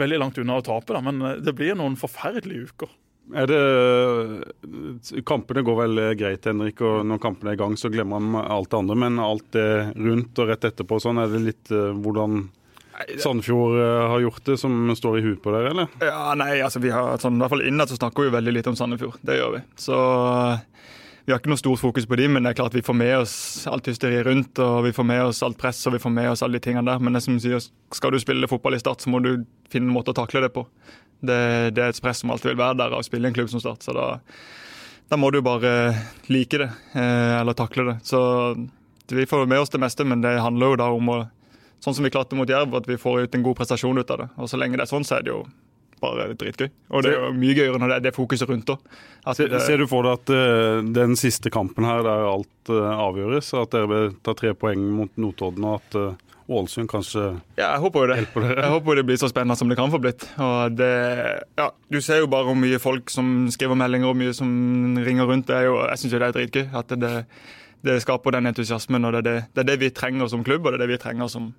veldig 0.00 0.18
langt 0.18 0.40
unna 0.42 0.58
å 0.58 0.64
tape, 0.66 0.90
da. 0.96 1.02
Men 1.04 1.42
det 1.44 1.54
blir 1.54 1.78
noen 1.78 1.94
forferdelige 2.00 2.72
uker. 2.72 2.90
Er 3.38 3.46
det 3.46 5.22
Kampene 5.28 5.62
går 5.62 5.76
vel 5.84 6.00
greit, 6.18 6.46
Henrik, 6.50 6.80
og 6.82 7.04
når 7.06 7.20
kampene 7.22 7.52
er 7.52 7.58
i 7.58 7.60
gang, 7.60 7.76
så 7.78 7.90
glemmer 7.92 8.18
man 8.18 8.42
alt 8.42 8.72
det 8.72 8.80
andre. 8.80 8.96
Men 8.98 9.20
alt 9.22 9.46
det 9.54 9.68
rundt 9.94 10.40
og 10.42 10.50
rett 10.50 10.66
etterpå, 10.66 10.98
sånn, 11.04 11.20
er 11.22 11.30
det 11.30 11.44
litt 11.44 11.70
hvordan 11.70 12.48
Sandefjord 13.22 13.78
har 14.10 14.20
gjort 14.20 14.42
det, 14.50 14.56
som 14.60 14.90
står 14.98 15.20
i 15.20 15.22
huet 15.28 15.38
på 15.44 15.54
dere, 15.54 15.70
eller? 15.72 15.94
Ja, 16.04 16.34
nei, 16.36 16.58
altså 16.60 16.82
vi 16.82 16.90
har 16.92 17.22
sånn, 17.22 17.38
i 17.38 17.44
hvert 17.44 17.54
fall 17.54 17.62
innad 17.70 17.88
så 17.88 17.96
snakker 18.00 18.26
vi 18.26 18.32
jo 18.32 18.34
veldig 18.34 18.56
lite 18.58 18.74
om 18.74 18.76
Sandefjord. 18.76 19.22
Det 19.24 19.38
gjør 19.38 19.54
vi. 19.54 19.62
Så 19.80 20.00
vi 21.24 21.32
har 21.32 21.40
ikke 21.40 21.52
noe 21.52 21.60
stort 21.60 21.80
fokus 21.82 22.06
på 22.08 22.16
dem, 22.18 22.32
men 22.34 22.44
det 22.44 22.52
er 22.52 22.58
klart 22.62 22.74
vi 22.74 22.84
får 22.84 22.96
med 22.96 23.12
oss 23.18 23.34
alt 23.70 23.90
hysteriet 23.90 24.24
rundt, 24.26 24.58
og 24.62 24.86
vi 24.86 24.94
får 24.96 25.06
med 25.06 25.22
oss 25.28 25.42
alt 25.46 25.58
press 25.60 25.82
og 25.86 25.94
vi 25.94 26.02
får 26.02 26.14
med 26.16 26.30
oss 26.32 26.42
alle 26.46 26.58
de 26.58 26.64
tingene 26.64 26.86
der. 26.88 27.02
Men 27.02 27.16
det 27.16 27.22
som 27.26 27.36
sier, 27.42 27.60
skal 27.94 28.14
du 28.14 28.20
spille 28.22 28.48
fotball 28.50 28.78
i 28.78 28.80
Start, 28.82 29.04
så 29.04 29.12
må 29.12 29.20
du 29.24 29.44
finne 29.70 29.90
en 29.90 29.96
måte 29.96 30.14
å 30.14 30.16
takle 30.16 30.42
det 30.46 30.52
på. 30.54 30.64
Det, 31.20 31.40
det 31.76 31.84
er 31.84 31.92
et 31.92 32.02
press 32.02 32.22
som 32.22 32.32
alltid 32.32 32.54
vil 32.54 32.62
være 32.62 32.80
der 32.80 32.96
å 32.96 33.02
spille 33.04 33.28
i 33.28 33.30
en 33.30 33.36
klubb 33.36 33.52
som 33.52 33.62
Start. 33.62 33.84
Så 33.84 33.94
da, 33.96 34.06
da 35.12 35.20
må 35.20 35.32
du 35.34 35.42
bare 35.44 35.92
like 36.32 36.62
det, 36.62 36.70
eh, 36.94 37.36
eller 37.40 37.58
takle 37.58 37.90
det. 37.92 37.98
Så 38.08 38.20
vi 39.10 39.26
får 39.26 39.46
med 39.50 39.60
oss 39.60 39.72
det 39.74 39.82
meste, 39.82 40.06
men 40.08 40.24
det 40.24 40.38
handler 40.40 40.72
jo 40.72 40.80
da 40.84 40.88
om 40.96 41.14
å 41.16 41.20
Sånn 41.80 41.94
som 41.96 42.04
vi 42.04 42.10
klarte 42.12 42.36
mot 42.36 42.50
Jerv, 42.50 42.74
at 42.76 42.84
vi 42.84 42.98
får 43.00 43.22
ut 43.24 43.34
en 43.38 43.44
god 43.46 43.56
prestasjon 43.56 43.96
ut 43.96 44.10
av 44.12 44.18
det. 44.20 44.26
Og 44.36 44.50
så 44.52 44.58
lenge 44.60 44.76
det 44.76 44.84
er 44.84 44.90
sånn, 44.90 45.06
så 45.08 45.14
er 45.16 45.22
det 45.24 45.30
jo 45.32 45.38
bare 46.02 46.30
dritgøy. 46.38 46.70
Og 46.90 47.04
det 47.04 47.12
er 47.12 47.18
jo 47.18 47.34
mye 47.36 47.56
gøyere 47.58 47.80
når 47.80 47.92
det 47.92 47.98
er 47.98 48.06
det 48.08 48.16
fokuset 48.16 48.50
rundt 48.50 48.72
òg. 48.74 48.90
Ser, 49.36 49.52
ser, 49.60 49.82
du 49.82 49.86
for 49.90 50.06
deg 50.06 50.16
at 50.16 50.32
uh, 50.32 50.80
den 50.96 51.16
siste 51.20 51.52
kampen 51.52 51.84
her, 51.84 52.02
der 52.06 52.26
alt 52.30 52.72
uh, 52.72 52.88
avgjøres, 53.08 53.52
at 53.60 53.74
dere 53.74 53.90
vil 53.90 54.12
ta 54.24 54.34
tre 54.38 54.54
poeng 54.56 54.86
mot 54.96 55.12
Notodden, 55.20 55.66
og 55.68 55.80
at 55.82 55.98
uh, 56.00 56.30
Ålesund 56.50 56.88
kanskje 56.90 57.22
ja, 57.54 57.68
jeg 57.68 57.80
håper 57.84 58.02
jo 58.02 58.06
det. 58.10 58.16
Jeg 58.58 58.70
håper 58.72 58.98
det 58.98 59.04
blir 59.06 59.18
så 59.20 59.28
spennende 59.30 59.56
som 59.58 59.70
det 59.70 59.76
kan 59.78 59.92
få 59.92 60.00
blitt. 60.02 60.24
Og 60.42 60.74
det, 60.74 60.90
ja, 61.60 61.68
du 61.92 62.00
ser 62.02 62.24
jo 62.24 62.30
bare 62.32 62.48
hvor 62.48 62.58
mye 62.58 62.80
folk 62.82 63.12
som 63.12 63.46
skriver 63.54 63.78
meldinger 63.78 64.10
og 64.10 64.18
mye 64.18 64.34
som 64.34 64.50
ringer 64.98 65.30
rundt. 65.30 65.46
Det 65.50 65.60
er 65.60 65.68
jo, 65.68 65.76
jeg 65.86 66.02
syns 66.02 66.16
det 66.16 66.24
er 66.26 66.34
dritgøy. 66.34 66.64
At 66.80 66.96
det, 67.04 67.12
det, 67.86 68.00
skaper 68.02 68.34
den 68.34 68.50
entusiasmen. 68.50 69.06
og 69.06 69.14
det 69.14 69.20
er 69.22 69.28
det, 69.28 69.36
det 69.54 69.62
er 69.62 69.70
det, 69.70 69.78
vi 69.84 69.92
trenger 69.94 70.32
som 70.32 70.42
klubb, 70.46 70.66
og 70.66 70.74
det 70.74 70.80
er 70.80 70.86
det 70.86 70.96
vi 70.96 71.02
trenger 71.04 71.30
som, 71.30 71.52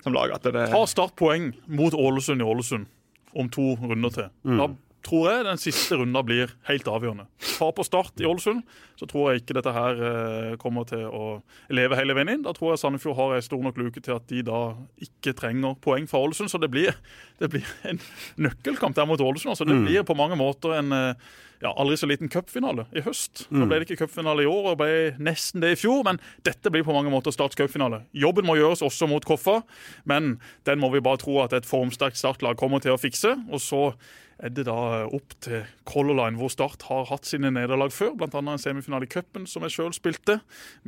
som 0.00 0.16
lag. 0.16 0.32
At 0.38 0.48
det, 0.48 0.70
Ta 0.72 0.82
startpoeng 0.88 1.52
mot 1.68 1.96
Ålesund 1.96 2.40
i 2.40 2.48
Ålesund 2.48 2.88
om 3.36 3.48
to 3.48 3.74
runder 3.74 4.10
til. 4.10 4.30
Mm. 4.42 4.58
Da 4.58 4.68
tror 5.02 5.30
jeg 5.30 5.44
den 5.46 5.56
siste 5.60 5.96
runden 5.96 6.24
blir 6.26 6.50
helt 6.68 6.84
avgjørende. 6.90 7.26
Ta 7.58 7.70
på 7.72 7.84
start 7.86 8.20
i 8.20 8.26
Ålesund, 8.28 8.62
så 9.00 9.08
tror 9.08 9.30
jeg 9.32 9.40
ikke 9.42 9.56
dette 9.56 9.72
her 9.72 10.02
eh, 10.04 10.56
kommer 10.60 10.84
til 10.88 11.06
å 11.08 11.42
leve 11.72 11.96
hele 11.96 12.14
veien 12.18 12.28
inn. 12.34 12.42
Da 12.44 12.52
tror 12.56 12.74
jeg 12.74 12.82
Sandefjord 12.82 13.16
har 13.16 13.34
ei 13.38 13.40
stor 13.46 13.62
nok 13.64 13.78
luke 13.80 14.00
til 14.04 14.14
at 14.18 14.26
de 14.28 14.42
da 14.44 14.60
ikke 15.00 15.32
trenger 15.38 15.78
poeng 15.80 16.08
fra 16.10 16.20
Ålesund. 16.20 16.50
Så 16.52 16.60
det 16.60 16.70
blir, 16.70 16.92
det 17.40 17.48
blir 17.54 17.64
en 17.88 18.00
nøkkelkamp 18.36 18.94
der 18.98 19.08
mot 19.08 19.20
Ålesund. 19.20 19.54
Altså, 19.54 19.64
det 19.64 19.76
Mm. 19.80 19.86
blir 19.86 20.02
på 20.04 20.16
mange 20.16 20.36
måter 20.36 20.76
en 20.78 20.92
eh, 20.92 21.14
ja, 21.62 21.72
aldri 21.76 21.96
så 21.96 22.06
liten 22.08 22.28
cupfinale 22.32 22.86
i 22.96 23.00
høst. 23.04 23.46
Nå 23.50 23.64
Mm. 23.64 23.68
ble 23.68 23.78
det 23.80 23.88
ikke 23.90 24.04
cupfinale 24.06 24.42
i 24.44 24.48
år, 24.48 24.70
og 24.72 24.78
ble 24.78 25.16
nesten 25.20 25.60
det 25.60 25.72
i 25.72 25.80
fjor, 25.80 26.04
men 26.04 26.20
dette 26.44 26.70
blir 26.72 26.82
på 26.84 26.92
mange 26.96 27.10
måter 27.12 27.32
Starts 27.32 27.56
cupfinale. 27.56 28.02
Jobben 28.14 28.44
må 28.46 28.56
gjøres 28.56 28.80
også 28.82 29.08
mot 29.08 29.24
Koffa, 29.24 29.62
men 30.04 30.38
den 30.64 30.78
må 30.80 30.90
vi 30.92 31.00
bare 31.00 31.18
tro 31.20 31.40
at 31.42 31.52
et 31.52 31.64
formsterkt 31.68 32.16
startlag 32.16 32.56
kommer 32.56 32.80
til 32.80 32.92
å 32.92 33.00
fikse. 33.00 33.34
Og 33.52 33.60
så 33.60 33.94
er 34.40 34.52
det 34.54 34.64
da 34.68 35.04
opp 35.12 35.34
til 35.44 35.64
Color 35.88 36.16
Line, 36.16 36.38
hvor 36.40 36.50
Start 36.52 36.84
har 36.88 37.08
hatt 37.10 37.28
sine 37.28 37.50
nederlag 37.52 37.92
før, 37.92 38.14
bl.a. 38.16 38.40
en 38.40 38.60
semifinale 38.60 39.04
i 39.04 39.10
cupen 39.10 39.46
som 39.50 39.64
jeg 39.66 39.74
sjøl 39.74 39.92
spilte. 39.96 40.38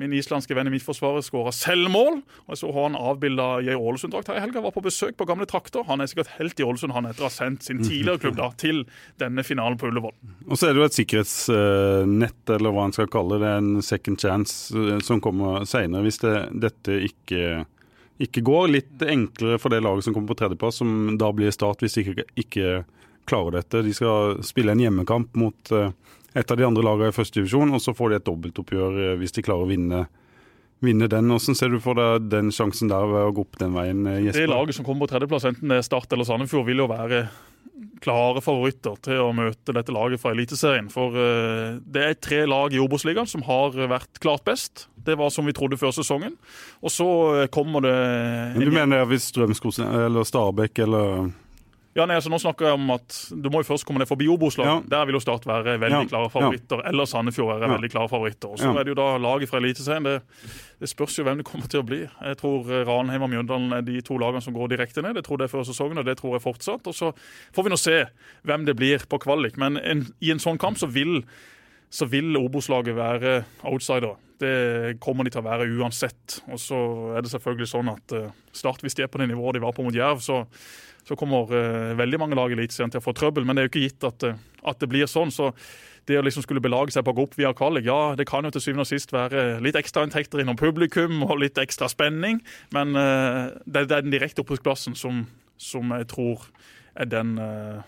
Min 0.00 0.14
islandske 0.16 0.56
venn 0.56 0.70
i 0.70 0.72
Midtforsvaret 0.72 1.26
skåra 1.26 1.52
selvmål. 1.54 2.22
Og 2.48 2.58
så 2.58 2.70
han 2.76 2.96
avbilda 2.96 3.48
i 3.60 3.72
ei 3.74 3.76
Ålesund-drakt 3.76 4.30
her 4.32 4.40
i 4.40 4.44
helga. 4.44 4.62
Var 4.64 4.74
på 4.74 4.84
besøk 4.84 5.18
på 5.20 5.26
gamle 5.28 5.48
trakter. 5.50 5.84
Han 5.88 6.00
er 6.00 6.08
sikkert 6.10 6.32
helt 6.38 6.62
i 6.62 6.66
Ålesund, 6.66 6.94
han 6.96 7.10
etter 7.10 7.26
å 7.26 7.28
ha 7.28 7.34
sendt 7.34 7.66
sin 7.68 7.82
tidligere 7.84 8.22
klubb 8.24 8.40
da, 8.40 8.48
til 8.62 8.84
denne 9.20 9.44
finalen 9.46 9.76
på 9.80 9.90
Ullevål. 9.90 10.16
Og 10.48 10.56
så 10.56 10.68
er 10.70 10.72
det 10.72 10.82
jo 10.82 10.88
et 10.88 10.98
sikkerhetsnett, 11.00 12.54
eller 12.56 12.74
hva 12.74 12.88
en 12.88 12.96
skal 12.96 13.12
kalle 13.12 13.40
det, 13.42 13.52
en 13.60 13.84
second 13.84 14.20
chance, 14.22 14.72
eh, 14.72 14.96
som 15.04 15.20
kommer 15.24 15.68
seinere 15.68 16.06
hvis 16.06 16.22
det, 16.24 16.34
dette 16.64 16.98
ikke, 17.10 17.66
ikke 18.22 18.46
går. 18.48 18.72
Litt 18.78 19.06
enklere 19.06 19.60
for 19.60 19.74
det 19.74 19.82
laget 19.84 20.08
som 20.08 20.16
kommer 20.16 20.32
på 20.32 20.40
tredjeplass, 20.40 20.80
som 20.80 21.18
da 21.20 21.30
blir 21.36 21.52
Start 21.52 21.84
hvis 21.84 21.98
de 21.98 22.06
ikke, 22.06 22.28
ikke 22.40 22.74
klarer 23.28 23.60
dette. 23.60 23.84
De 23.86 23.94
skal 23.96 24.40
spille 24.46 24.74
en 24.74 24.82
hjemmekamp 24.82 25.36
mot 25.38 25.72
eh, 25.74 25.92
et 26.32 26.50
av 26.50 26.58
de 26.58 26.66
andre 26.66 26.84
lagene 26.86 27.12
i 27.12 27.16
første 27.16 27.40
divisjon, 27.40 27.74
og 27.74 27.82
så 27.84 27.94
får 27.96 28.12
de 28.12 28.18
et 28.20 28.26
dobbeltoppgjør 28.28 28.98
eh, 29.04 29.14
hvis 29.20 29.36
de 29.36 29.44
klarer 29.46 29.66
å 29.66 29.70
vinne, 29.70 30.02
vinne 30.84 31.08
den. 31.12 31.30
Hvordan 31.32 31.58
ser 31.58 31.72
du 31.72 31.80
for 31.82 31.98
deg 31.98 32.28
den 32.32 32.52
sjansen 32.54 32.92
der 32.92 33.08
ved 33.10 33.28
å 33.28 33.32
gå 33.36 33.46
opp 33.46 33.60
den 33.60 33.76
veien, 33.76 34.04
Jesper? 34.26 34.46
Det 34.46 34.52
laget 34.54 34.78
som 34.78 34.88
kommer 34.88 35.06
på 35.06 35.14
tredjeplass, 35.14 35.48
enten 35.52 35.72
det 35.72 35.80
er 35.80 35.88
Start 35.88 36.14
eller 36.14 36.28
Sandefjord, 36.28 36.68
vil 36.70 36.84
jo 36.84 36.90
være 36.92 37.26
klare 38.02 38.42
favoritter 38.42 38.96
til 39.04 39.20
å 39.22 39.30
møte 39.36 39.74
dette 39.74 39.94
laget 39.94 40.20
fra 40.22 40.32
Eliteserien. 40.34 40.88
For 40.92 41.16
eh, 41.18 41.78
det 41.82 42.06
er 42.06 42.18
tre 42.18 42.42
lag 42.50 42.74
i 42.74 42.80
Obos-ligaen 42.82 43.28
som 43.30 43.44
har 43.46 43.76
vært 43.90 44.20
klart 44.22 44.44
best. 44.48 44.86
Det 45.02 45.16
var 45.18 45.32
som 45.34 45.46
vi 45.48 45.54
trodde 45.56 45.78
før 45.80 45.94
sesongen. 45.94 46.34
Og 46.82 46.92
så 46.92 47.08
eh, 47.42 47.48
kommer 47.52 47.84
det 47.86 47.94
Men 48.56 48.68
du 48.68 48.74
mener 48.74 49.06
hvis 49.10 49.30
Strømskog 49.32 49.78
eller 49.82 50.26
Stabæk 50.28 50.82
eller 50.86 51.30
Ja, 51.92 52.06
nei, 52.08 52.16
altså 52.16 52.30
Nå 52.32 52.38
snakker 52.40 52.70
jeg 52.70 52.78
om 52.78 52.90
at 52.94 53.16
du 53.36 53.50
må 53.52 53.60
jo 53.60 53.68
først 53.68 53.84
komme 53.84 54.00
ned 54.00 54.08
forbi 54.08 54.24
Obos-lag. 54.32 54.68
Ja. 54.68 54.76
Der 54.94 55.08
vil 55.08 55.18
jo 55.18 55.20
Start 55.20 55.44
være 55.48 55.74
veldig 55.82 56.08
klare 56.08 56.30
favoritter. 56.32 56.80
Eller 56.88 57.08
Sandefjord 57.10 57.50
være 57.52 57.68
veldig 57.74 57.90
klare 57.92 58.08
favoritter. 58.08 58.54
Og 58.54 58.62
så 58.62 58.70
er 58.72 58.86
det 58.86 58.94
jo 58.94 58.98
da 58.98 59.08
laget 59.20 59.50
fra 59.50 59.60
Eliteserien. 59.60 60.08
Det, 60.08 60.16
det 60.80 60.88
spørs 60.88 61.18
jo 61.20 61.26
hvem 61.28 61.42
det 61.42 61.46
kommer 61.50 61.68
til 61.68 61.82
å 61.82 61.86
bli. 61.86 62.00
Jeg 62.08 62.40
tror 62.40 62.72
eh, 62.72 62.84
Ranheim 62.88 63.26
og 63.28 63.32
Mjøndalen 63.34 63.76
er 63.76 63.84
de 63.86 64.00
to 64.08 64.16
lagene 64.22 64.40
som 64.44 64.56
går 64.56 64.72
direkte 64.72 65.04
ned. 65.04 65.18
Det 65.20 65.26
trodde 65.28 65.44
jeg 65.44 65.52
før 65.52 65.68
sesongen, 65.68 66.00
og 66.00 66.08
det 66.08 66.16
tror 66.20 66.38
jeg 66.38 66.46
fortsatt. 66.46 66.88
Og 66.88 66.96
så 66.96 67.12
får 67.52 67.68
vi 67.68 67.74
nå 67.74 67.80
se 67.80 67.98
hvem 68.48 68.64
det 68.68 68.78
blir 68.80 69.04
på 69.12 69.20
kvalik. 69.22 69.60
Men 69.60 69.76
en, 69.76 70.06
i 70.24 70.32
en 70.32 70.40
sånn 70.42 70.60
kamp 70.62 70.80
så 70.80 70.88
vil 70.88 71.20
så 71.92 72.08
vil 72.08 72.36
Obos-laget 72.40 72.96
være 72.96 73.42
outsidere. 73.68 74.16
Det 74.40 74.98
kommer 75.02 75.26
de 75.26 75.30
til 75.30 75.42
å 75.42 75.46
være 75.46 75.68
uansett. 75.76 76.40
Og 76.50 76.58
så 76.58 76.78
er 77.14 77.22
det 77.22 77.30
selvfølgelig 77.30 77.68
sånn 77.70 77.92
at 77.92 78.14
eh, 78.16 78.32
Start, 78.52 78.82
hvis 78.82 78.96
de 78.98 79.04
er 79.04 79.12
på 79.12 79.20
det 79.20 79.28
nivået 79.30 79.56
de 79.56 79.62
var 79.62 79.74
på 79.76 79.84
mot 79.84 79.94
Jerv, 79.94 80.22
så, 80.24 80.40
så 81.06 81.16
kommer 81.18 81.52
eh, 81.54 81.92
veldig 82.00 82.18
mange 82.18 82.38
lag 82.38 82.50
i 82.50 82.56
Eliteserien 82.56 82.90
til 82.92 83.02
å 83.02 83.04
få 83.04 83.14
trøbbel. 83.16 83.46
Men 83.46 83.54
det 83.54 83.62
er 83.62 83.68
jo 83.68 83.72
ikke 83.74 83.84
gitt 83.84 84.08
at, 84.08 84.26
eh, 84.26 84.42
at 84.72 84.82
det 84.82 84.90
blir 84.90 85.06
sånn. 85.10 85.30
Så 85.30 85.52
det 86.08 86.18
å 86.18 86.24
liksom 86.26 86.42
skulle 86.42 86.64
belage 86.64 86.96
seg 86.96 87.04
på 87.06 87.14
å 87.14 87.18
gå 87.20 87.28
opp 87.28 87.38
via 87.38 87.52
kvalik, 87.54 87.86
ja, 87.86 88.16
det 88.18 88.26
kan 88.26 88.42
jo 88.42 88.50
til 88.56 88.64
syvende 88.64 88.88
og 88.88 88.90
sist 88.90 89.14
være 89.14 89.60
litt 89.62 89.78
ekstrainntekter 89.78 90.42
innom 90.42 90.58
publikum 90.58 91.22
og 91.28 91.38
litt 91.44 91.60
ekstra 91.62 91.86
spenning. 91.92 92.40
Men 92.74 92.96
det, 92.98 93.84
det 93.86 94.00
er 94.00 94.02
den 94.02 94.16
direkte 94.16 94.42
opprykksplassen 94.42 94.98
som, 94.98 95.22
som 95.62 95.94
jeg 95.94 96.08
tror 96.10 96.48
er 96.98 97.08
den 97.08 97.36
eh, 97.38 97.82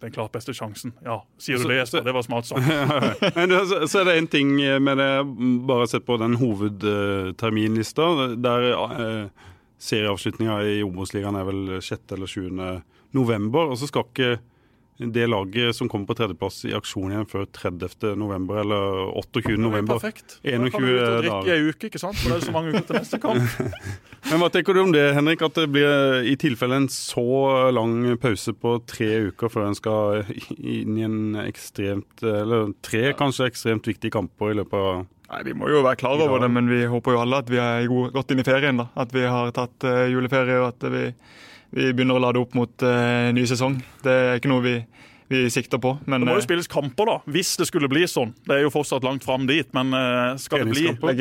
den 0.00 0.12
klart 0.12 0.32
beste 0.32 0.52
sjansen. 0.54 0.92
Ja, 1.04 1.22
sier 1.38 1.56
du 1.56 1.62
Så- 1.62 1.68
det, 1.68 1.76
Jesper? 1.78 2.04
Det 2.04 2.12
var 2.14 2.22
smart 2.26 2.46
sagt. 2.46 2.66
Men 3.36 3.50
så- 3.68 3.86
så 3.88 4.00
er 4.00 4.04
det 4.10 4.16
en 4.18 4.26
ting 4.26 4.56
med 4.84 4.98
det, 4.98 5.10
bare 5.66 5.86
sett 5.88 6.04
på 6.06 6.16
den 6.20 6.34
hovedterminlista, 6.40 8.08
der 8.36 8.66
eh, 8.72 9.28
serieavslutninga 9.78 10.58
i 10.62 10.82
Obos-ligaen 10.84 11.36
er 11.40 11.44
vel 11.48 11.62
6. 11.82 12.12
eller 12.12 12.26
7. 12.26 12.50
november. 13.14 13.70
Og 13.70 13.78
så 13.78 13.86
skal 13.90 14.04
ikke 14.10 14.38
det 14.98 15.24
laget 15.26 15.74
som 15.74 15.88
kommer 15.90 16.06
på 16.06 16.14
tredjeplass 16.18 16.60
i 16.68 16.74
aksjon 16.76 17.10
igjen 17.10 17.26
før 17.26 17.48
30. 17.50 18.12
november 18.20 18.60
eller 18.62 19.00
28. 19.18 19.56
november. 19.58 19.98
Perfekt. 19.98 20.36
21 20.44 20.64
Da 20.64 20.70
kan 20.70 20.84
du 20.86 20.92
drikke 21.24 21.54
ei 21.56 21.64
uke, 21.70 21.88
ikke 21.90 22.02
sant? 22.02 22.18
For 22.20 22.30
det 22.30 22.36
er 22.38 22.46
så 22.46 22.54
mange 22.54 22.74
uker 22.74 22.86
til 22.88 22.98
neste 23.00 23.18
kamp. 23.22 23.56
Men 24.30 24.40
hva 24.40 24.50
tenker 24.54 24.76
du 24.76 24.82
om 24.84 24.92
det, 24.94 25.02
Henrik? 25.16 25.42
At 25.44 25.58
det 25.58 25.66
blir 25.74 26.22
i 26.30 26.36
tilfelle 26.40 26.78
en 26.78 26.86
så 26.92 27.24
lang 27.74 27.98
pause 28.22 28.54
på 28.56 28.76
tre 28.88 29.10
uker 29.32 29.50
før 29.52 29.66
en 29.68 29.76
skal 29.76 30.22
inn 30.56 30.94
i 30.96 31.04
en 31.04 31.18
ekstremt 31.42 32.22
Eller 32.24 32.70
tre 32.84 33.10
kanskje 33.18 33.50
ekstremt 33.50 33.90
viktige 33.90 34.14
kamper 34.14 34.54
i 34.54 34.58
løpet 34.62 34.78
av 34.78 35.02
Nei, 35.34 35.40
Vi 35.48 35.54
må 35.56 35.68
jo 35.72 35.82
være 35.84 35.98
klar 35.98 36.20
over 36.20 36.42
det, 36.44 36.50
men 36.52 36.68
vi 36.70 36.84
håper 36.88 37.16
jo 37.16 37.22
alle 37.24 37.40
at 37.42 37.50
vi 37.50 37.58
er 37.60 37.88
god, 37.90 38.12
godt 38.14 38.30
inn 38.34 38.42
i 38.42 38.46
ferien. 38.46 38.78
da. 38.78 38.86
At 39.00 39.12
vi 39.14 39.24
har 39.24 39.50
tatt 39.56 39.86
eh, 39.88 40.06
juleferie 40.12 40.60
og 40.60 40.68
at 40.68 40.84
vi, 40.92 41.06
vi 41.74 41.90
begynner 41.92 42.18
å 42.18 42.22
lade 42.22 42.42
opp 42.42 42.54
mot 42.54 42.86
uh, 42.86 43.30
ny 43.34 43.44
sesong. 43.50 43.80
Det 44.04 44.12
er 44.14 44.38
ikke 44.38 44.50
noe 44.52 44.62
vi, 44.62 44.74
vi 45.32 45.40
sikter 45.50 45.80
på. 45.82 45.96
Men 46.06 46.22
Det 46.22 46.28
må 46.28 46.36
jo 46.36 46.42
eh, 46.42 46.46
spilles 46.46 46.70
kamper, 46.70 47.10
da, 47.10 47.16
hvis 47.34 47.54
det 47.58 47.66
skulle 47.66 47.90
bli 47.90 48.04
sånn. 48.10 48.34
Det 48.46 48.58
er 48.58 48.62
jo 48.62 48.70
fortsatt 48.74 49.06
langt 49.06 49.26
fram 49.26 49.48
dit, 49.50 49.66
men 49.76 49.90
uh, 49.90 50.36
skal 50.40 50.62
det 50.62 50.70
bli 50.70 50.86
opphold, 50.92 51.18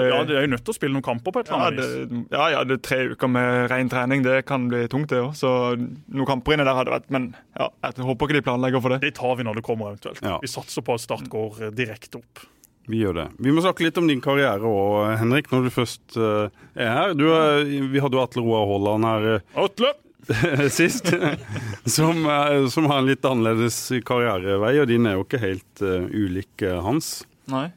Ja, 0.00 0.22
de 0.24 0.38
er 0.38 0.48
jo 0.48 0.52
nødt 0.54 0.64
til 0.64 0.72
å 0.72 0.78
spille 0.78 0.96
noen 0.96 1.04
kamper 1.04 1.36
på 1.36 1.44
et 1.44 1.52
eller 1.52 1.66
annet 1.68 1.82
det, 1.82 1.90
vis. 1.92 2.24
ja, 2.32 2.48
ja, 2.56 2.64
det 2.64 2.78
er 2.78 2.82
tre 2.88 3.00
uker 3.12 3.32
med 3.36 3.68
ren 3.74 3.92
trening. 3.92 4.24
Det 4.24 4.40
kan 4.48 4.68
bli 4.72 4.86
tungt, 4.92 5.12
det 5.12 5.20
òg. 5.26 5.36
Så 5.36 5.52
noen 5.76 6.30
kamper 6.32 6.56
inni 6.56 6.66
der 6.66 6.80
hadde 6.80 6.96
vært 6.96 7.12
Men 7.12 7.30
ja, 7.58 7.70
jeg 7.84 8.08
håper 8.08 8.28
ikke 8.30 8.40
de 8.40 8.46
planlegger 8.48 8.84
for 8.84 8.96
det. 8.96 9.02
Det 9.04 9.14
tar 9.20 9.36
vi 9.36 9.48
når 9.48 9.60
det 9.60 9.66
kommer, 9.68 9.92
eventuelt. 9.92 10.24
Ja. 10.24 10.40
Vi 10.40 10.50
satser 10.50 10.86
på 10.86 10.96
at 10.96 11.04
Start 11.04 11.28
går 11.32 11.68
direkte 11.76 12.24
opp. 12.24 12.46
Vi 12.86 13.00
gjør 13.02 13.16
det. 13.18 13.26
Vi 13.42 13.50
må 13.54 13.62
snakke 13.64 13.82
litt 13.86 13.96
om 13.98 14.06
din 14.06 14.20
karriere 14.22 14.62
òg, 14.62 15.16
Henrik, 15.18 15.48
når 15.50 15.64
du 15.66 15.70
først 15.74 16.16
eh, 16.16 16.48
er 16.78 16.92
her. 16.94 17.14
Du, 17.18 17.24
er- 17.34 17.64
vi 17.90 18.02
hadde 18.02 18.14
jo 18.14 18.22
Atle 18.22 18.44
Roar 18.46 18.66
Haaland 18.70 19.08
her 19.10 19.26
eh, 19.36 19.48
Atle! 19.64 19.94
sist, 20.74 21.06
som, 21.96 22.22
eh, 22.26 22.66
som 22.70 22.86
har 22.90 22.98
en 23.02 23.06
litt 23.10 23.26
annerledes 23.26 23.80
karrierevei, 24.06 24.72
og 24.82 24.88
din 24.90 25.06
er 25.06 25.14
jo 25.18 25.24
ikke 25.26 25.38
helt 25.42 25.82
uh, 25.86 26.06
ulik 26.10 26.62
eh, 26.66 26.78
hans. 26.82 27.20
Nei. 27.50 27.68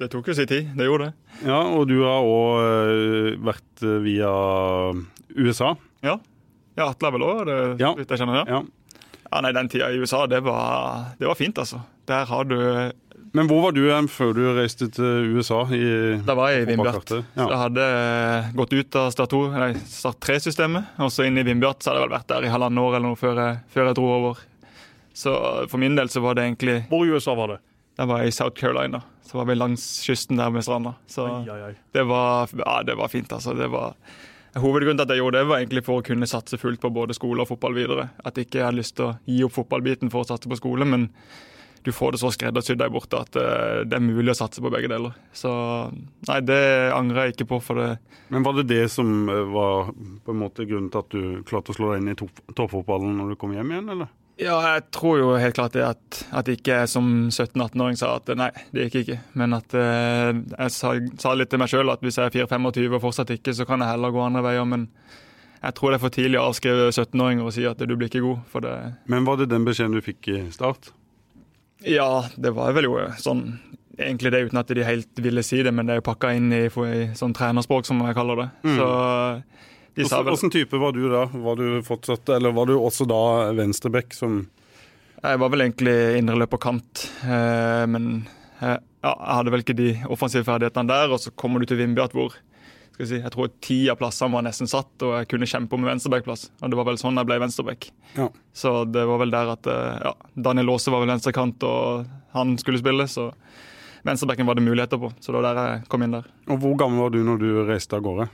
Det 0.00 0.08
tok 0.12 0.30
jo 0.32 0.36
sin 0.38 0.48
tid. 0.48 0.70
Det 0.78 0.86
gjorde 0.88 1.10
det. 1.10 1.40
Ja, 1.44 1.58
og 1.76 1.84
du 1.90 1.98
har 2.06 2.24
òg 2.24 3.40
vært 3.44 3.84
eh, 3.84 3.98
via 4.04 4.30
USA. 5.36 5.74
Ja. 6.04 6.18
Ja, 6.78 6.86
Atle 6.92 7.10
er 7.10 7.16
vel 7.18 7.24
òg 7.26 7.40
det, 7.48 7.58
Ja. 7.82 7.92
jeg 7.98 8.08
kjenner 8.16 8.40
det. 8.40 8.44
Ja. 8.52 8.62
Ja, 9.30 9.40
nei, 9.44 9.52
Den 9.54 9.68
tida 9.70 9.90
i 9.92 9.98
USA, 10.00 10.24
det 10.26 10.40
var, 10.42 11.12
det 11.20 11.28
var 11.28 11.36
fint, 11.38 11.58
altså. 11.62 11.82
Der 12.10 12.26
har 12.26 12.44
du 12.50 12.58
Men 13.32 13.46
hvor 13.46 13.62
var 13.62 13.74
du 13.76 13.84
før 14.10 14.32
du 14.34 14.42
reiste 14.56 14.88
til 14.90 15.36
USA? 15.36 15.62
I, 15.70 16.18
Da 16.26 16.34
var 16.34 16.50
jeg 16.50 16.64
i 16.64 16.70
Vindbjart. 16.72 17.12
Ja. 17.36 17.46
Jeg 17.46 17.58
hadde 17.60 17.84
eh, 17.86 18.48
gått 18.58 18.72
ut 18.74 18.96
av 18.98 19.10
Start 19.14 19.30
2, 19.30 19.42
nei, 19.54 19.70
Start 19.86 20.18
3-systemet, 20.26 20.96
og 20.98 21.12
så 21.14 21.28
inn 21.28 21.38
i 21.38 21.44
Vindbjart. 21.46 21.78
Så 21.82 21.92
hadde 21.92 22.02
jeg 22.02 22.08
vel 22.08 22.16
vært 22.16 22.30
der 22.32 22.48
i 22.48 22.50
halvannet 22.50 22.82
år 22.82 22.96
eller 22.98 23.06
noe 23.12 23.20
før 23.20 23.38
jeg, 23.38 23.60
før 23.70 23.90
jeg 23.90 23.98
dro 24.00 24.08
over. 24.16 24.40
Så 25.14 25.34
for 25.70 25.82
min 25.82 25.94
del 25.98 26.10
så 26.10 26.22
var 26.24 26.38
det 26.38 26.48
egentlig 26.48 26.80
Hvor 26.90 27.06
i 27.06 27.14
USA 27.14 27.36
var 27.38 27.54
det? 27.54 27.60
Da 27.98 28.06
var 28.08 28.22
jeg 28.24 28.32
i 28.32 28.34
South 28.34 28.58
Carolina. 28.58 29.02
Så 29.26 29.38
var 29.38 29.46
vi 29.46 29.54
langs 29.54 29.84
kysten 30.02 30.40
der 30.40 30.50
med 30.50 30.66
stranda. 30.66 30.96
Så 31.06 31.28
Ai, 31.28 31.46
ai, 31.54 31.60
ai. 31.68 31.74
det 31.94 32.02
var, 32.10 32.50
ja, 32.58 32.80
det 32.82 32.96
var 32.98 33.12
fint, 33.12 33.30
altså. 33.32 33.54
Det 33.54 33.70
var 33.70 33.94
Hovedgrunnen 34.58 34.98
til 34.98 35.06
at 35.06 35.12
jeg 35.14 35.20
gjorde 35.22 35.38
det, 35.38 35.46
var 35.46 35.60
egentlig 35.60 35.84
for 35.86 36.00
å 36.00 36.02
kunne 36.02 36.26
satse 36.26 36.58
fullt 36.58 36.80
på 36.82 36.90
både 36.90 37.14
skole 37.14 37.44
og 37.44 37.50
fotball 37.52 37.76
videre. 37.76 38.08
At 38.26 38.34
jeg 38.34 38.48
ikke 38.48 38.64
hadde 38.66 38.80
lyst 38.80 38.96
til 38.98 39.06
å 39.06 39.12
gi 39.30 39.44
opp 39.46 39.54
fotballbiten 39.54 40.10
for 40.10 40.24
å 40.24 40.26
satse 40.32 40.50
på 40.50 40.58
skole, 40.58 40.88
men 40.88 41.04
du 41.82 41.92
får 41.96 42.12
det 42.12 42.20
så 42.20 42.30
skreddersydd 42.34 42.80
der 42.82 42.92
borte 42.92 43.22
at 43.24 43.36
eh, 43.40 43.82
det 43.88 43.96
er 43.96 44.04
mulig 44.04 44.34
å 44.34 44.38
satse 44.42 44.62
på 44.62 44.72
begge 44.72 44.90
deler. 44.92 45.14
Så 45.32 45.50
nei, 46.28 46.38
det 46.44 46.60
angrer 46.96 47.28
jeg 47.28 47.36
ikke 47.38 47.50
på, 47.54 47.60
for 47.64 47.80
det 47.80 47.90
Men 48.28 48.44
var 48.46 48.58
det 48.58 48.68
det 48.70 48.84
som 48.92 49.28
eh, 49.28 49.44
var 49.54 49.92
på 49.94 50.34
en 50.34 50.42
måte 50.42 50.66
grunnen 50.68 50.90
til 50.92 51.00
at 51.04 51.14
du 51.14 51.44
klarte 51.48 51.72
å 51.72 51.78
slå 51.78 51.94
deg 51.94 52.02
inn 52.02 52.12
i 52.12 52.18
toppfotballen 52.18 53.16
når 53.20 53.32
du 53.32 53.40
kom 53.40 53.54
hjem 53.56 53.72
igjen, 53.72 53.94
eller? 53.96 54.12
Ja, 54.40 54.56
jeg 54.64 54.86
tror 54.96 55.18
jo 55.20 55.32
helt 55.36 55.56
klart 55.56 55.74
det 55.76 55.82
at, 55.84 56.20
at 56.32 56.48
jeg 56.48 56.60
ikke 56.60 56.78
som 56.88 57.28
17-18-åring 57.28 57.98
sa 58.00 58.14
at 58.16 58.30
nei, 58.40 58.48
det 58.72 58.86
gikk 58.86 59.02
ikke. 59.02 59.18
Men 59.36 59.56
at 59.58 59.74
eh, 59.76 60.30
jeg 60.32 60.76
sa, 60.76 60.94
sa 61.20 61.34
litt 61.36 61.52
til 61.52 61.60
meg 61.60 61.72
sjøl 61.72 61.92
at 61.92 62.04
hvis 62.04 62.16
jeg 62.16 62.30
er 62.30 62.46
4-25 62.46 62.96
og 62.96 63.02
fortsatt 63.04 63.34
ikke, 63.36 63.52
så 63.56 63.66
kan 63.68 63.84
jeg 63.84 63.92
heller 63.92 64.14
gå 64.14 64.22
andre 64.24 64.44
veier. 64.46 64.64
Men 64.68 64.86
jeg 65.60 65.76
tror 65.76 65.92
det 65.92 65.98
er 65.98 66.04
for 66.06 66.14
tidlig 66.14 66.40
å 66.40 66.46
avskrive 66.48 66.88
17-åringer 66.88 67.50
og 67.50 67.52
si 67.52 67.66
at 67.68 67.84
du 67.84 67.92
blir 67.92 68.08
ikke 68.08 68.24
god. 68.24 68.40
For 68.48 68.64
det 68.64 68.76
Men 69.12 69.28
var 69.28 69.42
det 69.42 69.50
den 69.52 69.68
beskjeden 69.68 69.98
du 69.98 70.04
fikk 70.04 70.32
i 70.32 70.40
start? 70.56 70.94
Ja, 71.86 72.26
det 72.36 72.52
var 72.56 72.74
vel 72.76 72.90
jo 72.90 72.96
sånn 73.20 73.44
Egentlig 74.00 74.30
det 74.32 74.38
uten 74.48 74.60
at 74.60 74.70
de 74.72 74.84
helt 74.86 75.20
ville 75.20 75.42
si 75.44 75.58
det, 75.60 75.72
men 75.76 75.84
det 75.84 75.92
er 75.92 75.98
jo 75.98 76.06
pakka 76.06 76.30
inn 76.32 76.48
i, 76.56 76.62
i 76.70 77.00
sånn 77.18 77.34
trenerspråk, 77.36 77.84
som 77.84 77.98
jeg 78.06 78.16
kaller 78.16 78.38
det. 78.40 78.46
Så 78.64 78.86
de 79.98 80.06
sa 80.08 80.22
vel 80.22 80.32
Hvilken 80.32 80.54
type 80.54 80.80
var 80.80 80.94
du 80.96 81.02
da? 81.12 81.26
Var 81.28 81.58
du 81.58 81.82
fortsatt, 81.84 82.30
eller 82.32 82.54
var 82.56 82.70
du 82.70 82.78
også 82.78 83.04
da 83.10 83.50
venstreback 83.58 84.16
som 84.16 84.46
Jeg 85.20 85.40
var 85.42 85.52
vel 85.52 85.66
egentlig 85.66 85.96
indreløper 86.16 86.62
kant, 86.62 87.02
eh, 87.26 87.84
men 87.92 88.06
eh, 88.62 88.78
ja, 89.04 89.12
jeg 89.12 89.36
hadde 89.36 89.52
vel 89.52 89.64
ikke 89.66 89.76
de 89.76 89.90
offensive 90.08 90.46
ferdighetene 90.48 90.88
der. 90.88 91.12
Og 91.12 91.20
så 91.20 91.34
kommer 91.36 91.60
du 91.60 91.68
til 91.68 91.82
Vindbjart 91.82 92.16
hvor 92.16 92.38
skal 93.00 93.06
jeg, 93.06 93.10
si, 93.10 93.20
jeg 93.24 93.32
tror 93.34 93.50
ti 93.64 93.76
av 93.92 93.96
plassene 94.00 94.34
var 94.36 94.44
nesten 94.44 94.68
satt, 94.70 94.92
og 95.06 95.14
jeg 95.16 95.28
kunne 95.32 95.48
kjempe 95.48 95.74
om 95.76 95.84
en 95.86 95.90
venstrebackplass. 95.94 96.50
Og 96.60 96.70
det 96.72 96.78
var 96.78 96.86
vel 96.90 96.98
sånn 97.00 97.16
jeg 97.16 97.28
ble 97.30 97.38
venstreback. 97.40 97.86
Ja. 98.18 98.26
Så 98.52 98.72
det 98.92 99.06
var 99.08 99.20
vel 99.22 99.32
der 99.32 99.52
at 99.54 99.66
eh, 99.70 100.00
ja, 100.04 100.12
Daniel 100.36 100.74
Aase 100.74 100.92
var 100.92 101.00
vel 101.04 101.12
venstrekant, 101.14 101.64
og 101.64 102.10
han 102.36 102.52
skulle 102.60 102.80
spille, 102.82 103.06
så 103.10 103.30
venstrebacken 104.06 104.46
var 104.48 104.58
det 104.60 104.64
muligheter 104.66 105.00
på. 105.00 105.10
Så 105.20 105.32
det 105.32 105.40
var 105.40 105.48
der 105.48 105.62
jeg 105.64 105.88
kom 105.92 106.04
inn 106.04 106.14
der. 106.18 106.28
Og 106.52 106.60
hvor 106.62 106.76
gammel 106.80 107.02
var 107.06 107.14
du 107.16 107.22
når 107.26 107.40
du 107.42 107.48
reiste 107.68 107.96
av 107.98 108.04
gårde? 108.04 108.28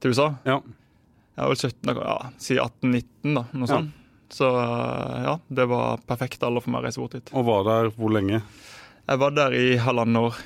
Til 0.00 0.14
USA. 0.14 0.28
Ja. 0.48 0.60
Jeg 1.36 1.40
var 1.46 1.50
vel 1.54 1.60
17, 1.60 1.96
ja, 2.04 2.18
si 2.40 2.56
18-19, 2.60 3.34
da. 3.36 3.46
Noe 3.52 3.66
Ja. 3.68 3.72
sånt. 3.78 3.96
Så 4.30 4.46
ja, 4.46 5.32
det 5.50 5.64
var 5.66 5.98
perfekt 6.06 6.42
alder 6.46 6.62
for 6.62 6.70
meg 6.70 6.84
å 6.84 6.86
reise 6.86 7.00
bort 7.02 7.16
dit. 7.16 7.32
Og 7.34 7.42
var 7.48 7.64
der 7.66 7.88
hvor 7.96 8.12
lenge? 8.14 8.42
Jeg 9.10 9.18
var 9.18 9.32
der 9.34 9.56
i 9.58 9.72
halvannet 9.82 10.22
år. 10.28 10.36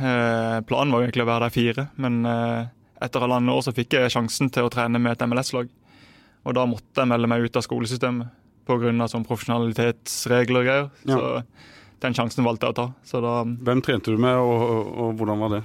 Eh, 0.00 0.60
planen 0.64 0.94
var 0.94 1.04
egentlig 1.04 1.26
å 1.26 1.28
være 1.28 1.44
der 1.50 1.52
fire, 1.54 1.84
men 2.00 2.24
eh, 2.26 2.70
etter 3.04 3.24
halvannet 3.24 3.54
år 3.54 3.66
så 3.66 3.74
fikk 3.76 3.96
jeg 3.98 4.12
sjansen 4.14 4.50
til 4.52 4.66
å 4.66 4.72
trene 4.72 5.00
med 5.02 5.14
et 5.14 5.26
MLS-lag. 5.28 5.70
Og 6.44 6.56
da 6.56 6.66
måtte 6.68 7.04
jeg 7.04 7.10
melde 7.12 7.30
meg 7.30 7.46
ut 7.46 7.56
av 7.56 7.64
skolesystemet 7.64 8.40
pga. 8.64 9.08
sånn 9.08 9.24
profesjonalitetsregler 9.28 10.60
og 10.60 10.68
greier. 10.68 10.90
Ja. 11.08 11.16
Så 11.16 12.02
den 12.04 12.16
sjansen 12.16 12.44
valgte 12.44 12.68
jeg 12.68 12.74
å 12.74 12.80
ta. 12.80 12.86
Så 13.04 13.20
da, 13.24 13.38
Hvem 13.44 13.84
trente 13.84 14.12
du 14.12 14.20
med, 14.20 14.36
og, 14.36 14.60
og, 14.64 14.92
og 15.04 15.16
hvordan 15.20 15.40
var 15.44 15.56
det? 15.58 15.64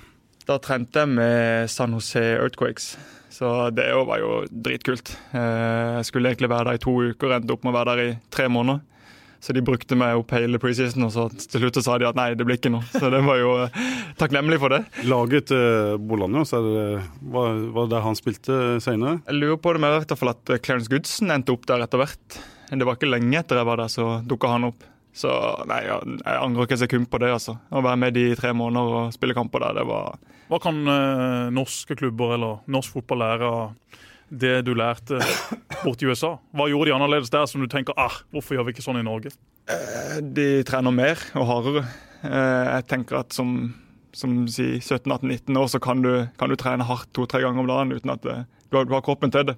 da 0.49 0.57
trente 0.61 1.03
jeg 1.03 1.13
med 1.13 1.69
San 1.69 1.93
Jose 1.93 2.21
Earthquakes. 2.39 2.93
Så 3.29 3.49
det 3.75 3.85
var 3.93 4.21
jo 4.21 4.43
dritkult. 4.49 5.11
Eh, 5.37 5.97
jeg 5.99 6.07
skulle 6.09 6.31
egentlig 6.31 6.49
være 6.49 6.71
der 6.71 6.79
i 6.79 6.81
to 6.81 6.95
uker, 7.11 7.35
endte 7.35 7.53
opp 7.53 7.65
med 7.65 7.73
å 7.73 7.77
være 7.77 7.93
der 7.93 8.01
i 8.07 8.15
tre 8.33 8.47
måneder. 8.49 8.81
Så 9.39 9.55
de 9.55 9.63
brukte 9.63 9.95
meg 9.95 10.19
opp 10.19 10.33
hele 10.35 10.59
preseason, 10.59 11.05
og 11.07 11.13
så 11.15 11.27
til 11.31 11.63
slutt 11.63 11.79
sa 11.85 11.95
de 11.99 12.07
at 12.09 12.17
nei, 12.19 12.33
det 12.35 12.43
blir 12.47 12.59
ikke 12.59 12.71
noe. 12.73 12.83
Så 12.91 13.07
det 13.11 13.21
var 13.23 13.39
jo 13.39 13.53
eh, 13.63 13.79
takknemlig 14.19 14.59
for 14.59 14.75
det. 14.75 14.81
Laget 15.07 15.47
til 15.51 15.97
så 16.49 16.59
er 16.59 16.67
det, 16.67 16.85
var, 17.31 17.55
var 17.71 17.87
det 17.87 17.95
der 17.95 18.05
han 18.05 18.19
spilte 18.19 18.59
senere? 18.83 19.19
Jeg 19.29 19.39
lurer 19.39 19.61
på 19.63 19.73
det 19.73 19.83
med 19.83 19.95
i 19.95 19.99
hvert 20.01 20.19
fall 20.19 20.33
at 20.33 20.55
Clarence 20.65 20.91
Goodson 20.91 21.31
endte 21.31 21.55
opp 21.55 21.67
der 21.69 21.85
etter 21.85 22.01
hvert. 22.03 22.39
Det 22.69 22.85
var 22.85 22.99
ikke 22.99 23.09
lenge 23.09 23.39
etter 23.39 23.59
jeg 23.59 23.67
var 23.69 23.81
der, 23.81 23.91
så 23.91 24.09
dukka 24.27 24.51
han 24.51 24.67
opp. 24.69 24.83
Så 25.15 25.31
nei, 25.67 25.79
jeg 25.87 26.35
angrer 26.37 26.67
ikke 26.67 26.77
et 26.77 26.83
sekund 26.83 27.09
på 27.09 27.19
det, 27.23 27.31
altså. 27.33 27.55
Å 27.71 27.81
være 27.83 27.99
med 27.99 28.15
de 28.15 28.27
i 28.29 28.37
tre 28.37 28.51
måneder 28.55 28.97
og 28.99 29.15
spille 29.15 29.35
kamper 29.37 29.65
der, 29.65 29.79
det 29.81 29.87
var 29.89 30.19
Hva 30.49 30.59
kan 30.61 30.77
eh, 30.89 31.49
norske 31.53 31.97
klubber 31.97 32.35
eller 32.37 32.61
norsk 32.71 32.99
fotball 32.99 33.23
lære 33.23 33.49
av 33.49 33.99
det 34.29 34.65
du 34.67 34.73
lærte 34.77 35.19
borti 35.83 36.07
USA? 36.09 36.35
Hva 36.55 36.67
gjorde 36.69 36.89
de 36.89 36.95
annerledes 36.95 37.31
der 37.33 37.45
som 37.49 37.61
du 37.63 37.67
tenker 37.71 37.97
ah, 37.97 38.19
hvorfor 38.33 38.57
gjør 38.57 38.67
vi 38.67 38.75
ikke 38.75 38.85
sånn 38.85 38.99
i 39.01 39.05
Norge? 39.05 39.33
De 40.21 40.47
trener 40.67 40.93
mer 40.95 41.21
og 41.37 41.45
hardere. 41.49 41.83
Eh, 42.25 42.65
Jeg 42.75 42.87
tenker 42.89 43.19
at 43.21 43.33
som, 43.35 43.73
som 44.13 44.41
si 44.51 44.79
17-18-19 44.81 45.59
år 45.61 45.69
så 45.71 45.81
kan 45.83 46.01
du, 46.05 46.11
kan 46.39 46.49
du 46.49 46.57
trene 46.59 46.87
hardt 46.87 47.11
to-tre 47.13 47.43
ganger 47.45 47.63
om 47.63 47.69
dagen 47.69 47.93
uten 47.95 48.13
at 48.15 48.23
det, 48.25 48.37
du, 48.69 48.77
har, 48.77 48.85
du 48.89 48.93
har 48.97 49.05
kroppen 49.05 49.31
til 49.33 49.45
det. 49.51 49.57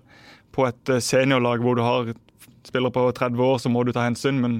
På 0.55 0.67
et 0.67 0.91
eh, 0.91 0.99
seniorlag 1.03 1.63
hvor 1.63 1.79
du 1.79 1.83
har 1.85 2.13
spillere 2.67 2.93
på 2.93 3.07
30 3.17 3.41
år, 3.41 3.57
så 3.63 3.71
må 3.73 3.81
du 3.87 3.91
ta 3.95 4.03
hensyn, 4.05 4.37
men 4.43 4.59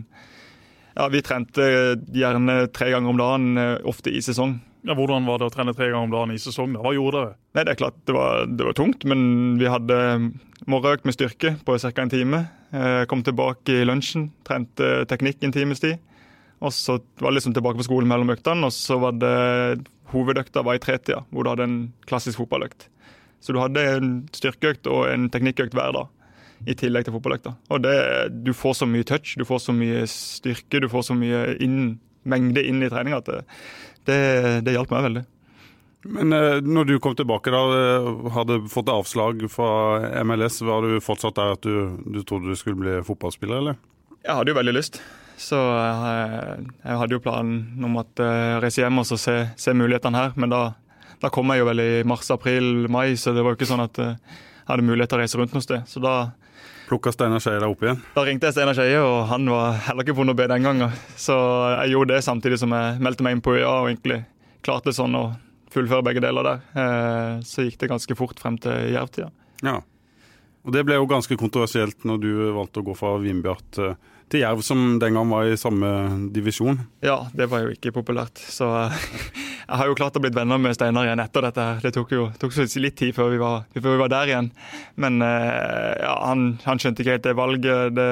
ja, 0.96 1.06
vi 1.14 1.22
trente 1.24 1.64
gjerne 2.12 2.66
tre 2.74 2.90
ganger 2.92 3.12
om 3.14 3.20
dagen, 3.20 3.52
eh, 3.62 3.76
ofte 3.88 4.12
i 4.12 4.24
sesong. 4.24 4.58
Ja, 4.82 4.96
hvordan 4.98 5.28
var 5.30 5.38
det 5.42 5.46
å 5.50 5.54
trene 5.54 5.76
tre 5.78 5.92
ganger 5.92 6.08
om 6.08 6.14
dagen 6.14 6.32
i 6.34 6.40
sesong? 6.42 6.74
Hva 6.82 6.94
gjorde 6.96 7.20
dere? 7.20 7.34
Nei, 7.54 7.64
det 7.68 7.74
er 7.76 7.80
klart 7.84 8.00
det 8.10 8.16
var, 8.18 8.48
det 8.50 8.66
var 8.66 8.78
tungt, 8.78 9.04
men 9.06 9.22
vi 9.62 9.68
hadde 9.70 9.98
morgenøkt 10.70 11.06
med 11.06 11.14
styrke 11.18 11.52
på 11.68 11.76
ca. 11.84 11.92
en 12.02 12.10
time. 12.14 12.40
Eh, 12.74 13.04
Kom 13.12 13.22
tilbake 13.26 13.76
i 13.82 13.86
lunsjen, 13.86 14.32
trente 14.48 15.04
teknikk 15.12 15.44
en 15.46 15.54
times 15.54 15.84
tid. 15.84 16.00
Og 16.62 16.74
så 16.74 16.98
var 17.22 17.30
det 17.32 17.40
liksom 17.40 17.54
tilbake 17.58 17.78
på 17.82 17.88
skolen 17.88 18.10
mellom 18.10 18.34
øktene, 18.34 18.66
og 18.70 18.74
så 18.74 18.98
var 19.02 19.16
det 19.18 19.86
hovedøkta 20.12 20.62
var 20.66 20.78
i 20.78 20.82
tretida, 20.84 21.24
hvor 21.32 21.46
du 21.46 21.50
hadde 21.54 21.66
en 21.70 21.78
klassisk 22.10 22.42
fotballøkt. 22.42 22.88
Så 23.42 23.54
du 23.56 23.62
hadde 23.62 23.82
en 23.96 24.12
styrkeøkt 24.34 24.90
og 24.92 25.08
en 25.10 25.30
teknikkøkt 25.34 25.74
hver 25.78 25.94
dag, 25.96 26.10
i 26.70 26.76
tillegg 26.78 27.08
til 27.08 27.16
fotballøkta. 27.16 27.56
Og 27.74 27.82
det, 27.82 27.96
du 28.46 28.52
får 28.54 28.82
så 28.82 28.90
mye 28.90 29.06
touch, 29.10 29.34
du 29.38 29.46
får 29.48 29.64
så 29.64 29.74
mye 29.74 30.04
styrke, 30.10 30.82
du 30.84 30.90
får 30.92 31.08
så 31.10 31.18
mye 31.18 31.56
inn, 31.66 31.96
mengde 32.30 32.62
inn 32.70 32.84
i 32.86 32.90
treninga 32.92 33.18
at 33.24 33.32
det, 33.32 33.40
det, 34.10 34.20
det 34.66 34.76
hjalp 34.76 34.92
meg 34.94 35.08
veldig. 35.08 35.24
Men 36.18 36.34
eh, 36.34 36.58
når 36.66 36.90
du 36.90 36.94
kom 37.04 37.16
tilbake 37.18 37.54
da, 37.54 37.62
eh, 37.78 38.12
hadde 38.34 38.62
fått 38.74 38.90
avslag 38.90 39.44
fra 39.54 39.72
MLS, 40.26 40.62
var 40.66 40.86
du 40.86 41.02
fortsatt 41.04 41.38
der 41.38 41.56
at 41.58 41.66
du, 41.66 41.98
du 42.02 42.22
trodde 42.26 42.50
du 42.50 42.58
skulle 42.58 42.82
bli 42.82 43.00
fotballspiller, 43.06 43.62
eller? 43.62 43.82
Jeg 44.22 44.38
hadde 44.38 44.54
jo 44.54 44.58
veldig 44.58 44.78
lyst. 44.78 45.02
Så 45.42 45.58
jeg, 45.58 46.66
jeg 46.84 46.98
hadde 47.02 47.16
jo 47.18 47.24
planen 47.24 47.86
om 47.86 47.96
at 47.98 48.20
reise 48.62 48.84
hjem 48.84 49.02
og 49.02 49.08
så 49.10 49.18
se, 49.18 49.36
se 49.58 49.74
mulighetene 49.74 50.20
her. 50.20 50.36
Men 50.38 50.52
da, 50.54 50.60
da 51.22 51.30
kom 51.30 51.52
jeg 51.54 51.62
jo 51.62 51.68
vel 51.70 51.82
i 51.84 51.92
mars, 52.08 52.30
april, 52.34 52.88
mai, 52.90 53.14
så 53.18 53.34
det 53.36 53.44
var 53.46 53.54
jo 53.54 53.60
ikke 53.60 53.70
sånn 53.70 53.84
at 53.86 54.00
eh, 54.02 54.16
jeg 54.16 54.70
hadde 54.72 54.88
mulighet 54.88 55.12
til 55.12 55.20
å 55.20 55.22
reise 55.22 55.40
rundt 55.42 55.54
noe 55.56 55.66
sted. 55.66 55.86
Så 55.90 56.02
da, 56.02 56.16
Plukka 56.92 57.14
Steinar 57.16 57.40
Skeie 57.40 57.62
deg 57.64 57.72
opp 57.72 57.84
igjen? 57.86 58.02
da 58.18 58.24
ringte 58.28 58.50
jeg 58.50 58.58
Steinar 58.58 58.76
Skeie, 58.76 59.00
og 59.00 59.22
han 59.32 59.48
var 59.48 59.78
heller 59.88 60.04
ikke 60.04 60.18
på 60.18 60.26
noe 60.28 60.36
B 60.36 60.44
den 60.52 60.66
gangen. 60.68 60.92
Så 61.16 61.38
jeg 61.80 61.94
gjorde 61.94 62.18
det 62.18 62.26
samtidig 62.28 62.60
som 62.60 62.74
jeg 62.76 63.00
meldte 63.00 63.24
meg 63.24 63.38
inn 63.38 63.44
på 63.46 63.54
UiA 63.56 63.70
og 63.80 63.88
egentlig 63.94 64.18
klarte 64.68 64.92
sånn 64.94 65.16
å 65.16 65.24
fullføre 65.72 66.04
begge 66.04 66.20
deler 66.26 66.44
der. 66.44 66.60
Eh, 66.76 67.40
Så 67.48 67.64
gikk 67.64 67.78
det 67.80 67.88
ganske 67.94 68.18
fort 68.20 68.40
frem 68.44 68.58
til 68.60 68.92
Jerv-tida. 68.92 69.32
Ja. 69.64 69.78
Og 70.68 70.76
det 70.76 70.84
ble 70.86 71.00
jo 71.00 71.08
ganske 71.10 71.38
kontroversielt 71.40 72.04
når 72.06 72.20
du 72.22 72.32
valgte 72.60 72.84
å 72.84 72.86
gå 72.92 72.94
fra 73.00 73.16
Vindbjart 73.24 73.80
eh, 73.80 73.96
til 74.32 74.44
Jerv, 74.46 74.62
som 74.66 74.96
den 75.02 75.18
gang 75.18 75.32
var 75.32 75.48
i 75.48 75.58
samme 75.60 75.90
divisjon. 76.34 76.80
Ja, 77.04 77.26
det 77.36 77.50
var 77.52 77.66
jo 77.66 77.74
ikke 77.74 77.94
populært. 77.96 78.40
Så 78.40 78.70
eh, 78.86 79.02
jeg 79.68 79.82
har 79.82 79.90
jo 79.90 79.98
klart 80.00 80.18
å 80.18 80.24
bli 80.24 80.32
venner 80.36 80.62
med 80.62 80.78
Steinar 80.78 81.10
igjen 81.10 81.24
etter 81.24 81.48
dette. 81.48 81.68
her. 81.68 81.84
Det 81.84 81.94
tok 81.98 82.16
jo 82.16 82.30
tok 82.42 82.56
litt 82.82 82.98
tid 83.00 83.16
før 83.18 83.34
vi 83.34 83.42
var, 83.42 83.68
før 83.76 83.92
vi 83.92 84.02
var 84.04 84.14
der 84.14 84.32
igjen. 84.32 84.50
Men 84.96 85.22
eh, 85.26 86.00
ja, 86.04 86.16
han, 86.30 86.56
han 86.66 86.82
skjønte 86.82 87.04
ikke 87.04 87.18
helt 87.18 87.28
det 87.28 87.38
valget. 87.40 87.96
Det, 87.98 88.10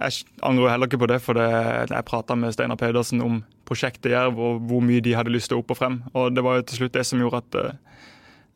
jeg 0.00 0.24
angrer 0.48 0.72
heller 0.72 0.88
ikke 0.88 1.02
på 1.02 1.10
det, 1.10 1.20
for 1.20 1.36
det, 1.36 1.48
jeg 1.92 2.08
prata 2.08 2.36
med 2.38 2.54
Steinar 2.56 2.80
Pedersen 2.80 3.20
om 3.24 3.42
prosjektet 3.68 4.14
Jerv 4.14 4.40
og 4.40 4.64
hvor 4.66 4.82
mye 4.82 5.02
de 5.04 5.12
hadde 5.14 5.32
lyst 5.32 5.52
til 5.52 5.60
å 5.60 5.62
opp 5.62 5.74
og 5.74 5.78
frem. 5.78 6.00
Og 6.16 6.32
det 6.34 6.44
var 6.46 6.58
jo 6.58 6.66
til 6.70 6.82
slutt 6.82 6.96
det 6.96 7.04
som 7.06 7.20
gjorde 7.20 7.42
at 7.44 7.60
eh, 7.60 7.78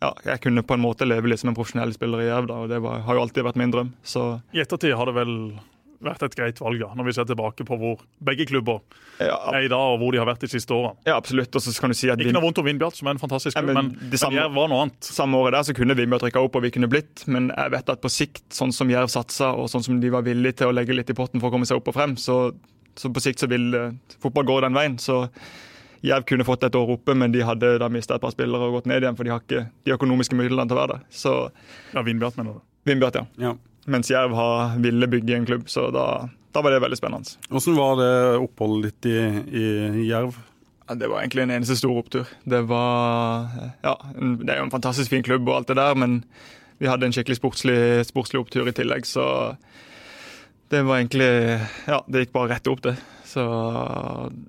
ja, 0.04 0.10
jeg 0.32 0.40
kunne 0.46 0.64
på 0.66 0.76
en 0.76 0.82
måte 0.84 1.06
leve 1.06 1.30
litt 1.30 1.40
som 1.42 1.52
en 1.52 1.56
profesjonell 1.56 1.92
spiller 1.94 2.24
i 2.24 2.30
Jerv. 2.30 2.48
da, 2.50 2.64
og 2.64 2.72
Det 2.72 2.80
var, 2.84 3.04
har 3.06 3.18
jo 3.18 3.26
alltid 3.26 3.46
vært 3.46 3.60
min 3.60 3.72
drøm. 3.74 3.92
Så 4.02 4.24
I 4.56 4.64
ettertid 4.64 4.96
har 4.96 5.08
det 5.10 5.16
vel 5.20 5.36
vært 6.06 6.22
et 6.26 6.34
greit 6.38 6.60
valg, 6.62 6.78
da, 6.80 6.90
når 6.98 7.04
vi 7.08 7.12
ser 7.16 7.26
tilbake 7.28 7.64
på 7.68 7.78
hvor 7.80 8.02
begge 8.24 8.46
klubber 8.50 8.80
ja, 9.20 9.36
er 9.54 9.66
i 9.66 9.70
dag, 9.72 9.78
og 9.94 9.98
hvor 10.02 10.12
de 10.14 10.18
har 10.22 10.26
vært 10.28 10.40
de 10.46 10.50
siste 10.52 10.74
årene. 10.74 10.94
ja 11.06 11.16
absolutt. 11.16 11.54
Og 11.54 11.62
så 11.64 11.74
kan 11.80 11.90
du 11.92 11.96
si 11.98 12.10
at 12.10 12.18
Ikke 12.22 12.32
noe 12.36 12.42
vondt 12.44 12.58
om 12.62 12.68
Vindbjart, 12.68 12.96
som 12.98 13.08
er 13.08 13.16
en 13.16 13.22
fantastisk 13.22 13.56
klubb, 13.58 13.70
klubb, 13.72 13.78
men 13.80 13.90
men, 14.10 14.18
samme- 14.18 14.34
men 14.34 14.42
Jerv 14.42 14.54
var 14.58 14.68
noe 14.72 14.82
annet. 14.86 15.00
samme 15.10 15.40
året 15.42 15.52
der 15.58 15.66
så 15.70 15.76
kunne 15.76 15.96
Vindbjart 15.98 16.26
rykka 16.28 16.42
opp, 16.44 16.56
og 16.56 16.62
vi 16.66 16.70
kunne 16.74 16.88
blitt. 16.90 17.26
Men 17.26 17.50
jeg 17.56 17.70
vet 17.76 17.88
at 17.96 18.00
på 18.04 18.10
sikt, 18.12 18.44
sånn 18.54 18.72
som 18.72 18.88
Jerv 18.90 19.08
satsa, 19.12 19.52
og 19.54 19.68
sånn 19.72 19.84
som 19.84 20.00
de 20.00 20.10
var 20.10 20.22
villige 20.26 20.56
til 20.62 20.68
å 20.68 20.74
legge 20.76 20.94
litt 20.96 21.10
i 21.10 21.14
potten 21.14 21.40
for 21.40 21.48
å 21.48 21.54
komme 21.56 21.66
seg 21.66 21.78
opp 21.82 21.88
og 21.88 21.94
frem, 21.94 22.16
så, 22.16 22.52
så 22.96 23.10
på 23.12 23.22
sikt 23.22 23.40
så 23.44 23.48
vil 23.50 23.70
uh, 23.74 23.90
fotball 24.20 24.44
gå 24.44 24.60
den 24.66 24.74
veien. 24.74 24.98
Så 24.98 25.28
Jerv 26.04 26.26
kunne 26.28 26.44
fått 26.44 26.64
et 26.66 26.74
år 26.76 26.90
oppe, 26.98 27.14
men 27.16 27.32
de 27.32 27.40
hadde 27.40 27.78
da 27.80 27.88
mista 27.88 28.18
et 28.18 28.20
par 28.20 28.34
spillere 28.34 28.66
og 28.68 28.74
gått 28.80 28.86
ned 28.90 29.00
igjen, 29.06 29.16
for 29.16 29.24
de 29.24 29.30
har 29.32 29.40
ikke 29.40 29.62
de 29.86 29.94
økonomiske 29.94 30.36
midlene 30.36 30.68
til 30.68 30.76
å 30.76 30.80
være 30.82 30.98
der. 30.98 31.06
Så 31.10 31.32
Ja, 31.94 32.02
Vindbjart, 32.04 32.36
mener 32.36 32.58
du. 32.58 32.60
Vindbjart, 32.84 33.14
ja. 33.16 33.24
Ja. 33.40 33.54
Mens 33.90 34.10
Jerv 34.10 34.34
har 34.36 34.78
ville 34.80 35.08
bygge 35.12 35.36
en 35.36 35.46
klubb, 35.46 35.68
så 35.68 35.90
da, 35.92 36.06
da 36.54 36.62
var 36.64 36.72
det 36.72 36.80
veldig 36.84 36.98
spennende. 36.98 37.36
Hvordan 37.52 37.76
var 37.76 37.96
det 38.00 38.12
oppholdet 38.40 38.94
ditt 39.02 39.10
i, 39.12 39.64
i 39.64 40.08
Jerv? 40.08 40.38
Ja, 40.88 40.94
det 41.00 41.08
var 41.08 41.22
egentlig 41.22 41.44
en 41.46 41.52
eneste 41.54 41.76
stor 41.80 41.96
opptur. 41.96 42.28
Det 42.44 42.60
var 42.68 43.48
Ja, 43.82 43.94
det 44.18 44.52
er 44.52 44.60
jo 44.60 44.66
en 44.66 44.74
fantastisk 44.74 45.12
fin 45.12 45.24
klubb 45.24 45.48
og 45.48 45.56
alt 45.58 45.72
det 45.72 45.78
der, 45.80 45.94
men 45.96 46.22
vi 46.82 46.88
hadde 46.90 47.06
en 47.08 47.14
skikkelig 47.14 47.38
sportslig, 47.38 47.78
sportslig 48.08 48.40
opptur 48.42 48.68
i 48.68 48.74
tillegg, 48.76 49.06
så 49.08 49.24
det 50.72 50.82
var 50.84 50.98
egentlig 51.00 51.30
Ja, 51.88 52.02
det 52.08 52.24
gikk 52.24 52.34
bare 52.36 52.54
rett 52.56 52.68
opp, 52.72 52.82
det. 52.84 52.96
Så 53.28 53.44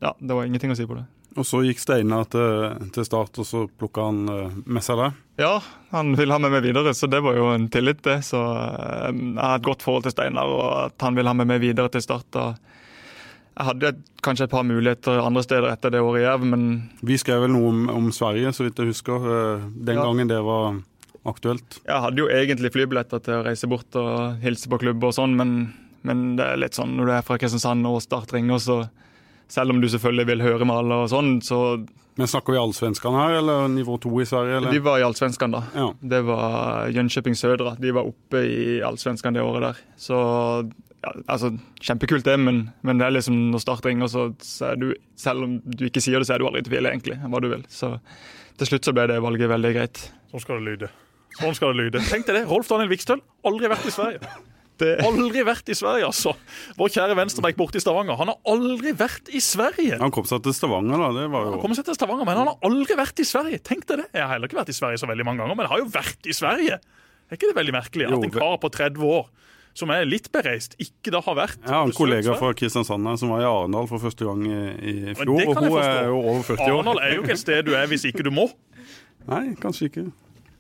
ja, 0.02 0.12
det 0.20 0.36
var 0.36 0.46
ingenting 0.48 0.74
å 0.74 0.78
si 0.78 0.88
på 0.88 0.98
det. 1.00 1.06
Og 1.36 1.44
så 1.44 1.60
gikk 1.66 1.82
Steinar 1.84 2.28
til, 2.32 2.78
til 2.96 3.04
start, 3.08 3.36
og 3.42 3.48
så 3.48 3.66
plukka 3.68 4.06
han 4.08 4.22
eh, 4.32 4.54
med 4.72 4.84
seg 4.86 5.02
deg. 5.02 5.18
Ja, 5.44 5.58
han 5.92 6.14
ville 6.16 6.32
ha 6.32 6.40
med 6.40 6.54
meg 6.54 6.64
videre, 6.64 6.94
så 6.96 7.10
det 7.12 7.20
var 7.26 7.36
jo 7.36 7.50
en 7.52 7.66
tillit, 7.74 8.00
det. 8.08 8.22
Så 8.24 8.40
eh, 8.40 9.10
jeg 9.12 9.42
har 9.42 9.58
et 9.60 9.68
godt 9.68 9.84
forhold 9.84 10.08
til 10.08 10.16
Steinar, 10.16 10.48
og 10.48 10.64
at 10.86 11.04
han 11.04 11.18
vil 11.20 11.28
ha 11.28 11.34
med 11.36 11.50
meg 11.52 11.60
videre 11.66 11.92
til 11.92 12.06
start. 12.06 12.40
jeg 12.40 13.68
hadde 13.68 13.92
kanskje 14.24 14.48
et 14.48 14.56
par 14.56 14.64
muligheter 14.68 15.20
andre 15.26 15.44
steder 15.44 15.70
etter 15.74 15.92
det 15.92 16.02
året 16.04 16.24
i 16.24 16.26
Jerv, 16.26 16.48
men 16.56 16.66
Vi 17.04 17.18
skrev 17.20 17.44
vel 17.46 17.52
noe 17.56 17.68
om, 17.74 17.86
om 17.90 18.12
Sverige, 18.16 18.52
så 18.56 18.64
vidt 18.70 18.80
jeg 18.80 18.94
husker, 18.96 19.16
eh, 19.36 19.70
den 19.76 20.00
Ja. 20.00 20.04
gangen 20.08 20.28
det 20.32 20.40
var 20.44 20.80
aktuelt. 21.26 21.82
Jeg 21.86 22.00
hadde 22.04 22.22
jo 22.22 22.28
egentlig 22.32 22.72
flybilletter 22.72 23.20
til 23.24 23.42
å 23.42 23.44
reise 23.48 23.68
bort 23.68 23.96
og 24.00 24.40
hilse 24.44 24.70
på 24.72 24.80
klubb 24.80 25.04
og 25.04 25.12
sånn, 25.18 25.36
men, 25.36 25.74
men 26.04 26.36
det 26.38 26.46
er 26.46 26.58
litt 26.64 26.76
sånn 26.78 26.96
når 26.96 27.06
du 27.06 27.12
er 27.18 27.24
fra 27.28 27.38
Kristiansand 27.42 27.84
og 27.90 28.00
Start 28.04 28.32
ringer, 28.32 28.60
så 28.62 28.86
selv 29.52 29.74
om 29.74 29.82
du 29.82 29.88
selvfølgelig 29.92 30.28
vil 30.32 30.44
høre 30.46 30.66
med 30.68 30.76
alle 30.76 31.04
og 31.04 31.12
sånn, 31.12 31.38
så 31.46 31.60
Men 32.16 32.30
snakker 32.32 32.56
vi 32.56 32.60
allsvenskene 32.62 33.20
her, 33.20 33.34
eller 33.42 33.68
nivå 33.68 33.98
to 34.00 34.10
i 34.24 34.26
Sverige? 34.26 34.62
Eller? 34.62 34.72
De 34.72 34.80
var 34.80 35.02
i 35.02 35.04
Allsvenskan 35.04 35.52
da. 35.52 35.60
Ja. 35.76 35.90
Det 36.00 36.22
var 36.24 36.88
Jönköping 36.96 37.36
Södra. 37.36 37.74
De 37.76 37.92
var 37.92 38.08
oppe 38.08 38.40
i 38.48 38.78
Allsvenskan 38.88 39.36
det 39.36 39.44
året 39.44 39.66
der. 39.66 39.82
Så 40.00 40.16
ja, 41.04 41.12
altså, 41.28 41.52
kjempekult 41.84 42.24
det, 42.24 42.38
men, 42.40 42.70
men 42.88 43.02
det 43.02 43.10
er 43.10 43.18
liksom 43.18 43.36
når 43.52 43.66
Start 43.66 43.86
ringer, 43.86 44.08
så, 44.08 44.30
så 44.40 44.72
er 44.72 44.80
du 44.80 44.88
Selv 45.20 45.44
om 45.44 45.60
du 45.60 45.86
ikke 45.90 46.02
sier 46.02 46.24
det, 46.24 46.30
så 46.30 46.38
er 46.38 46.40
du 46.40 46.48
aldri 46.48 46.64
i 46.64 46.70
tvil, 46.70 46.88
egentlig, 46.88 47.20
hva 47.20 47.44
du 47.44 47.52
vil. 47.52 47.68
Så 47.68 47.98
til 48.56 48.72
slutt 48.72 48.88
så 48.88 48.96
ble 48.96 49.10
det 49.12 49.20
valget 49.20 49.52
veldig 49.52 49.76
greit. 49.76 50.08
Sånn 50.32 50.44
skal 50.48 50.64
det 50.64 50.72
lyde. 50.72 50.94
Sånn 51.36 51.56
skal 51.58 51.76
det 51.76 51.84
lyde. 51.84 52.08
Tenk 52.08 52.30
deg 52.30 52.40
det. 52.40 52.48
Rolf 52.48 52.72
Daniel 52.72 52.96
Vikstøl, 52.96 53.20
aldri 53.44 53.76
vært 53.76 53.92
i 53.92 53.92
Sverige. 53.92 54.36
Det, 54.82 54.90
Aldri 55.08 55.44
vært 55.48 55.70
i 55.72 55.76
Sverige, 55.78 56.10
altså. 56.10 56.34
Vår 56.80 56.92
kjære 56.92 57.16
venstreback 57.16 57.56
borte 57.60 57.80
i 57.80 57.84
Stavanger. 57.84 58.18
Han 58.20 58.32
har 58.34 58.40
aldri 58.52 58.92
vært 58.98 59.32
i 59.32 59.40
Sverige. 59.44 60.00
Han 60.02 60.12
kom 60.16 60.28
seg 60.28 60.44
til 60.44 60.56
Stavanger, 60.58 61.00
da. 61.00 61.12
Det 61.16 61.30
var 61.32 61.48
Han 61.54 61.62
kom 61.64 61.76
seg 61.78 61.88
til 61.88 61.96
Stavanger, 61.98 62.28
men 62.28 62.42
han 62.42 62.52
har 62.52 62.60
aldri 62.68 62.98
vært 63.00 63.24
i 63.24 63.28
Sverige. 63.28 63.62
Tenk 63.64 63.88
deg 63.88 64.04
det. 64.04 64.10
Jeg 64.12 64.26
har 64.26 64.36
heller 64.36 64.52
ikke 64.52 64.60
vært 64.60 64.74
i 64.74 64.78
Sverige 64.78 65.00
så 65.00 65.10
veldig 65.12 65.28
mange 65.30 65.44
ganger, 65.44 65.56
men 65.56 65.68
jeg 65.68 65.74
har 65.76 65.84
jo 65.86 65.90
vært 65.96 66.28
i 66.28 66.36
Sverige. 66.36 66.80
Er 67.26 67.40
ikke 67.40 67.50
det 67.50 67.58
veldig 67.58 67.74
merkelig 67.74 68.06
Jo, 68.06 68.20
at 68.20 68.28
en 68.28 68.36
kar 68.36 68.60
på 68.62 68.70
30 68.76 69.08
år 69.16 69.26
som 69.76 69.92
er 69.92 70.06
litt 70.08 70.30
bereist, 70.32 70.78
ikke 70.80 71.12
da 71.12 71.20
har 71.26 71.36
vært 71.36 71.58
Jeg 71.60 71.74
har 71.74 71.84
en 71.84 71.96
kollega 71.96 72.36
fra 72.40 72.54
Kristiansand 72.56 73.10
som 73.20 73.34
var 73.34 73.42
i 73.44 73.48
Arendal 73.50 73.90
for 73.92 74.00
første 74.00 74.24
gang 74.28 74.46
i, 74.48 74.60
i 74.80 75.16
fjor. 75.20 75.34
Og 75.36 75.58
hun 75.60 75.80
er 75.82 76.06
jo 76.08 76.20
over 76.22 76.46
40 76.48 76.62
år. 76.64 76.70
Arendal 76.70 77.02
er 77.04 77.16
jo 77.18 77.26
ikke 77.26 77.36
et 77.36 77.42
sted 77.42 77.68
du 77.68 77.74
er 77.76 77.90
hvis 77.92 78.06
ikke 78.08 78.24
du 78.24 78.32
må. 78.32 78.48
Nei, 79.28 79.44
kanskje 79.60 79.90
ikke. 79.90 80.06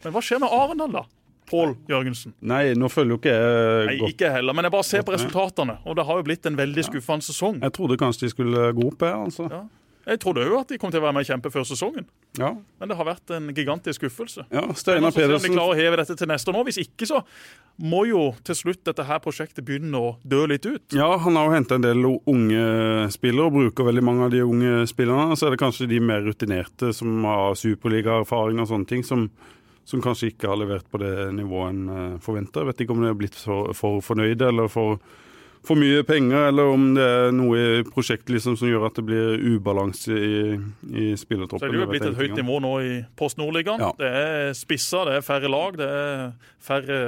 Men 0.03 0.15
hva 0.15 0.23
skjer 0.25 0.41
med 0.43 0.51
Arendal, 0.51 0.91
da? 0.97 1.05
Pål 1.49 1.75
Jørgensen. 1.89 2.33
Nei, 2.41 2.73
nå 2.73 2.89
følger 2.89 3.15
jo 3.15 3.19
ikke 3.21 3.33
jeg 3.35 3.87
Nei, 3.91 3.97
godt. 4.01 4.13
ikke 4.15 4.31
heller, 4.33 4.53
men 4.57 4.65
jeg 4.65 4.71
bare 4.71 4.83
ser 4.89 5.03
på 5.05 5.13
resultatene. 5.13 5.77
Og 5.85 5.95
det 5.95 6.05
har 6.05 6.17
jo 6.21 6.23
blitt 6.27 6.45
en 6.49 6.57
veldig 6.57 6.83
skuffende 6.89 7.21
sesong. 7.27 7.59
Jeg 7.61 7.73
trodde 7.77 7.97
kanskje 8.01 8.25
de 8.27 8.29
skulle 8.33 8.69
gå 8.73 8.87
opp, 8.91 9.01
her, 9.05 9.17
altså. 9.27 9.49
Ja. 9.51 9.63
Jeg 10.05 10.19
trodde 10.21 10.43
jo 10.45 10.59
at 10.59 10.69
de 10.69 10.77
kom 10.77 10.91
til 10.93 10.99
å 11.01 11.03
være 11.07 11.15
med 11.17 11.23
og 11.25 11.29
kjempe 11.31 11.49
før 11.49 11.63
sesongen, 11.65 12.05
Ja. 12.37 12.51
men 12.79 12.89
det 12.91 12.95
har 12.95 13.05
vært 13.07 13.31
en 13.33 13.47
gigantisk 13.57 14.03
skuffelse. 14.03 14.43
ja 14.53 14.61
Steinar 14.77 15.09
vi 15.15 15.23
om 15.23 15.41
de 15.41 15.49
klarer 15.49 15.73
å 15.73 15.77
heve 15.79 15.97
dette 15.97 16.15
til 16.15 16.27
neste 16.29 16.53
år. 16.53 16.63
Hvis 16.67 16.77
ikke, 16.77 17.07
så 17.09 17.23
må 17.81 18.03
jo 18.05 18.35
til 18.45 18.53
slutt 18.53 18.83
dette 18.85 19.03
her 19.03 19.17
prosjektet 19.19 19.65
begynne 19.65 19.97
å 19.97 20.11
dø 20.21 20.45
litt 20.45 20.63
ut. 20.69 20.93
Ja, 20.93 21.17
han 21.17 21.35
har 21.35 21.47
jo 21.49 21.55
henta 21.57 21.79
en 21.79 21.81
del 21.87 22.05
unge 22.05 23.09
spillere 23.17 23.47
og 23.49 23.53
bruker 23.57 23.83
veldig 23.89 24.03
mange 24.05 24.25
av 24.25 24.29
de 24.35 24.43
unge 24.45 24.85
spillerne. 24.93 25.33
Så 25.35 25.47
er 25.47 25.55
det 25.55 25.59
kanskje 25.63 25.89
de 25.89 25.99
mer 25.99 26.21
rutinerte 26.21 26.93
som 26.93 27.23
har 27.25 27.55
superligaerfaring 27.57 28.61
og 28.61 28.69
sånne 28.69 28.87
ting, 28.87 29.01
som, 29.03 29.31
som 29.85 30.01
kanskje 30.01 30.31
ikke 30.33 30.49
har 30.49 30.57
levert 30.57 30.87
på 30.91 30.97
det 31.01 31.11
nivået 31.37 31.69
en 31.75 31.83
eh, 31.93 32.17
forventer. 32.25 32.63
Jeg 32.65 32.71
vet 32.71 32.81
ikke 32.85 32.95
om 32.95 33.03
de 33.05 33.11
er 33.11 33.19
blitt 33.19 33.37
for, 33.37 33.69
for 33.77 34.01
fornøyde 34.01 34.47
eller 34.49 34.67
for, 34.73 34.97
for 35.65 35.77
mye 35.77 36.01
penger, 36.05 36.47
eller 36.49 36.71
om 36.73 36.87
det 36.97 37.05
er 37.05 37.31
noe 37.37 37.61
i 37.61 37.83
prosjektet 37.85 38.33
liksom, 38.33 38.57
som 38.57 38.69
gjør 38.69 38.87
at 38.89 38.97
det 38.99 39.05
blir 39.05 39.39
ubalanse 39.55 40.13
i, 40.17 40.57
i 40.89 41.05
Så 41.17 41.29
det 41.29 41.47
er 41.61 41.71
det 41.71 41.79
jo 41.83 41.87
blitt 41.93 42.05
et 42.09 42.17
høyt 42.17 42.35
nivå 42.37 42.59
nå 42.65 42.73
i 42.85 42.91
Post 43.17 43.37
Nordligaen. 43.41 43.81
Ja. 43.81 43.93
Det 43.97 44.09
er 44.09 44.53
spisser, 44.57 45.05
det 45.09 45.19
er 45.21 45.25
færre 45.25 45.49
lag, 45.53 45.77
det 45.77 45.89
er 45.89 46.29
færre 46.61 46.99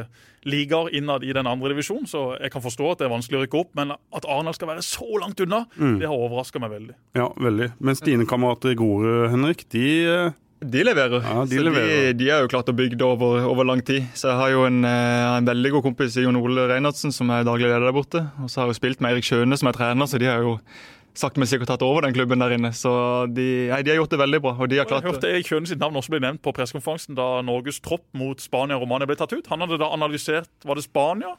ligaer 0.47 0.89
innad 0.95 1.25
i 1.27 1.33
den 1.35 1.47
andre 1.49 1.73
divisjonen. 1.73 2.07
Så 2.07 2.37
jeg 2.39 2.53
kan 2.53 2.63
forstå 2.63 2.91
at 2.93 3.01
det 3.01 3.07
er 3.09 3.13
vanskelig 3.13 3.39
å 3.41 3.45
rykke 3.45 3.61
opp, 3.61 3.71
men 3.77 3.91
at 3.97 4.25
Arendal 4.29 4.55
skal 4.55 4.69
være 4.71 4.85
så 4.85 5.07
langt 5.21 5.41
unna, 5.43 5.65
Mm. 5.77 5.99
det 5.99 6.07
har 6.07 6.15
overraska 6.17 6.59
meg 6.61 6.71
veldig. 6.71 6.95
Ja, 7.17 7.27
veldig. 7.35 7.71
Mens 7.81 8.01
dine 8.01 8.25
kamerater 8.25 8.71
i 8.71 8.77
Grorud, 8.79 9.29
Henrik, 9.33 9.65
de 9.73 9.87
eh, 10.07 10.31
De 10.59 10.81
leverer. 10.81 11.21
Ja, 11.21 11.45
de 11.45 11.59
så 11.59 11.63
leverer. 11.67 11.87
De, 12.09 12.13
de 12.17 12.29
er 12.33 12.41
jo 12.41 12.49
klart 12.49 12.69
å 12.71 12.75
bygge 12.75 12.97
det 12.97 13.05
over, 13.05 13.43
over 13.45 13.67
lang 13.67 13.83
tid. 13.85 14.07
Så 14.17 14.31
jeg 14.31 14.39
har 14.39 14.53
jo 14.55 14.65
en, 14.65 14.81
eh, 14.89 15.25
en 15.37 15.49
veldig 15.49 15.75
god 15.77 15.85
kompis 15.85 16.17
i 16.17 16.25
Jon 16.25 16.39
Ole 16.39 16.65
Reinertsen, 16.71 17.13
som 17.13 17.29
er 17.29 17.45
daglig 17.45 17.69
leder 17.69 17.85
der 17.85 17.95
borte. 17.95 18.23
Og 18.41 18.49
så 18.49 18.61
har 18.61 18.67
jeg 18.67 18.77
jo 18.77 18.79
spilt 18.79 19.03
med 19.03 19.13
Erik 19.13 19.27
Skjøne, 19.27 19.59
som 19.59 19.69
er 19.69 19.77
trener, 19.77 20.09
så 20.09 20.17
de 20.21 20.29
har 20.29 20.41
jo 20.41 20.57
sakte, 21.17 21.41
men 21.41 21.49
sikkert 21.49 21.69
tatt 21.71 21.85
over 21.85 22.05
den 22.05 22.15
klubben 22.15 22.41
der 22.41 22.55
inne. 22.57 22.71
Så 22.77 22.91
de, 23.33 23.47
nei, 23.71 23.81
de 23.85 23.93
har 23.93 23.99
gjort 24.01 24.13
det 24.13 24.21
veldig 24.21 24.41
bra. 24.43 24.53
Og 24.57 24.69
de 24.71 24.81
har 24.81 24.89
klart... 24.89 25.05
Jeg 25.05 25.13
hørte 25.13 25.31
Erik 25.31 25.49
Kjøne 25.49 25.69
sitt 25.69 25.81
navn 25.81 25.97
også 25.99 26.13
ble 26.13 26.21
nevnt 26.25 26.43
på 26.45 26.53
pressekonferansen 26.57 27.17
da 27.17 27.27
Norges 27.45 27.81
tropp 27.83 28.05
mot 28.17 28.41
Spania 28.41 28.77
og 28.77 28.85
Romania 28.85 29.09
ble 29.09 29.17
tatt 29.19 29.33
ut. 29.33 29.49
Han 29.53 29.65
hadde 29.65 29.79
da 29.81 29.91
analysert 29.93 30.49
Var 30.65 30.79
det 30.79 30.85
Spania? 30.85 31.35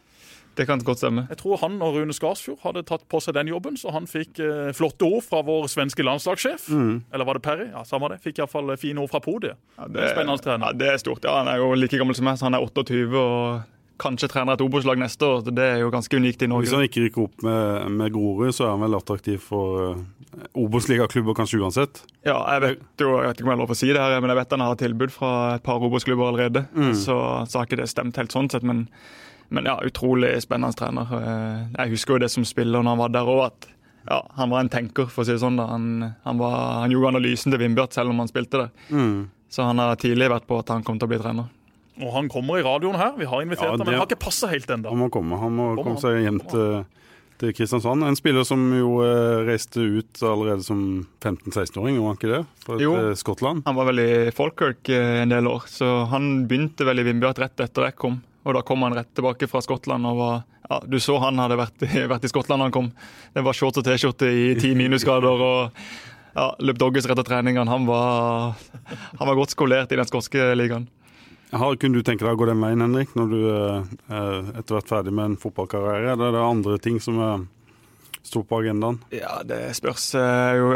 Det 0.58 0.66
kan 0.66 0.82
godt 0.82 0.98
stemme. 0.98 1.26
Jeg 1.30 1.38
tror 1.38 1.60
han 1.62 1.78
og 1.84 1.94
Rune 1.94 2.14
Skarsfjord 2.16 2.58
hadde 2.64 2.82
tatt 2.88 3.06
på 3.10 3.20
seg 3.22 3.36
den 3.38 3.52
jobben, 3.52 3.78
så 3.78 3.92
han 3.94 4.08
fikk 4.10 4.40
eh, 4.42 4.72
flotte 4.74 5.06
ord 5.06 5.22
fra 5.26 5.44
vår 5.46 5.68
svenske 5.70 6.02
landslagssjef. 6.02 6.68
Mm. 6.74 6.94
Eller 7.14 7.28
var 7.28 7.38
det 7.38 7.44
Perry? 7.46 7.68
Ja, 7.70 7.84
samme 7.86 8.10
det. 8.10 8.18
Fikk 8.24 8.42
iallfall 8.42 8.74
fine 8.80 9.04
ord 9.04 9.12
fra 9.12 9.22
podiet. 9.22 9.58
Ja, 9.78 9.86
Det 9.86 10.02
er 10.02 10.14
spennende 10.16 10.42
trener. 10.42 10.72
Ja, 10.72 10.80
det 10.82 10.92
er 10.92 11.02
stort. 11.02 11.22
Ja, 11.22 11.38
han 11.40 11.50
er 11.52 11.62
jo 11.62 11.74
like 11.78 12.00
gammel 12.00 12.18
som 12.18 12.26
meg, 12.26 12.40
så 12.40 12.48
han 12.48 12.58
er 12.58 12.66
28 12.66 13.06
og 13.18 13.66
kanskje 13.98 14.28
trener 14.30 14.54
et 14.54 14.62
Obos-lag 14.62 14.98
neste 15.00 15.26
år. 15.26 15.42
Det 15.50 15.64
er 15.64 15.80
jo 15.82 15.90
ganske 15.94 16.18
unikt 16.18 16.42
i 16.42 16.48
Norge. 16.50 16.68
Hvis 16.68 16.76
han 16.76 16.86
ikke 16.86 17.04
rykker 17.06 17.24
opp 17.26 17.44
med, 17.46 17.88
med 17.98 18.14
Grorud, 18.14 18.52
så 18.54 18.66
er 18.66 18.74
han 18.74 18.84
vel 18.84 18.98
attraktiv 18.98 19.40
for 19.42 19.94
uh, 19.94 20.42
Obos-ligaklubber 20.58 21.36
kanskje 21.38 21.60
uansett. 21.62 22.02
Ja, 22.26 22.38
jeg 22.54 22.64
vet 22.64 23.02
jo, 23.02 23.16
jeg 23.18 23.30
vet 23.30 23.40
ikke 23.40 23.48
om 23.48 23.52
jeg 23.52 23.56
har 23.56 23.62
lov 23.64 23.74
å 23.74 23.78
si 23.78 23.90
det 23.90 24.02
her, 24.02 24.18
men 24.22 24.34
jeg 24.34 24.40
vet 24.40 24.54
han 24.54 24.66
har 24.66 24.82
tilbud 24.82 25.14
fra 25.14 25.32
et 25.56 25.64
par 25.66 25.82
Obos-klubber 25.82 26.30
allerede. 26.30 26.66
Mm. 26.74 26.92
Så, 26.98 27.16
så 27.48 27.60
har 27.60 27.70
ikke 27.70 27.80
det 27.82 27.90
stemt 27.90 28.18
helt 28.20 28.34
sånn 28.34 28.50
sett, 28.52 28.66
men, 28.66 28.86
men 29.50 29.64
ja, 29.64 29.78
utrolig 29.84 30.34
spennende 30.42 30.76
trener. 30.76 31.08
Eh, 31.18 31.66
Jeg 31.78 31.90
husker 31.94 32.14
jo 32.14 32.18
det 32.24 32.30
som 32.30 32.44
spiller 32.44 32.82
når 32.82 32.90
han 32.96 32.98
var 32.98 33.08
der 33.14 33.28
òg, 33.32 33.46
at 33.46 33.68
ja, 34.08 34.22
han 34.36 34.50
var 34.50 34.60
en 34.60 34.68
tenker, 34.72 35.06
for 35.12 35.22
å 35.22 35.26
si 35.28 35.32
det 35.32 35.40
sånn. 35.42 35.56
da. 35.60 35.66
Han, 35.68 36.14
han, 36.24 36.38
var, 36.40 36.82
han 36.82 36.90
gjorde 36.94 37.14
analysen 37.16 37.52
til 37.52 37.60
Vindbjart 37.60 37.92
selv 37.96 38.10
om 38.10 38.18
han 38.22 38.28
spilte 38.30 38.62
der. 38.64 38.70
Mm. 38.90 39.28
Så 39.52 39.64
han 39.64 39.78
har 39.80 39.96
tidlig 40.00 40.28
vært 40.32 40.46
på 40.48 40.58
at 40.60 40.68
han 40.72 40.82
kom 40.84 40.98
til 41.00 41.08
å 41.08 41.12
bli 41.12 41.18
trener. 41.20 41.48
Og 41.98 42.12
han 42.14 42.28
kommer 42.30 42.60
i 42.60 42.62
radioen 42.62 42.96
her. 42.96 43.16
Vi 43.18 43.26
har 43.26 43.42
invitert 43.42 43.64
Ja, 43.64 43.70
ham, 43.72 43.78
men 43.80 43.86
det- 43.86 43.92
det 43.94 43.98
har 43.98 44.06
ikke 44.06 44.24
passa 44.28 44.46
helt 44.48 44.68
ennå. 44.70 44.88
Han 44.88 44.98
må 45.02 45.10
komme. 45.10 45.36
Han 45.40 45.56
må 45.56 45.74
Kommer 45.74 45.98
komme 45.98 46.00
seg 46.00 46.22
hjem 46.22 46.38
han. 46.40 46.48
til, 46.52 46.84
til 47.38 47.52
Kristiansand. 47.58 48.04
En 48.06 48.16
spiller 48.16 48.44
som 48.46 48.62
jo 48.76 49.00
eh, 49.02 49.44
reiste 49.48 49.76
ut 49.82 50.22
allerede 50.22 50.62
som 50.64 51.06
15-16-åring, 51.20 51.96
gjorde 51.98 52.12
han 52.12 52.16
ikke 52.20 52.32
det? 52.36 52.46
Fra 52.64 52.78
Jo. 52.80 52.94
Skottland. 53.18 53.62
Han 53.66 53.74
var 53.74 53.84
vel 53.90 53.98
i 54.04 54.30
Falkirk 54.30 54.88
eh, 54.94 55.22
en 55.24 55.28
del 55.34 55.46
år, 55.50 55.66
så 55.66 56.06
han 56.12 56.46
begynte 56.48 56.86
vel 56.86 57.00
i 57.00 57.06
Vindbjart 57.10 57.38
rett 57.42 57.60
etter 57.66 57.88
jeg 57.90 57.96
kom. 57.96 58.22
Og 58.48 58.56
da 58.56 58.64
kom 58.64 58.84
han 58.86 58.96
rett 58.96 59.10
tilbake 59.16 59.48
fra 59.50 59.60
Skottland 59.64 60.08
og 60.08 60.20
var 60.22 60.36
ja, 60.68 60.80
Du 60.88 60.96
så 61.00 61.18
han 61.20 61.40
hadde 61.40 61.58
vært, 61.60 61.84
vært 62.14 62.24
i 62.24 62.30
Skottland 62.32 62.62
da 62.62 62.68
han 62.68 62.74
kom. 62.74 62.92
Det 63.34 63.44
var 63.44 63.56
shorts 63.56 63.80
og 63.80 63.84
T-skjorte 63.84 64.28
i 64.32 64.54
ti 64.60 64.74
minusgrader 64.78 65.42
og 65.44 65.82
ja, 66.38 66.46
løp 66.62 66.78
dogges 66.80 67.08
rett 67.08 67.18
etter 67.18 67.28
treningene. 67.28 67.68
Han 67.68 67.88
var, 67.88 68.56
han 69.18 69.26
var 69.28 69.36
godt 69.36 69.52
skolert 69.56 69.92
i 69.92 69.98
den 70.00 70.08
skotske 70.08 70.52
ligaen. 70.56 70.88
Har, 71.50 71.76
kunne 71.80 72.00
du 72.00 72.04
tenke 72.04 72.26
deg 72.26 72.36
å 72.36 72.40
gå 72.40 72.48
den 72.50 72.60
veien, 72.60 72.82
Henrik, 72.84 73.14
når 73.16 73.30
du 73.32 73.38
er 73.48 74.50
etter 74.60 74.76
hvert 74.76 74.90
ferdig 74.90 75.14
med 75.16 75.30
en 75.30 75.38
fotballkarriere? 75.40 76.12
Eller 76.12 76.28
er 76.28 76.36
det 76.36 76.44
andre 76.44 76.76
ting 76.84 76.98
som 77.00 77.20
er 77.24 77.46
stort 78.20 78.48
på 78.50 78.60
agendaen? 78.60 79.00
Ja, 79.16 79.38
det 79.48 79.62
spørs 79.78 80.10
jo 80.12 80.74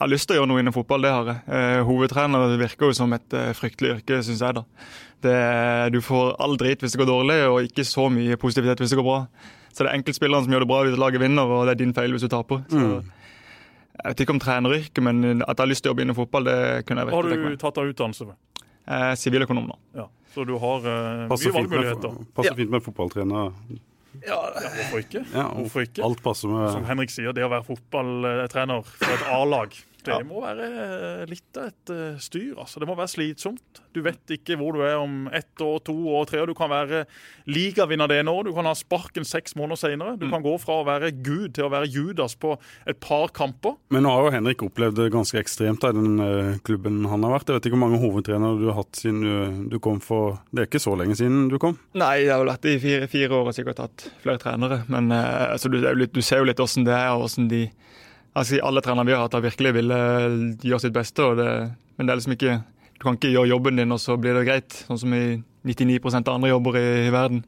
Jeg 0.00 0.06
har 0.06 0.12
lyst 0.14 0.30
til 0.30 0.38
å 0.38 0.40
gjøre 0.40 0.48
noe 0.48 0.60
innen 0.62 0.72
fotball, 0.72 1.02
det 1.04 1.10
har 1.12 1.26
jeg. 1.28 1.80
Hovedtrener 1.84 2.54
virker 2.56 2.88
jo 2.88 2.94
som 2.96 3.12
et 3.12 3.34
fryktelig 3.58 3.98
yrke, 3.98 4.22
syns 4.24 4.40
jeg, 4.40 4.56
da. 4.56 4.62
Det, 5.20 5.34
du 5.92 5.98
får 6.00 6.30
all 6.40 6.56
drit 6.56 6.80
hvis 6.80 6.94
det 6.94 7.02
går 7.02 7.10
dårlig, 7.10 7.36
og 7.52 7.66
ikke 7.68 7.84
så 7.84 8.06
mye 8.08 8.38
positivitet 8.40 8.80
hvis 8.80 8.94
det 8.94 8.96
går 8.96 9.04
bra. 9.04 9.18
Så 9.68 9.84
det 9.84 9.90
er 9.90 9.98
enkeltspillerne 9.98 10.46
som 10.46 10.54
gjør 10.56 10.64
det 10.64 10.68
bra 10.70 10.78
hvis 10.86 10.96
laget 11.02 11.20
vinner, 11.20 11.52
og 11.52 11.68
det 11.68 11.74
er 11.74 11.80
din 11.82 11.92
feil 11.92 12.16
hvis 12.16 12.24
du 12.24 12.30
taper. 12.32 12.62
Så, 12.72 12.80
mm. 12.80 13.10
Jeg 14.00 14.14
vet 14.14 14.22
ikke 14.24 14.34
om 14.38 14.40
treneryrket, 14.40 15.02
men 15.04 15.20
at 15.44 15.52
jeg 15.52 15.60
har 15.60 15.68
lyst 15.68 15.84
til 15.84 15.90
å 15.90 15.92
jobbe 15.92 16.06
innen 16.06 16.16
fotball, 16.16 16.48
det 16.48 16.56
kunne 16.88 17.04
jeg 17.04 17.10
virkelig 17.10 17.20
tenkt 17.20 17.36
meg. 17.36 17.44
Har 17.44 17.58
du 17.58 17.60
tatt 17.66 17.82
av 17.82 17.92
utdannelse? 17.92 18.28
Eh, 18.96 19.12
siviløkonom 19.20 19.68
nå. 19.68 19.78
Ja, 20.00 20.08
så 20.32 20.48
du 20.48 20.54
har 20.64 20.88
uh, 20.88 21.28
mye 21.28 21.54
valgmuligheter? 21.58 22.16
Passer 22.40 22.56
fint 22.56 22.72
med 22.72 22.88
fotballtrener. 22.88 23.52
Ja, 24.24 24.40
ja, 24.56 24.72
hvorfor 24.78 25.04
ikke? 25.04 25.22
Ja, 25.36 25.44
hvorfor 25.54 25.84
ikke? 25.84 26.02
Alt 26.08 26.24
passer 26.24 26.50
med 26.50 26.72
Som 26.72 26.88
Henrik 26.88 27.12
sier, 27.12 27.36
det 27.36 27.44
å 27.46 27.52
være 27.52 27.68
fotballtrener 27.68 28.88
for 28.88 29.12
et 29.14 29.28
A-lag 29.36 29.76
det 30.06 30.14
ja. 30.14 30.24
må 30.26 30.42
være 30.42 31.26
litt 31.30 31.58
av 31.60 31.70
et 31.70 31.92
uh, 31.92 32.20
styr. 32.22 32.54
altså. 32.58 32.80
Det 32.80 32.88
må 32.88 32.96
være 32.98 33.12
slitsomt. 33.12 33.80
Du 33.94 34.00
vet 34.04 34.34
ikke 34.36 34.56
hvor 34.60 34.76
du 34.76 34.84
er 34.86 34.96
om 35.00 35.26
ett 35.34 35.62
år, 35.64 35.80
to 35.86 35.94
år, 36.14 36.28
tre 36.30 36.40
år. 36.42 36.50
Du 36.50 36.56
kan 36.58 36.70
være 36.72 37.04
ligavinner 37.50 38.10
det 38.10 38.20
ene 38.22 38.32
året, 38.32 38.50
du 38.50 38.56
kan 38.56 38.68
ha 38.68 38.74
sparken 38.78 39.26
seks 39.26 39.56
måneder 39.58 39.80
senere. 39.80 40.16
Du 40.20 40.26
mm. 40.28 40.34
kan 40.34 40.44
gå 40.44 40.54
fra 40.62 40.80
å 40.80 40.86
være 40.86 41.12
Gud 41.16 41.56
til 41.56 41.66
å 41.66 41.72
være 41.72 41.90
Judas 41.90 42.36
på 42.40 42.54
et 42.88 43.00
par 43.02 43.32
kamper. 43.36 43.76
Men 43.94 44.06
nå 44.06 44.14
har 44.14 44.26
jo 44.26 44.34
Henrik 44.36 44.64
opplevd 44.66 45.00
det 45.00 45.10
ganske 45.14 45.40
ekstremt 45.40 45.84
i 45.88 45.92
den 45.96 46.22
uh, 46.22 46.56
klubben 46.66 47.02
han 47.10 47.26
har 47.26 47.36
vært. 47.36 47.50
Jeg 47.50 47.58
vet 47.58 47.70
ikke 47.70 47.76
hvor 47.78 47.84
mange 47.86 48.02
hovedtrenere 48.02 48.60
du 48.60 48.68
har 48.70 48.80
hatt 48.80 49.00
siden 49.00 49.20
du, 49.24 49.68
du, 49.74 49.78
kom 49.82 50.00
for 50.04 50.38
Det 50.50 50.64
er 50.64 50.70
ikke 50.70 50.82
så 50.82 50.94
lenge 50.98 51.16
siden 51.18 51.48
du 51.50 51.58
kom? 51.62 51.78
Nei, 51.98 52.12
jeg 52.24 52.34
har 52.34 52.42
vel 52.42 52.52
vært 52.52 52.68
i 52.70 52.78
fire, 52.82 53.10
fire 53.10 53.40
år 53.40 53.50
og 53.50 53.56
sikkert 53.56 53.84
hatt 53.84 54.08
flere 54.24 54.42
trenere. 54.42 54.82
Men 54.92 55.12
uh, 55.14 55.52
altså, 55.54 55.72
du, 55.72 55.80
du, 55.80 56.22
ser 56.24 56.42
jo 56.42 56.50
litt 56.50 56.62
åssen 56.62 56.86
det 56.88 56.96
er, 56.96 57.12
og 57.14 57.28
åssen 57.28 57.50
de 57.50 57.66
altså, 58.34 58.60
alle 58.66 58.82
trenere 58.84 59.08
vi 59.08 59.16
har 59.16 59.24
hatt, 59.24 59.36
har 59.36 59.44
virkelig 59.44 59.74
ville 59.76 59.98
gjøre 60.62 60.82
sitt 60.84 60.94
beste. 60.96 61.26
Det, 61.38 61.50
men 61.96 62.06
det 62.06 62.14
er 62.14 62.22
liksom 62.22 62.36
ikke 62.36 62.60
Du 63.00 63.04
kan 63.06 63.16
ikke 63.16 63.32
gjøre 63.32 63.48
jobben 63.48 63.78
din, 63.80 63.92
og 63.94 64.00
så 64.02 64.18
blir 64.20 64.36
det 64.36 64.44
greit. 64.44 64.74
Sånn 64.84 64.98
som 65.00 65.12
i 65.16 65.40
99 65.64 66.00
av 66.20 66.34
andre 66.34 66.50
jobber 66.50 66.76
i, 66.76 66.88
i, 67.06 67.12
verden. 67.14 67.42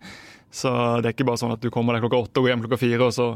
Så 0.53 0.71
det 1.01 1.11
er 1.11 1.17
ikke 1.17 1.27
bare 1.29 1.41
sånn 1.41 1.53
at 1.53 1.61
du 1.61 1.69
kommer 1.73 1.93
deg 1.93 2.05
klokka 2.07 2.23
åtte 2.25 2.41
og 2.41 2.47
går 2.47 2.55
hjem 2.55 2.63
klokka 2.65 2.81
fire, 2.81 3.09
og 3.09 3.13
så 3.13 3.27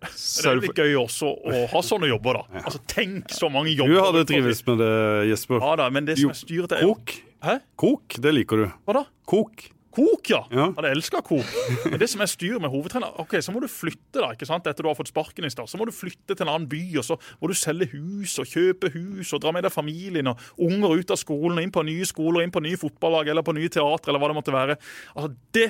det 0.00 0.48
er 0.48 0.60
litt 0.62 0.78
gøy 0.80 0.94
også 0.96 1.28
å 1.28 1.64
ha 1.74 1.80
sånne 1.84 2.08
jobber, 2.08 2.38
da. 2.38 2.62
Altså, 2.62 2.78
Tenk 2.88 3.32
så 3.36 3.50
mange 3.52 3.74
jobber. 3.74 3.92
Du 3.92 4.00
hadde 4.00 4.22
trives 4.28 4.62
med 4.68 4.80
det, 4.80 4.94
Jesper. 5.28 5.60
Ja 5.60 5.74
da, 5.76 5.88
men 5.92 6.08
det 6.08 6.16
som 6.20 6.32
er 6.32 6.38
styret 6.38 6.72
er 6.76 6.86
Kok. 6.88 7.12
Hæ? 7.44 7.58
Kok, 7.80 8.16
det 8.24 8.32
liker 8.36 8.62
du. 8.62 8.66
Hva 8.88 8.96
da? 8.96 9.04
Kok. 9.28 9.66
Kok, 9.90 10.30
ja! 10.30 10.38
ja. 10.54 10.68
Hadde 10.76 10.92
elska 10.94 11.18
kok. 11.26 11.46
Men 11.90 11.98
det 11.98 12.06
som 12.12 12.22
er 12.22 12.30
styret 12.30 12.62
med 12.62 12.70
hovedtrener 12.70 13.16
Ok, 13.18 13.34
Så 13.42 13.50
må 13.50 13.62
du 13.62 13.66
flytte, 13.70 14.20
da, 14.20 14.28
ikke 14.36 14.46
sant? 14.46 14.68
etter 14.70 14.86
du 14.86 14.90
har 14.90 14.98
fått 14.98 15.10
sparken 15.10 15.48
i 15.48 15.50
stad. 15.50 15.66
Så 15.70 15.80
må 15.80 15.88
du 15.88 15.94
flytte 15.94 16.36
til 16.36 16.46
en 16.46 16.52
annen 16.52 16.68
by, 16.70 16.82
og 17.00 17.06
så 17.08 17.18
må 17.40 17.50
du 17.50 17.56
selge 17.58 17.90
hus 17.96 18.36
og 18.38 18.46
kjøpe 18.46 18.92
hus 18.94 19.32
og 19.34 19.42
dra 19.42 19.52
med 19.56 19.66
deg 19.66 19.74
familien 19.74 20.30
og 20.30 20.38
unger 20.62 21.00
ut 21.02 21.10
av 21.10 21.18
skolen 21.18 21.58
og 21.58 21.66
inn 21.66 21.74
på 21.74 21.82
nye 21.86 22.06
skoler, 22.06 22.44
inn 22.46 22.54
på 22.54 22.62
nye 22.62 22.78
fotballag 22.78 23.32
eller 23.32 23.46
på 23.46 23.56
nye 23.56 23.72
teatre 23.72 24.12
eller 24.12 24.22
hva 24.22 24.30
det 24.30 24.38
måtte 24.38 24.54
være. 24.54 24.78
Altså, 25.16 25.34
Det 25.50 25.68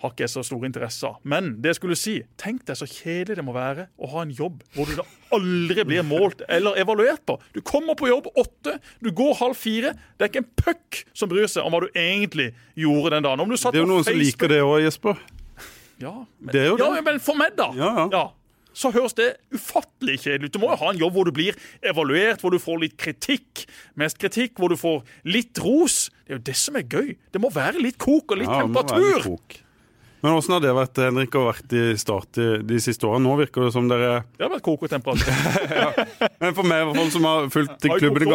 har 0.00 0.12
ikke 0.12 0.24
jeg 0.24 0.32
så 0.32 0.44
stor 0.46 0.64
interesse 0.66 1.08
av. 1.08 1.18
Men 1.28 1.52
det 1.60 1.74
jeg 1.74 1.80
skulle 1.80 1.98
si, 1.98 2.14
tenk 2.40 2.64
deg 2.68 2.78
så 2.80 2.88
kjedelig 2.88 3.38
det 3.40 3.44
må 3.46 3.54
være 3.56 3.88
å 4.00 4.10
ha 4.14 4.24
en 4.24 4.32
jobb 4.34 4.62
hvor 4.76 4.88
du 4.88 5.02
aldri 5.36 5.84
blir 5.86 6.06
målt 6.06 6.44
eller 6.48 6.78
evaluert 6.80 7.22
på. 7.28 7.36
Du 7.54 7.60
kommer 7.66 7.98
på 7.98 8.08
jobb 8.10 8.30
åtte, 8.40 8.78
du 9.04 9.12
går 9.16 9.36
halv 9.42 9.58
fire. 9.60 9.92
Det 10.16 10.26
er 10.26 10.32
ikke 10.32 10.44
en 10.44 10.50
puck 10.64 11.02
som 11.12 11.30
bryr 11.32 11.50
seg 11.50 11.66
om 11.66 11.76
hva 11.76 11.84
du 11.84 11.90
egentlig 11.92 12.50
gjorde 12.78 13.16
den 13.16 13.28
dagen. 13.28 13.46
det 13.50 13.76
er 13.76 13.82
jo 13.82 13.92
noen 13.92 14.08
som 14.08 14.18
liker 14.18 14.52
det 14.52 14.64
òg, 14.64 14.80
Jesper. 14.86 15.20
Ja, 16.00 16.16
men, 16.40 16.52
det 16.54 16.62
er 16.62 16.70
jo 16.72 16.76
det. 16.80 16.92
ja, 16.96 17.02
men 17.04 17.18
for 17.20 17.36
meg, 17.36 17.56
da. 17.58 17.72
Ja, 17.76 17.94
ja. 18.02 18.10
ja 18.14 18.26
så 18.76 18.90
høres 18.94 19.16
det 19.18 19.32
ufattelig 19.54 20.20
kjedelig 20.24 20.50
ut. 20.50 20.54
Du 20.54 20.60
må 20.62 20.70
jo 20.72 20.78
ha 20.82 20.92
en 20.92 21.00
jobb 21.00 21.16
hvor 21.16 21.28
du 21.28 21.32
blir 21.34 21.56
evaluert, 21.82 22.42
hvor 22.42 22.54
du 22.54 22.60
får 22.62 22.84
litt 22.84 22.96
kritikk. 23.00 23.64
Mest 23.98 24.20
kritikk, 24.22 24.56
hvor 24.58 24.72
du 24.72 24.78
får 24.80 25.02
litt 25.28 25.58
ros. 25.62 26.04
Det 26.24 26.36
er 26.36 26.38
jo 26.38 26.44
det 26.50 26.56
som 26.60 26.78
er 26.78 26.86
gøy. 26.86 27.16
Det 27.34 27.42
må 27.42 27.50
være 27.54 27.82
litt 27.82 27.98
kok 28.00 28.30
og 28.30 28.40
litt 28.40 28.50
ja, 28.50 28.62
temperatur. 28.62 29.26
Men 30.20 30.36
åssen 30.36 30.52
har 30.52 30.60
det 30.60 30.72
vært, 30.76 30.98
Henrik, 31.00 31.36
å 31.38 31.46
vært 31.46 31.72
i 31.76 31.84
Start 32.00 32.36
de 32.68 32.80
siste 32.82 33.08
årene? 33.08 33.24
Nå 33.24 33.36
virker 33.40 33.64
det 33.64 33.72
som 33.72 33.88
dere 33.88 34.10
Det 34.36 34.44
har 34.44 34.52
vært 34.52 34.66
kokotemperatur. 34.66 35.30
ja. 35.80 36.28
Men 36.42 36.56
for 36.56 36.68
meg, 36.68 36.90
hvert 36.92 37.14
som 37.14 37.24
har 37.28 37.48
fulgt 37.52 37.88
klubben, 37.88 38.28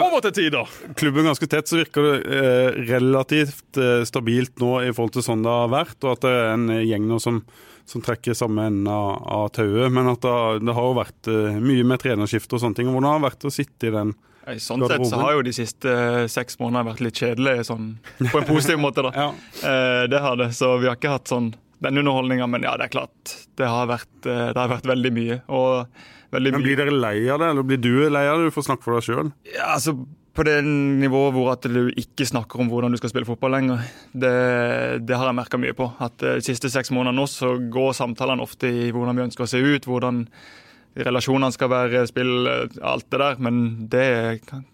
klubben 0.98 1.30
ganske 1.30 1.50
tett, 1.52 1.70
så 1.70 1.80
virker 1.84 2.10
det 2.10 2.40
eh, 2.40 2.82
relativt 2.90 3.78
eh, 3.82 4.02
stabilt 4.08 4.58
nå 4.62 4.80
i 4.88 4.92
forhold 4.96 5.16
til 5.18 5.26
sånn 5.26 5.46
det 5.46 5.54
har 5.54 5.72
vært, 5.74 5.98
og 6.04 6.16
at 6.16 6.26
det 6.26 6.34
er 6.34 6.52
en 6.56 6.68
gjeng 6.82 7.10
nå 7.10 7.22
som, 7.22 7.42
som 7.86 8.04
trekker 8.06 8.38
samme 8.38 8.66
enden 8.72 8.90
av, 8.90 9.10
av 9.38 9.50
tauet. 9.54 9.94
Men 9.94 10.10
at 10.16 10.26
det, 10.26 10.38
det 10.66 10.78
har 10.78 10.90
jo 10.90 11.02
vært 11.02 11.34
eh, 11.34 11.60
mye 11.62 11.90
med 11.94 12.02
trenerskifte 12.02 12.58
og 12.58 12.66
sånne 12.66 12.82
ting. 12.82 12.90
Hvordan 12.90 13.12
har 13.12 13.22
det 13.22 13.30
vært 13.30 13.50
å 13.50 13.54
sitte 13.54 13.92
i 13.92 13.94
den 13.94 14.16
i 14.46 14.60
sånn 14.62 14.84
sett 14.86 15.02
så 15.10 15.18
har 15.18 15.32
jo 15.34 15.44
de 15.46 15.52
siste 15.58 15.90
uh, 15.90 16.24
seks 16.30 16.60
månedene 16.60 16.86
vært 16.92 17.00
litt 17.02 17.18
kjedelige, 17.18 17.64
sånn, 17.66 17.96
på 18.22 18.38
en 18.38 18.46
positiv 18.46 18.78
måte. 18.78 19.02
da. 19.08 19.12
ja. 19.24 19.30
uh, 19.66 20.04
det 20.12 20.20
har 20.22 20.38
det, 20.38 20.52
så 20.54 20.76
vi 20.82 20.90
har 20.90 21.00
ikke 21.00 21.16
hatt 21.16 21.32
sånn 21.32 21.50
den 21.84 21.98
underholdninga. 22.02 22.48
Men 22.48 22.66
ja, 22.68 22.76
det 22.80 22.90
er 22.90 22.94
klart. 22.98 23.38
Det 23.58 23.70
har 23.70 23.88
vært, 23.90 24.14
eh, 24.26 24.52
det 24.52 24.60
har 24.60 24.72
vært 24.72 24.92
veldig 24.92 25.14
mye. 25.16 25.40
Veldig 26.36 26.52
men 26.56 26.64
Blir 26.66 26.78
dere 26.80 26.94
lei 26.94 27.18
av 27.30 27.40
det, 27.40 27.50
eller 27.54 27.64
blir 27.64 27.82
du 27.82 28.10
lei 28.10 28.26
av 28.28 28.40
det? 28.40 28.50
Du 28.50 28.56
får 28.56 28.70
snakke 28.70 28.84
for 28.84 28.98
deg 28.98 29.08
sjøl. 29.08 29.32
Ja, 29.54 29.76
altså, 29.76 29.96
på 30.36 30.44
det 30.44 30.58
nivået 30.66 31.32
hvor 31.36 31.54
at 31.54 31.64
du 31.64 31.88
ikke 31.96 32.28
snakker 32.28 32.60
om 32.60 32.70
hvordan 32.72 32.92
du 32.92 33.00
skal 33.00 33.14
spille 33.14 33.28
fotball 33.28 33.56
lenger, 33.56 33.86
det, 34.12 34.36
det 35.08 35.16
har 35.16 35.30
jeg 35.30 35.38
merka 35.38 35.60
mye 35.62 35.76
på. 35.78 35.88
At 36.04 36.24
eh, 36.26 36.40
De 36.42 36.46
siste 36.50 36.72
seks 36.74 36.92
månedene 36.92 37.22
nå 37.22 37.30
så 37.32 37.56
går 37.72 37.96
samtalene 37.96 38.44
ofte 38.44 38.70
i 38.72 38.92
hvordan 38.96 39.16
vi 39.16 39.28
ønsker 39.30 39.46
å 39.46 39.52
se 39.54 39.62
ut, 39.64 39.88
hvordan 39.88 40.26
relasjonene 40.96 41.52
skal 41.52 41.72
være, 41.72 42.06
spill, 42.08 42.48
alt 42.84 43.08
det 43.12 43.20
der. 43.20 43.40
Men 43.44 43.62
det, 43.92 44.08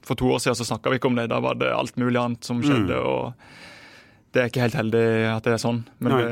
for 0.05 0.17
to 0.19 0.29
år 0.35 0.41
siden 0.43 0.57
så 0.59 0.67
snakka 0.69 0.93
vi 0.93 1.01
ikke 1.01 1.09
om 1.09 1.17
det. 1.17 1.29
Da 1.31 1.41
var 1.41 1.57
det 1.57 1.71
alt 1.73 1.97
mulig 1.97 2.19
annet 2.21 2.45
som 2.45 2.61
skjedde. 2.61 2.97
Mm. 2.97 3.05
og 3.09 4.33
Det 4.33 4.43
er 4.43 4.51
ikke 4.51 4.65
helt 4.65 4.77
heldig 4.77 5.05
at 5.31 5.47
det 5.47 5.55
er 5.55 5.63
sånn. 5.63 5.81
Men 5.99 6.17
det, 6.17 6.27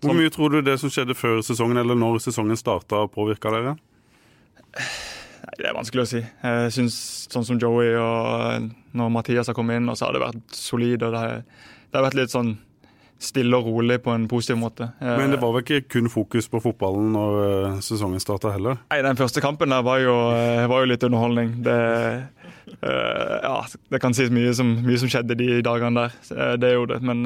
hvor 0.00 0.16
mye 0.16 0.32
tror 0.32 0.54
du 0.54 0.62
det 0.64 0.78
som 0.80 0.92
skjedde 0.92 1.16
før 1.18 1.40
sesongen, 1.44 1.80
eller 1.82 1.98
når 1.98 2.20
sesongen 2.24 2.58
starta, 2.58 3.04
påvirka 3.12 3.52
dere? 3.52 3.76
Nei, 5.40 5.54
Det 5.58 5.68
er 5.68 5.76
vanskelig 5.76 6.04
å 6.04 6.08
si. 6.10 6.22
Jeg 6.22 6.72
synes 6.76 6.96
Sånn 7.30 7.46
som 7.46 7.60
Joey 7.62 7.92
og 7.94 8.70
når 8.96 9.12
Mathias 9.14 9.46
har 9.50 9.54
kommet 9.54 9.78
inn, 9.78 9.86
så 9.94 10.08
har 10.08 10.16
det 10.16 10.24
vært 10.24 10.56
solid. 10.56 11.02
og 11.06 11.12
det 11.14 11.20
har, 11.20 11.44
det 11.90 11.98
har 11.98 12.06
vært 12.08 12.18
litt 12.18 12.32
sånn 12.34 12.56
stille 13.20 13.54
og 13.54 13.66
rolig 13.68 13.98
på 14.02 14.10
en 14.14 14.24
positiv 14.26 14.56
måte. 14.56 14.88
Men 14.98 15.30
det 15.30 15.38
var 15.42 15.52
vel 15.52 15.62
ikke 15.62 15.84
kun 15.92 16.08
fokus 16.10 16.48
på 16.48 16.58
fotballen 16.64 17.10
når 17.12 17.38
eh, 17.44 17.80
sesongen 17.84 18.22
starta 18.22 18.54
heller? 18.54 18.80
Nei, 18.90 19.02
den 19.04 19.18
første 19.20 19.42
kampen 19.44 19.70
der 19.70 19.84
var 19.84 20.00
jo, 20.00 20.14
eh, 20.32 20.64
var 20.72 20.82
jo 20.82 20.88
litt 20.88 21.04
underholdning. 21.04 21.58
Det, 21.66 21.76
ja, 22.80 23.56
det 23.92 24.00
kan 24.00 24.16
sies 24.16 24.32
mye 24.32 24.54
som, 24.56 24.72
mye 24.86 24.98
som 25.02 25.12
skjedde 25.12 25.36
de 25.36 25.60
dagene 25.66 26.06
der. 26.08 26.56
Det 26.62 26.72
gjorde 26.72 26.96
det. 26.96 27.12
Men 27.12 27.22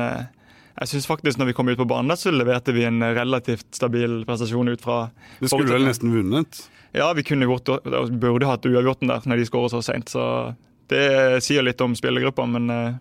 jeg 0.75 0.91
synes 0.91 1.07
faktisk 1.07 1.39
når 1.39 1.53
vi 1.53 1.55
kom 1.55 1.69
ut 1.71 1.79
på 1.79 1.87
banen, 1.87 2.17
så 2.19 2.33
leverte 2.35 2.75
vi 2.75 2.87
en 2.89 2.99
relativt 3.15 3.69
stabil 3.77 4.25
prestasjon 4.27 4.73
ut 4.73 4.83
fra 4.83 5.05
Det 5.39 5.51
skulle 5.53 5.77
vel 5.77 5.87
nesten 5.87 6.11
vunnet? 6.15 6.65
Ja, 6.95 7.13
vi 7.15 7.23
kunne 7.27 7.47
gjort, 7.47 7.71
burde 8.11 8.49
hatt 8.49 8.67
uavgjorten 8.67 9.11
der 9.11 9.23
når 9.27 9.41
de 9.41 9.47
skårer 9.47 9.71
så 9.71 9.83
seint. 9.83 10.11
Så 10.11 10.55
det 10.91 11.07
sier 11.47 11.65
litt 11.67 11.81
om 11.83 11.95
spillergruppa, 11.99 12.47
men 12.51 12.69
eh, 12.71 12.99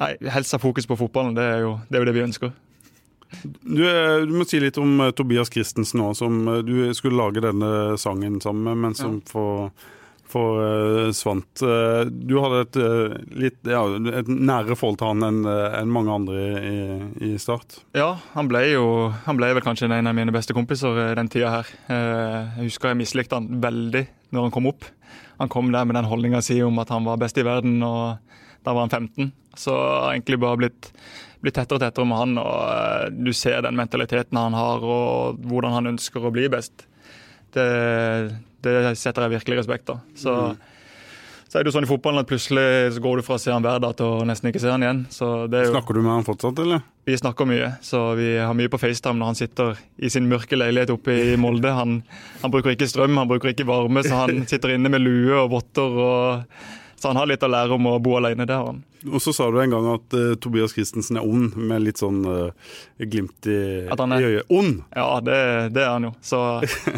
nei, 0.00 0.10
helst 0.32 0.56
ha 0.56 0.60
fokus 0.60 0.88
på 0.88 0.98
fotballen. 1.00 1.36
Det 1.36 1.46
er 1.46 1.62
jo 1.64 1.78
det, 1.88 1.96
er 1.96 2.04
jo 2.04 2.08
det 2.10 2.16
vi 2.16 2.26
ønsker. 2.26 2.52
Du, 3.60 3.84
eh, 3.84 4.16
du, 4.24 4.34
må 4.36 4.48
si 4.48 4.60
litt 4.60 4.80
om 4.80 5.00
eh, 5.04 5.14
Tobias 5.16 5.52
Christensen 5.52 6.04
òg, 6.04 6.16
som 6.18 6.44
du 6.64 6.90
skulle 6.96 7.20
lage 7.20 7.44
denne 7.44 7.96
sangen 8.00 8.40
sammen 8.44 8.68
med, 8.68 8.84
men 8.84 8.96
som 8.96 9.20
ja. 9.20 9.32
får 9.32 9.72
forsvant. 10.30 11.62
Eh, 11.62 11.70
eh, 11.70 12.04
du 12.10 12.36
hadde 12.42 12.60
et, 12.64 12.78
eh, 12.80 13.16
litt, 13.44 13.58
ja, 13.68 13.82
et 14.20 14.30
nære 14.30 14.76
forhold 14.78 15.00
til 15.00 15.10
han 15.10 15.26
enn 15.26 15.40
en 15.48 15.92
mange 15.92 16.14
andre 16.14 16.44
i, 16.60 16.76
i, 17.28 17.32
Start? 17.40 17.80
Ja, 17.96 18.12
han 18.34 18.50
ble 18.50 18.62
jo 18.70 18.84
han 19.26 19.38
ble 19.40 19.52
vel 19.56 19.64
kanskje 19.64 19.90
en 19.90 20.10
av 20.10 20.16
mine 20.16 20.34
beste 20.34 20.56
kompiser 20.56 21.14
den 21.18 21.30
tida 21.32 21.52
her. 21.58 21.70
Jeg 21.90 22.68
husker 22.68 22.92
jeg 22.92 23.00
mislikte 23.00 23.38
han 23.38 23.60
veldig 23.62 24.06
når 24.30 24.46
han 24.46 24.54
kom 24.54 24.70
opp. 24.70 24.86
Han 25.40 25.50
kom 25.52 25.72
der 25.72 25.86
med 25.88 25.96
den 25.96 26.08
holdninga 26.10 26.42
si 26.44 26.60
om 26.62 26.78
at 26.82 26.92
han 26.92 27.06
var 27.08 27.20
best 27.20 27.38
i 27.40 27.46
verden, 27.46 27.80
og 27.82 28.20
da 28.66 28.74
var 28.76 28.86
han 28.86 28.92
15. 28.92 29.32
Så 29.56 29.74
har 29.74 30.12
egentlig 30.12 30.38
bare 30.42 30.60
blitt, 30.60 30.90
blitt 31.40 31.56
tettere 31.56 31.80
og 31.80 31.82
tettere 31.82 32.06
med 32.06 32.20
han, 32.20 32.36
og 32.42 33.16
du 33.24 33.32
ser 33.36 33.64
den 33.64 33.78
mentaliteten 33.78 34.38
han 34.38 34.54
har, 34.54 34.84
og 34.84 35.40
hvordan 35.48 35.78
han 35.78 35.94
ønsker 35.94 36.22
å 36.22 36.34
bli 36.34 36.46
best. 36.52 36.84
Det, 37.56 37.66
det 38.64 38.96
setter 39.00 39.26
jeg 39.26 39.38
virkelig 39.38 39.62
respekt 39.62 39.92
av. 39.92 40.00
Så, 40.18 40.34
mm. 40.34 41.44
så 41.50 41.58
er 41.58 41.64
det 41.64 41.70
jo 41.70 41.76
sånn 41.78 41.86
i 41.86 41.90
fotballen 41.90 42.22
at 42.22 42.30
plutselig 42.30 42.94
så 42.96 43.04
går 43.04 43.20
du 43.20 43.26
fra 43.26 43.38
å 43.38 43.42
se 43.42 43.52
han 43.54 43.64
hver 43.64 43.82
dag 43.84 43.94
til 43.98 44.08
å 44.08 44.24
nesten 44.28 44.50
ikke 44.50 44.62
se 44.62 44.72
han 44.72 44.84
igjen. 44.86 45.04
Så 45.12 45.30
det 45.52 45.66
jo, 45.66 45.74
Snakker 45.74 45.98
du 45.98 46.02
med 46.04 46.14
han 46.14 46.26
fortsatt, 46.26 46.64
eller? 46.64 46.82
Vi 47.08 47.16
snakker 47.18 47.48
mye, 47.48 47.70
så 47.84 48.02
vi 48.18 48.32
har 48.38 48.52
mye 48.56 48.70
på 48.70 48.78
FaceTime 48.80 49.18
når 49.18 49.32
han 49.32 49.40
sitter 49.40 49.80
i 49.98 50.10
sin 50.12 50.28
mørke 50.30 50.58
leilighet 50.58 50.92
oppe 50.94 51.16
i 51.32 51.38
Molde. 51.40 51.72
Han, 51.74 52.00
han 52.42 52.52
bruker 52.52 52.76
ikke 52.76 52.90
strøm, 52.90 53.16
han 53.18 53.30
bruker 53.30 53.54
ikke 53.54 53.68
varme, 53.68 54.04
så 54.06 54.26
han 54.26 54.44
sitter 54.50 54.76
inne 54.76 54.92
med 54.92 55.02
lue 55.02 55.40
og 55.40 55.50
votter. 55.56 55.98
og 56.04 56.78
så 57.00 57.08
han 57.10 57.16
har 57.16 57.26
litt 57.30 57.42
å 57.42 57.48
lære 57.48 57.72
om 57.78 57.86
å 57.88 57.94
bo 58.04 58.18
alene, 58.18 58.44
det 58.46 58.52
har 58.56 58.66
han. 58.68 58.82
Og 59.08 59.22
så 59.24 59.32
sa 59.32 59.46
du 59.50 59.56
en 59.62 59.72
gang 59.72 59.86
at 59.94 60.12
uh, 60.12 60.34
Tobias 60.36 60.74
Christensen 60.76 61.16
er 61.16 61.24
ond, 61.24 61.54
med 61.56 61.80
litt 61.86 61.96
sånn 62.02 62.18
uh, 62.28 62.50
glimt 63.00 63.48
i, 63.48 63.56
At 63.90 64.02
han 64.04 64.12
er- 64.12 64.20
i 64.20 64.28
øyet. 64.34 64.50
Ond! 64.52 64.82
Ja, 64.92 65.06
det, 65.24 65.38
det 65.72 65.80
er 65.86 65.94
han 65.94 66.04
jo. 66.10 66.12
Så 66.20 66.40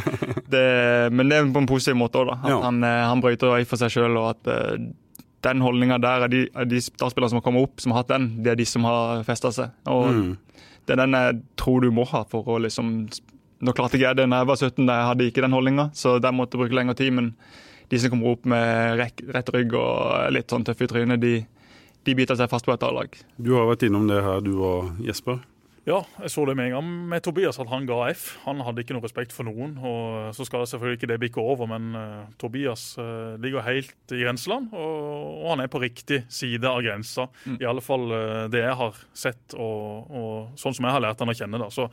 det, 0.52 0.64
men 1.14 1.30
det 1.30 1.38
er 1.38 1.52
på 1.54 1.62
en 1.62 1.70
positiv 1.70 1.96
måte 2.00 2.18
òg, 2.22 2.32
da. 2.32 2.38
At 2.42 2.50
Ja. 2.50 2.58
han, 2.66 2.82
eh, 2.84 3.04
han 3.06 3.22
brøyter 3.22 3.54
vei 3.54 3.62
for 3.68 3.78
seg 3.80 3.94
sjøl, 3.94 4.16
og 4.18 4.32
at 4.34 4.52
den 5.42 5.62
holdninga 5.64 5.96
der 6.02 6.26
er 6.26 6.30
de, 6.30 6.42
er 6.54 6.66
de 6.70 6.78
startspillerne 6.82 7.32
som 7.32 7.40
har 7.40 7.46
kommet 7.46 7.64
opp, 7.66 7.80
som 7.82 7.92
har 7.94 8.02
hatt 8.04 8.12
den, 8.14 8.28
det 8.44 8.52
er 8.52 8.58
de 8.60 8.66
som 8.68 8.84
har 8.86 9.22
festa 9.26 9.50
seg. 9.54 9.70
Og 9.90 10.10
Mm. 10.12 10.36
det 10.86 10.92
er 10.96 11.00
den 11.06 11.12
jeg 11.18 11.40
tror 11.56 11.80
du 11.82 11.90
må 11.94 12.04
ha 12.10 12.24
for 12.24 12.42
å 12.46 12.58
liksom 12.62 13.08
Nå 13.62 13.70
klarte 13.78 13.94
ikke 13.94 14.08
jeg 14.10 14.16
det 14.18 14.24
da 14.28 14.38
jeg 14.40 14.46
var 14.48 14.56
17, 14.58 14.86
da 14.88 14.94
jeg 14.98 15.06
hadde 15.06 15.26
ikke 15.30 15.42
den 15.44 15.52
holdninga, 15.54 15.84
så 15.94 16.16
der 16.20 16.32
måtte 16.34 16.56
jeg 16.58 16.64
bruke 16.64 16.74
lengre 16.74 16.96
tid. 16.98 17.12
Men 17.14 17.28
de 17.92 17.98
som 18.00 18.12
kommer 18.12 18.32
opp 18.32 18.46
med 18.48 18.96
rekk, 18.96 19.20
rett 19.36 19.50
rygg 19.52 19.74
og 19.76 20.30
litt 20.32 20.48
sånn 20.48 20.64
tøffe 20.64 20.86
i 20.86 20.88
trynet, 20.88 21.20
de, 21.20 21.42
de 22.08 22.14
biter 22.16 22.38
seg 22.40 22.48
fast 22.48 22.64
på 22.64 22.72
et 22.72 22.84
A-lag. 22.88 23.18
Du 23.36 23.52
har 23.58 23.68
vært 23.68 23.84
innom 23.84 24.06
det 24.08 24.22
her, 24.24 24.40
du 24.40 24.54
og 24.56 25.02
Jesper. 25.04 25.42
Ja, 25.82 25.96
jeg 26.22 26.30
så 26.30 26.44
det 26.46 26.54
med 26.54 26.68
en 26.68 26.74
gang 26.76 26.90
med 27.10 27.24
Tobias, 27.26 27.56
at 27.58 27.66
han 27.66 27.88
ga 27.88 28.04
F. 28.12 28.36
Han 28.44 28.60
hadde 28.62 28.84
ikke 28.84 28.94
noe 28.94 29.02
respekt 29.02 29.32
for 29.34 29.48
noen. 29.48 29.72
og 29.82 30.30
Så 30.30 30.44
skal 30.46 30.62
det 30.62 30.68
selvfølgelig 30.70 30.98
ikke 31.00 31.08
det 31.10 31.16
bikke 31.24 31.42
over, 31.42 31.66
men 31.66 31.96
uh, 31.98 32.28
Tobias 32.38 32.84
uh, 33.02 33.34
ligger 33.42 33.64
helt 33.66 34.14
i 34.14 34.20
grenseland. 34.20 34.68
Og, 34.70 35.40
og 35.42 35.48
han 35.50 35.64
er 35.64 35.70
på 35.72 35.80
riktig 35.82 36.20
side 36.30 36.70
av 36.70 36.84
grensa. 36.86 37.26
I 37.58 37.66
alle 37.66 37.82
fall 37.82 38.06
uh, 38.14 38.44
det 38.52 38.62
jeg 38.62 38.76
har 38.78 39.00
sett, 39.10 39.56
og, 39.58 40.12
og 40.14 40.60
sånn 40.62 40.76
som 40.78 40.86
jeg 40.86 40.94
har 40.94 41.02
lært 41.02 41.24
han 41.24 41.34
å 41.34 41.34
kjenne. 41.34 41.58
da. 41.58 41.66
Så 41.74 41.88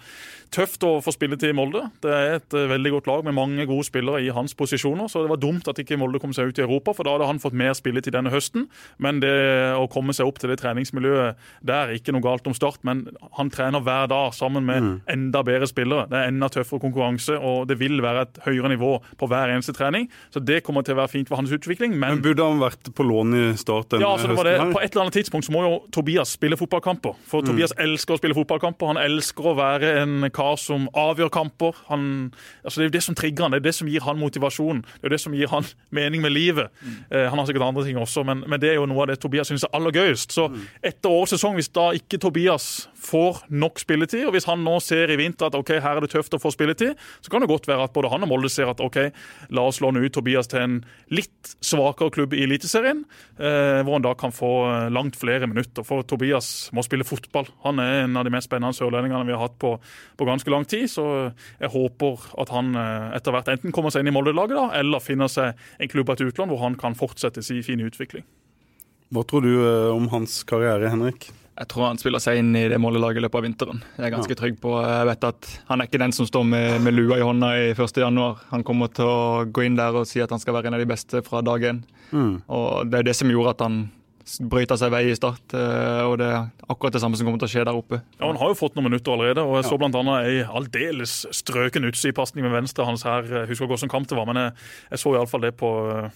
Tøft 0.54 0.86
å 0.86 0.94
få 1.02 1.16
spille 1.16 1.40
til 1.42 1.58
Molde. 1.58 1.88
Det 2.06 2.14
er 2.14 2.36
et 2.38 2.60
veldig 2.70 2.94
godt 3.00 3.10
lag 3.10 3.26
med 3.26 3.38
mange 3.38 3.66
gode 3.70 3.88
spillere 3.90 4.22
i 4.22 4.30
hans 4.34 4.54
posisjoner. 4.58 5.10
Så 5.10 5.26
det 5.26 5.34
var 5.34 5.42
dumt 5.42 5.66
at 5.70 5.82
ikke 5.82 5.98
Molde 5.98 6.22
kom 6.22 6.34
seg 6.38 6.54
ut 6.54 6.62
i 6.62 6.66
Europa, 6.68 6.94
for 6.94 7.10
da 7.10 7.18
hadde 7.18 7.32
han 7.32 7.42
fått 7.42 7.58
mer 7.58 7.74
spilletid 7.78 8.14
denne 8.14 8.34
høsten. 8.34 8.70
Men 9.02 9.26
det 9.26 9.34
å 9.74 9.90
komme 9.90 10.14
seg 10.14 10.30
opp 10.30 10.38
til 10.42 10.54
det 10.54 10.62
treningsmiljøet 10.62 11.42
der, 11.66 11.98
ikke 11.98 12.14
noe 12.14 12.26
galt 12.26 12.46
om 12.50 12.58
start, 12.58 12.86
men 12.86 13.08
han 13.38 13.50
trener 13.54 13.79
hver 13.86 14.10
dag 14.12 14.34
sammen 14.36 14.66
med 14.68 14.90
enda 15.10 15.42
bedre 15.46 15.68
spillere. 15.70 16.08
Det 16.10 16.18
er 16.20 16.32
enda 16.32 16.50
tøffere 16.52 16.82
konkurranse, 16.84 17.38
og 17.38 17.68
det 17.70 17.80
vil 17.80 18.02
være 18.04 18.26
et 18.28 18.40
høyere 18.46 18.72
nivå 18.74 18.92
på 19.20 19.30
hver 19.30 19.54
eneste 19.54 19.74
trening. 19.78 20.10
Så 20.34 20.42
det 20.44 20.62
kommer 20.66 20.86
til 20.86 20.98
å 20.98 21.02
være 21.02 21.14
fint 21.14 21.30
for 21.30 21.40
hans 21.40 21.52
utvikling. 21.56 21.96
Men 22.00 22.18
Men 22.18 22.24
burde 22.26 22.46
han 22.46 22.62
vært 22.62 22.92
på 22.96 23.06
lån 23.06 23.36
i 23.38 23.44
start 23.60 23.92
denne 23.94 24.06
ja, 24.06 24.14
altså, 24.16 24.30
det 24.32 24.38
var 24.38 24.50
det. 24.50 24.56
høsten 24.60 24.74
På 24.74 24.84
et 24.84 24.92
eller 24.92 25.06
annet 25.06 25.18
tidspunkt 25.20 25.48
så 25.48 25.56
må 25.56 25.64
jo 25.66 25.74
Tobias 25.96 26.36
spille 26.38 26.58
fotballkamper. 26.60 27.18
For 27.30 27.46
Tobias 27.46 27.74
elsker 27.78 28.16
å 28.16 28.20
spille 28.22 28.38
fotballkamper. 28.38 28.94
Han 28.94 29.02
elsker 29.02 29.52
å 29.52 29.56
være 29.58 29.94
en 30.04 30.30
kar 30.36 30.58
som 30.62 30.88
avgjør 30.98 31.32
kamper. 31.34 31.78
Han, 31.90 32.32
altså 32.64 32.80
det 32.82 32.86
er 32.88 32.92
jo 32.92 32.96
det 32.98 33.04
som 33.08 33.18
trigger 33.18 33.46
han, 33.46 33.56
det 33.56 33.62
er 33.64 33.68
det 33.70 33.76
som 33.80 33.90
gir 33.92 34.06
han 34.06 34.20
motivasjon. 34.20 34.84
Det 35.00 35.10
er 35.10 35.16
det 35.16 35.22
som 35.24 35.36
gir 35.38 35.52
han 35.52 35.68
mening 36.00 36.24
med 36.26 36.36
livet. 36.36 36.70
Eh, 37.10 37.28
han 37.30 37.38
har 37.40 37.48
sikkert 37.50 37.68
andre 37.70 37.86
ting 37.88 38.00
også, 38.02 38.24
men, 38.28 38.44
men 38.48 38.62
det 38.62 38.74
er 38.74 38.80
jo 38.80 38.88
noe 38.90 39.06
av 39.06 39.12
det 39.12 39.20
Tobias 39.24 39.50
syns 39.52 39.66
er 39.68 39.74
aller 39.78 39.96
gøyest. 39.96 40.36
Så 40.36 40.50
etter 40.86 41.10
årets 41.12 41.36
sesong, 41.38 41.58
hvis 41.60 41.72
da 41.76 41.90
ikke 41.98 42.20
Tobias 42.22 42.90
får 43.00 43.44
nok 43.50 43.80
spilletid, 43.82 44.26
og 44.28 44.36
hvis 44.36 44.48
han 44.50 44.64
nå 44.66 44.76
ser 44.84 45.12
i 45.12 45.18
vinter 45.20 45.50
at 45.50 45.58
ok, 45.58 45.76
her 45.82 46.00
er 46.00 46.06
det 46.06 46.12
tøft 46.14 46.36
å 46.36 46.42
få 46.42 46.52
spilletid, 46.54 47.00
så 47.24 47.32
kan 47.32 47.44
det 47.44 47.50
godt 47.52 47.70
være 47.70 47.88
at 47.88 47.94
både 47.96 48.12
han 48.12 48.26
og 48.26 48.32
Molde 48.32 48.52
ser 48.52 48.72
at 48.72 48.82
ok, 48.84 49.00
la 49.56 49.66
oss 49.70 49.82
låne 49.84 50.04
ut 50.04 50.14
Tobias 50.16 50.50
til 50.52 50.64
en 50.64 50.78
litt 51.14 51.54
svakere 51.66 52.14
klubb 52.14 52.36
i 52.38 52.44
Eliteserien, 52.46 53.06
eh, 53.40 53.80
hvor 53.84 53.98
han 53.98 54.06
da 54.06 54.14
kan 54.20 54.36
få 54.36 54.52
eh, 54.68 54.90
langt 54.94 55.18
flere 55.20 55.48
minutter. 55.50 55.86
For 55.88 56.06
Tobias 56.08 56.70
må 56.76 56.84
spille 56.86 57.08
fotball. 57.08 57.50
Han 57.66 57.82
er 57.84 58.04
en 58.04 58.20
av 58.20 58.28
de 58.28 58.34
mest 58.34 58.50
spennende 58.50 58.78
sørlendingene 58.78 59.28
vi 59.28 59.36
har 59.36 59.46
hatt 59.48 59.58
på, 59.62 59.76
på 60.20 60.28
ganske 60.28 60.54
lang 60.54 60.68
tid. 60.70 60.88
Så 60.92 61.06
jeg 61.60 61.74
håper 61.74 62.30
at 62.42 62.54
han 62.54 62.76
eh, 62.76 63.16
etter 63.20 63.36
hvert 63.36 63.54
enten 63.56 63.76
kommer 63.76 63.94
seg 63.94 64.04
inn 64.04 64.14
i 64.14 64.16
Molde-laget, 64.16 64.58
da, 64.60 64.68
eller 64.82 65.04
finner 65.04 65.32
seg 65.32 65.58
en 65.80 65.92
klubb 65.92 66.12
av 66.12 66.20
et 66.20 66.30
utland 66.30 66.54
hvor 66.54 66.64
han 66.66 66.78
kan 66.80 66.98
fortsette 66.98 67.44
sin 67.46 67.64
fine 67.66 67.88
utvikling. 67.88 68.28
Hva 69.10 69.26
tror 69.26 69.46
du 69.46 69.54
eh, 69.58 69.90
om 69.90 70.10
hans 70.12 70.44
karriere, 70.48 70.92
Henrik? 70.92 71.32
Jeg 71.60 71.68
tror 71.74 71.90
han 71.90 71.98
spiller 72.00 72.22
seg 72.24 72.40
inn 72.40 72.54
i 72.56 72.66
det 72.72 72.78
målelaget 72.80 73.20
i 73.20 73.24
løpet 73.26 73.36
av 73.36 73.44
vinteren. 73.44 73.82
Jeg 73.98 74.06
er 74.08 74.14
ganske 74.16 74.36
trygg 74.40 74.60
på 74.64 74.78
Jeg 74.80 75.08
vet 75.10 75.26
at 75.28 75.50
Han 75.68 75.82
er 75.84 75.90
ikke 75.90 76.00
den 76.00 76.14
som 76.16 76.26
står 76.30 76.46
med, 76.48 76.80
med 76.86 76.96
lua 76.96 77.18
i 77.20 77.26
hånda 77.26 77.50
i 77.60 77.70
1. 77.76 78.00
januar. 78.00 78.40
Han 78.54 78.64
kommer 78.64 78.88
til 78.96 79.04
å 79.12 79.46
gå 79.52 79.66
inn 79.68 79.76
der 79.76 79.98
og 80.00 80.08
si 80.08 80.22
at 80.24 80.32
han 80.32 80.40
skal 80.40 80.56
være 80.56 80.72
en 80.72 80.78
av 80.80 80.84
de 80.84 80.88
beste 80.88 81.20
fra 81.26 81.42
dag 81.44 81.66
én. 81.74 81.82
Mm. 82.16 82.36
Og 82.48 82.88
det 82.90 83.02
er 83.02 83.10
det 83.12 83.16
som 83.20 83.28
gjorde 83.30 83.58
at 83.58 83.66
han 83.68 83.80
brøyta 84.46 84.78
seg 84.78 84.92
vei 84.94 85.04
i 85.10 85.16
start. 85.18 85.54
eh, 85.58 86.02
Og 86.06 86.16
det 86.22 86.30
er 86.32 86.48
akkurat 86.70 86.94
det 86.96 87.02
samme 87.04 87.18
som 87.18 87.26
kommer 87.28 87.42
til 87.42 87.50
å 87.50 87.52
skje 87.52 87.66
der 87.66 87.76
oppe. 87.76 88.00
Ja, 88.20 88.28
Han 88.28 88.38
har 88.40 88.54
jo 88.54 88.60
fått 88.62 88.76
noen 88.78 88.88
minutter 88.92 89.12
allerede, 89.18 89.42
og 89.44 89.58
jeg 89.60 89.66
så 89.68 89.78
bl.a. 89.82 90.16
ei 90.24 90.44
aldeles 90.46 91.26
strøken 91.34 91.84
utsidepasning 91.90 92.46
med 92.46 92.54
venstre 92.56 92.86
hans 92.86 93.04
her. 93.04 93.26
Jeg 93.26 93.50
husker 93.50 93.66
ikke 93.66 93.76
hvilken 93.76 93.90
kamp 93.98 94.08
det 94.08 94.16
var, 94.20 94.30
men 94.30 94.38
jeg, 94.46 94.54
jeg 94.94 95.00
så 95.04 95.16
iallfall 95.18 95.42
det 95.48 95.56
på 95.60 95.72
eh, 95.92 96.10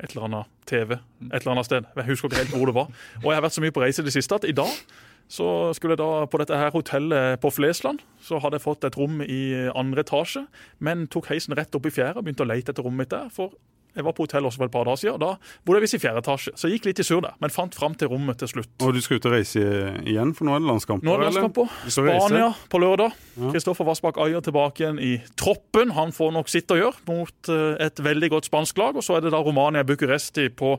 et 0.00 0.14
eller 0.14 0.26
annet 0.28 0.56
TV 0.70 0.96
et 0.96 1.40
eller 1.42 1.54
annet 1.54 1.68
sted. 1.68 1.86
Jeg 1.96 2.08
husker 2.08 2.30
ikke 2.30 2.42
helt 2.42 2.56
hvor 2.56 2.70
det 2.70 2.76
var. 2.76 2.90
Og 3.22 3.30
jeg 3.30 3.38
har 3.38 3.46
vært 3.46 3.56
så 3.56 3.64
mye 3.64 3.74
på 3.74 3.84
reise 3.84 4.02
i 4.02 4.08
det 4.08 4.14
siste 4.16 4.36
at 4.40 4.48
i 4.48 4.56
dag 4.56 4.72
så 5.30 5.70
skulle 5.76 5.94
jeg 5.94 6.02
da 6.02 6.26
på 6.26 6.40
dette 6.42 6.56
her 6.58 6.72
hotellet 6.74 7.38
på 7.42 7.52
Flesland, 7.54 8.00
så 8.18 8.40
hadde 8.42 8.58
jeg 8.58 8.64
fått 8.64 8.86
et 8.88 8.96
rom 8.98 9.20
i 9.22 9.68
andre 9.78 10.02
etasje, 10.02 10.42
men 10.82 11.04
tok 11.06 11.28
heisen 11.30 11.54
rett 11.54 11.76
opp 11.78 11.86
i 11.86 11.92
fjerde 11.94 12.18
og 12.18 12.26
begynte 12.26 12.42
å 12.42 12.48
lete 12.50 12.74
etter 12.74 12.82
rommet 12.82 13.04
mitt 13.04 13.12
der. 13.14 13.28
for 13.30 13.54
jeg 13.96 14.06
var 14.06 14.14
på 14.16 14.26
hotell 14.26 14.46
også 14.48 14.60
for 14.62 14.70
et 14.70 14.74
par 14.74 14.86
dager 14.88 15.00
siden, 15.02 15.20
da 15.22 15.34
bodde 15.66 15.80
jeg 15.80 15.86
visst 15.86 15.98
i 15.98 16.02
fjerde 16.02 16.22
etasje. 16.22 16.54
Så 16.58 16.68
jeg 16.68 16.78
gikk 16.78 16.90
litt 16.90 17.02
i 17.02 17.06
sur 17.06 17.22
der, 17.24 17.34
men 17.42 17.54
fant 17.54 17.76
fram 17.76 17.96
til 17.98 18.10
rommet 18.12 18.40
til 18.40 18.50
slutt. 18.52 18.70
Og 18.84 18.94
du 18.96 19.00
skal 19.04 19.20
ut 19.20 19.28
og 19.30 19.34
reise 19.34 19.64
igjen, 20.04 20.34
for 20.36 20.48
nå 20.48 20.56
er 20.56 20.64
det 20.64 20.70
landskamper? 20.70 21.08
Nå 21.08 21.16
er 21.16 21.24
det 21.24 21.28
landskamper. 21.30 21.76
Spania 21.96 22.48
på 22.70 22.82
lørdag. 22.82 23.18
Ja. 23.40 23.52
Kristoffer 23.54 23.88
Vassbakk 23.88 24.20
Ayer 24.22 24.44
tilbake 24.44 24.84
igjen 24.84 25.02
i 25.02 25.12
troppen. 25.40 25.94
Han 25.98 26.14
får 26.16 26.34
nok 26.36 26.50
sitt 26.52 26.70
å 26.70 26.78
gjøre 26.78 27.04
mot 27.10 27.52
eh, 27.52 27.86
et 27.86 28.02
veldig 28.04 28.32
godt 28.36 28.50
spansk 28.50 28.80
lag. 28.80 28.98
Og 28.98 29.06
så 29.06 29.18
er 29.18 29.26
det 29.26 29.34
da 29.34 29.42
Romania 29.44 29.86
Bucuresti 29.86 30.48
på 30.54 30.76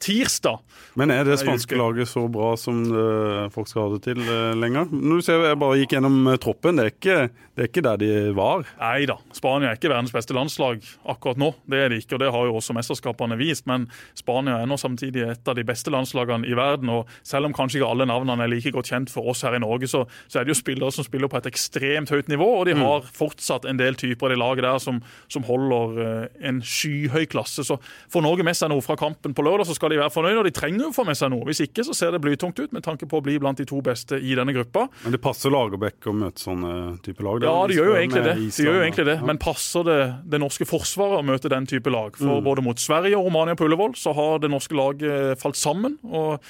tirsdag. 0.00 0.58
Men 0.98 1.12
er 1.12 1.26
det 1.28 1.36
spanske 1.40 1.76
laget 1.76 2.08
så 2.08 2.24
bra 2.32 2.54
som 2.58 2.80
eh, 2.88 3.50
folk 3.52 3.68
skal 3.68 3.84
ha 3.84 3.90
det 3.94 4.00
til 4.08 4.20
eh, 4.24 4.56
lenger? 4.56 4.88
Nå 4.90 5.20
ser 5.24 5.44
Jeg 5.44 5.58
bare 5.60 5.76
gikk 5.80 5.94
gjennom 5.94 6.16
eh, 6.32 6.38
troppen. 6.40 6.80
Det 6.80 6.86
er 6.86 6.94
ikke, 6.94 7.16
det 7.54 7.64
er 7.64 7.68
ikke 7.68 7.84
der 7.84 8.00
de 8.00 8.10
var. 8.36 8.64
Nei 8.80 9.04
da, 9.10 9.18
Spania 9.36 9.70
er 9.70 9.78
ikke 9.78 9.92
verdens 9.92 10.14
beste 10.14 10.36
landslag 10.36 10.80
akkurat 11.04 11.40
nå. 11.40 11.52
Det 11.68 11.82
er 11.84 11.92
de 11.92 12.00
ikke, 12.00 12.16
og 12.16 12.22
det 12.24 12.30
har 12.32 12.48
jo 12.48 12.56
også 12.58 12.76
mesterskapene 12.76 13.38
vist. 13.40 13.66
Men 13.70 13.86
Spania 14.18 14.56
er 14.62 14.70
nå 14.70 14.78
samtidig 14.80 15.26
et 15.28 15.50
av 15.52 15.58
de 15.58 15.66
beste 15.68 15.92
landslagene 15.92 16.48
i 16.48 16.56
verden. 16.56 16.92
og 16.94 17.12
Selv 17.26 17.50
om 17.50 17.56
kanskje 17.56 17.82
ikke 17.82 17.92
alle 17.92 18.08
navnene 18.08 18.46
er 18.46 18.52
like 18.54 18.72
godt 18.74 18.90
kjent 18.90 19.12
for 19.12 19.28
oss 19.30 19.44
her 19.44 19.58
i 19.58 19.62
Norge, 19.62 19.90
så, 19.90 20.06
så 20.32 20.40
er 20.40 20.48
det 20.48 20.54
jo 20.54 20.60
spillere 20.62 20.96
som 20.96 21.06
spiller 21.06 21.30
på 21.30 21.42
et 21.42 21.50
ekstremt 21.52 22.14
høyt 22.14 22.32
nivå. 22.32 22.48
Og 22.62 22.66
de 22.70 22.78
har 22.80 23.04
fortsatt 23.20 23.68
en 23.68 23.80
del 23.80 24.00
typer 24.00 24.32
i 24.32 24.34
det 24.34 24.40
laget 24.40 24.64
der 24.64 24.80
som, 24.80 25.04
som 25.28 25.44
holder 25.44 26.28
en 26.40 26.64
skyhøy 26.64 27.28
klasse. 27.30 27.66
Så 27.68 27.76
får 28.10 28.24
Norge 28.24 28.46
med 28.46 28.56
seg 28.56 28.72
noe 28.72 28.84
fra 28.84 28.96
kampen 28.98 29.36
på 29.36 29.44
lørdag, 29.44 29.68
så 29.68 29.76
skal 29.76 29.89
de 29.92 29.98
være 30.00 30.12
fornøyde. 30.14 30.38
Og 30.40 30.46
de 30.48 30.54
trenger 30.56 30.88
å 30.88 30.94
få 30.94 31.04
med 31.08 31.18
seg 31.18 31.30
noe. 31.34 31.44
Hvis 31.48 31.60
ikke 31.66 31.84
så 31.86 31.94
ser 31.96 32.14
det 32.14 32.20
blytungt 32.24 32.58
ut 32.62 32.72
med 32.72 32.84
tanke 32.86 33.08
på 33.10 33.20
å 33.20 33.24
bli 33.26 33.36
blant 33.42 33.58
de 33.60 33.66
to 33.68 33.80
beste 33.84 34.18
i 34.20 34.34
denne 34.38 34.54
gruppa. 34.56 34.86
Men 35.04 35.12
det 35.16 35.20
passer 35.24 35.52
Lagerbäck 35.52 36.08
å 36.10 36.14
møte 36.16 36.40
sånne 36.46 36.72
type 37.04 37.24
lag? 37.26 37.42
Ja, 37.44 37.54
det 37.68 37.76
gjør 37.78 37.92
jo 37.92 37.98
egentlig 38.00 38.24
det. 38.24 38.34
Det, 38.40 38.64
gjør 38.64 38.78
jo 38.80 38.84
egentlig 38.86 39.06
det. 39.10 39.18
Men 39.26 39.40
passer 39.42 39.86
det 39.90 40.00
det 40.32 40.40
norske 40.42 40.66
forsvaret 40.70 41.20
å 41.20 41.26
møte 41.26 41.52
den 41.52 41.66
type 41.70 41.90
lag? 41.92 42.16
For 42.16 42.40
Mm. 42.40 42.44
både 42.44 42.62
mot 42.62 42.78
Sverige 42.78 43.18
og 43.18 43.26
Romania 43.26 43.54
på 43.58 43.66
Ullevål 43.68 43.96
så 43.98 44.14
har 44.14 44.38
det 44.38 44.50
norske 44.50 44.74
laget 44.74 45.38
falt 45.40 45.56
sammen. 45.56 45.98
og 46.10 46.40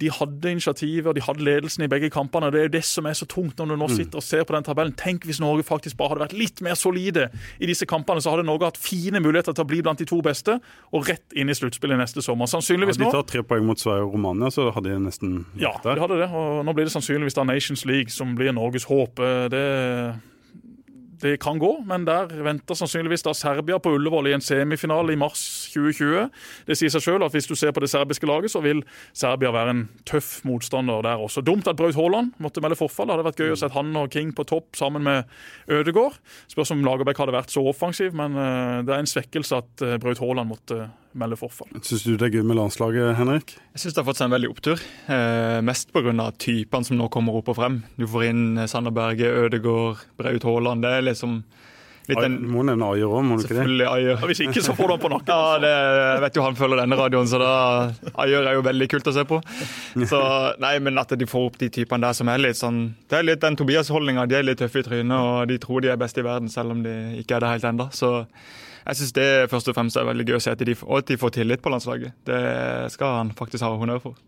de 0.00 0.08
hadde 0.10 0.50
initiativet 0.50 1.06
og 1.06 1.14
de 1.14 1.22
hadde 1.22 1.44
ledelsen 1.44 1.84
i 1.84 1.88
begge 1.88 2.10
kampene. 2.10 2.50
Det 2.50 2.60
er 2.60 2.66
jo 2.68 2.72
det 2.74 2.84
som 2.84 3.06
er 3.06 3.12
så 3.14 3.26
tungt 3.30 3.56
når 3.56 3.66
du 3.68 3.74
Mm. 3.74 3.78
nå 3.84 3.88
sitter 3.90 4.16
og 4.16 4.22
ser 4.22 4.44
på 4.44 4.52
den 4.54 4.64
tabellen. 4.64 4.92
Tenk 4.96 5.24
hvis 5.24 5.40
Norge 5.40 5.62
faktisk 5.62 5.96
bare 5.96 6.08
hadde 6.10 6.20
vært 6.28 6.32
litt 6.38 6.60
mer 6.62 6.74
solide 6.74 7.30
i 7.60 7.66
disse 7.66 7.86
kampene. 7.86 8.20
Så 8.20 8.30
hadde 8.30 8.44
Norge 8.44 8.64
hatt 8.64 8.76
fine 8.76 9.20
muligheter 9.22 9.54
til 9.54 9.64
å 9.64 9.66
bli 9.68 9.80
blant 9.82 9.98
de 9.98 10.04
to 10.04 10.20
beste 10.22 10.60
og 10.92 11.06
rett 11.08 11.22
inn 11.36 11.48
i 11.48 11.52
sluttspillet 11.54 11.96
neste 11.98 12.22
sommer. 12.22 12.46
Sannsynligvis 12.46 12.98
nå 12.98 13.04
Hadde 13.06 13.12
de 13.12 13.12
tar 13.12 13.22
tatt 13.22 13.32
tre 13.32 13.42
poeng 13.42 13.64
mot 13.66 13.78
Sverige 13.78 14.02
og 14.06 14.12
Romania, 14.14 14.48
så 14.50 14.72
hadde 14.74 14.90
de 14.90 14.98
nesten 14.98 15.44
Ja, 15.56 15.72
de 15.82 15.94
hadde 16.00 16.18
det. 16.18 16.30
Og 16.30 16.64
nå 16.66 16.74
blir 16.74 16.84
det 16.84 16.92
sannsynligvis 16.92 17.34
da 17.34 17.44
Nations 17.44 17.84
League 17.86 18.10
som 18.10 18.34
blir 18.36 18.52
Norges 18.52 18.84
håp. 18.86 19.18
Eh, 19.20 19.48
Det, 19.48 20.20
det 21.24 21.38
kan 21.40 21.58
gå, 21.58 21.70
men 21.88 22.04
der 22.04 22.28
venter 22.44 22.76
sannsynligvis 22.76 23.24
da 23.24 23.32
Serbia 23.36 23.78
på 23.80 23.94
Ullevål 23.96 24.28
i 24.28 24.34
en 24.36 24.44
semifinale 24.44 25.14
i 25.14 25.18
mars 25.20 25.40
2020. 25.72 26.26
Det 26.68 26.76
sier 26.76 26.92
seg 26.92 27.04
selv 27.06 27.24
at 27.24 27.32
hvis 27.32 27.48
du 27.48 27.54
ser 27.56 27.72
på 27.72 27.80
det 27.80 27.88
serbiske 27.92 28.28
laget, 28.28 28.52
så 28.52 28.60
vil 28.64 28.82
Serbia 29.16 29.52
være 29.54 29.72
en 29.72 29.84
tøff 30.04 30.42
motstander 30.44 31.00
der 31.06 31.22
også. 31.24 31.40
Dumt 31.40 31.70
at 31.70 31.78
Braut 31.80 31.96
Haaland 31.96 32.34
måtte 32.44 32.60
melde 32.60 32.76
forfall. 32.76 33.08
Det 33.08 33.16
hadde 33.16 33.28
vært 33.30 33.40
gøy 33.40 33.54
å 33.54 33.60
se 33.62 33.72
han 33.72 33.96
og 33.96 34.12
King 34.12 34.34
på 34.36 34.44
topp 34.50 34.76
sammen 34.76 35.06
med 35.06 35.24
Ødegaard. 35.72 36.20
Spørs 36.52 36.74
om 36.76 36.84
Lagerbäck 36.84 37.22
hadde 37.22 37.36
vært 37.36 37.54
så 37.54 37.64
offensiv, 37.72 38.12
men 38.18 38.36
eh, 38.36 38.82
det 38.84 38.92
er 38.92 39.00
en 39.00 39.08
svekkelse 39.14 39.62
at 39.64 39.86
eh, 39.86 39.96
Braut 40.02 40.20
Haaland 40.20 40.52
måtte 40.52 40.90
melde 41.18 41.38
forfall. 41.38 41.70
Syns 41.80 42.04
du 42.06 42.14
det 42.18 42.28
er 42.28 42.38
gøy 42.38 42.46
med 42.46 42.58
landslaget, 42.58 43.14
Henrik? 43.18 43.56
Jeg 43.74 43.84
syns 43.84 43.96
det 43.96 44.02
har 44.02 44.08
fått 44.08 44.20
seg 44.20 44.28
en 44.28 44.36
veldig 44.36 44.52
opptur. 44.52 44.80
Eh, 45.06 45.58
mest 45.66 45.92
pga. 45.94 46.30
typene 46.38 46.84
som 46.86 46.98
nå 46.98 47.08
kommer 47.12 47.38
opp 47.38 47.52
og 47.52 47.58
frem. 47.58 47.82
Du 47.96 48.06
får 48.10 48.30
inn 48.30 48.46
eh, 48.58 48.70
Sander 48.70 48.94
Berge, 48.94 49.30
Ødegård, 49.46 50.02
Braut 50.18 50.46
Haaland. 50.48 50.82
Det 50.84 50.90
er 50.90 51.06
liksom 51.10 51.42
litt 52.10 52.20
en, 52.20 52.34
må 52.52 52.60
nevne 52.66 52.84
Ayer 52.92 53.08
òg, 53.08 53.22
må 53.24 53.38
du 53.38 53.44
ikke 53.44 53.54
det? 53.54 53.60
Selvfølgelig 53.62 53.86
Ayer. 53.88 54.24
Hvis 54.28 54.42
ikke, 54.44 54.62
så 54.66 54.74
får 54.76 54.90
du 54.90 54.94
han 54.94 55.04
på 55.04 55.12
nakken. 55.14 55.30
Ja, 55.34 55.54
det, 55.62 55.70
jeg 55.70 56.24
vet 56.24 56.36
jo 56.36 56.44
han 56.44 56.58
følger 56.58 56.82
denne 56.82 56.98
radioen, 57.00 57.30
så 57.30 57.40
da 57.40 57.52
Ayer 58.26 58.50
er 58.50 58.58
jo 58.58 58.66
veldig 58.66 58.90
kult 58.92 59.08
å 59.08 59.14
se 59.16 59.24
på. 59.28 59.40
Så 60.10 60.20
nei, 60.62 60.74
men 60.84 61.00
at 61.00 61.14
de 61.16 61.30
får 61.30 61.48
opp 61.48 61.56
de 61.62 61.70
typene 61.78 62.04
der 62.04 62.18
som 62.18 62.28
er 62.32 62.42
litt 62.42 62.60
sånn 62.60 62.82
Det 63.08 63.20
er 63.20 63.26
litt 63.30 63.42
den 63.44 63.56
Tobias-holdninga. 63.60 64.26
De 64.28 64.38
er 64.40 64.46
litt 64.46 64.60
tøffe 64.60 64.82
i 64.82 64.86
trynet, 64.86 65.16
og 65.16 65.48
de 65.50 65.58
tror 65.62 65.84
de 65.84 65.94
er 65.94 66.00
best 66.00 66.20
i 66.20 66.26
verden, 66.26 66.52
selv 66.52 66.76
om 66.76 66.84
de 66.84 66.94
ikke 67.22 67.38
er 67.38 67.46
det 67.46 67.54
helt 67.54 67.70
ennå. 67.72 67.88
Så 67.96 68.12
jeg 68.84 69.00
syns 69.00 69.14
det 69.16 69.26
først 69.52 69.70
og 69.70 69.76
fremst 69.76 69.96
er 69.96 70.06
veldig 70.08 70.26
gøy 70.28 70.38
å 70.38 70.44
se 70.44 70.52
at 70.54 70.60
de, 70.60 70.76
og 70.84 71.00
at 71.00 71.10
de 71.10 71.18
får 71.20 71.34
tillit 71.38 71.64
på 71.64 71.72
landslaget. 71.72 72.14
Det 72.28 72.40
skal 72.92 73.18
han 73.20 73.34
faktisk 73.36 73.64
ha 73.64 73.72
honnør 73.80 74.02
for. 74.02 74.22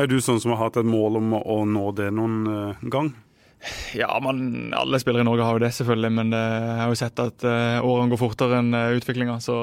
Er 0.00 0.08
du 0.10 0.16
sånn 0.22 0.40
som 0.42 0.54
har 0.54 0.64
hatt 0.64 0.78
et 0.80 0.88
mål 0.88 1.18
om 1.20 1.34
å 1.38 1.58
nå 1.68 1.90
det 1.98 2.08
noen 2.14 2.38
eh, 2.50 2.86
gang? 2.92 3.12
Ja, 3.92 4.08
man, 4.24 4.70
alle 4.72 4.98
spillere 5.02 5.22
i 5.22 5.28
Norge 5.28 5.44
har 5.44 5.58
jo 5.58 5.62
det, 5.62 5.72
selvfølgelig, 5.76 6.10
men 6.16 6.30
jeg 6.32 6.78
har 6.80 6.88
jo 6.88 6.96
sett 6.96 7.20
at 7.20 7.44
uh, 7.44 7.84
årene 7.84 8.08
går 8.08 8.20
fortere 8.22 8.60
enn 8.62 8.72
utviklinga. 8.96 9.34
Så 9.44 9.56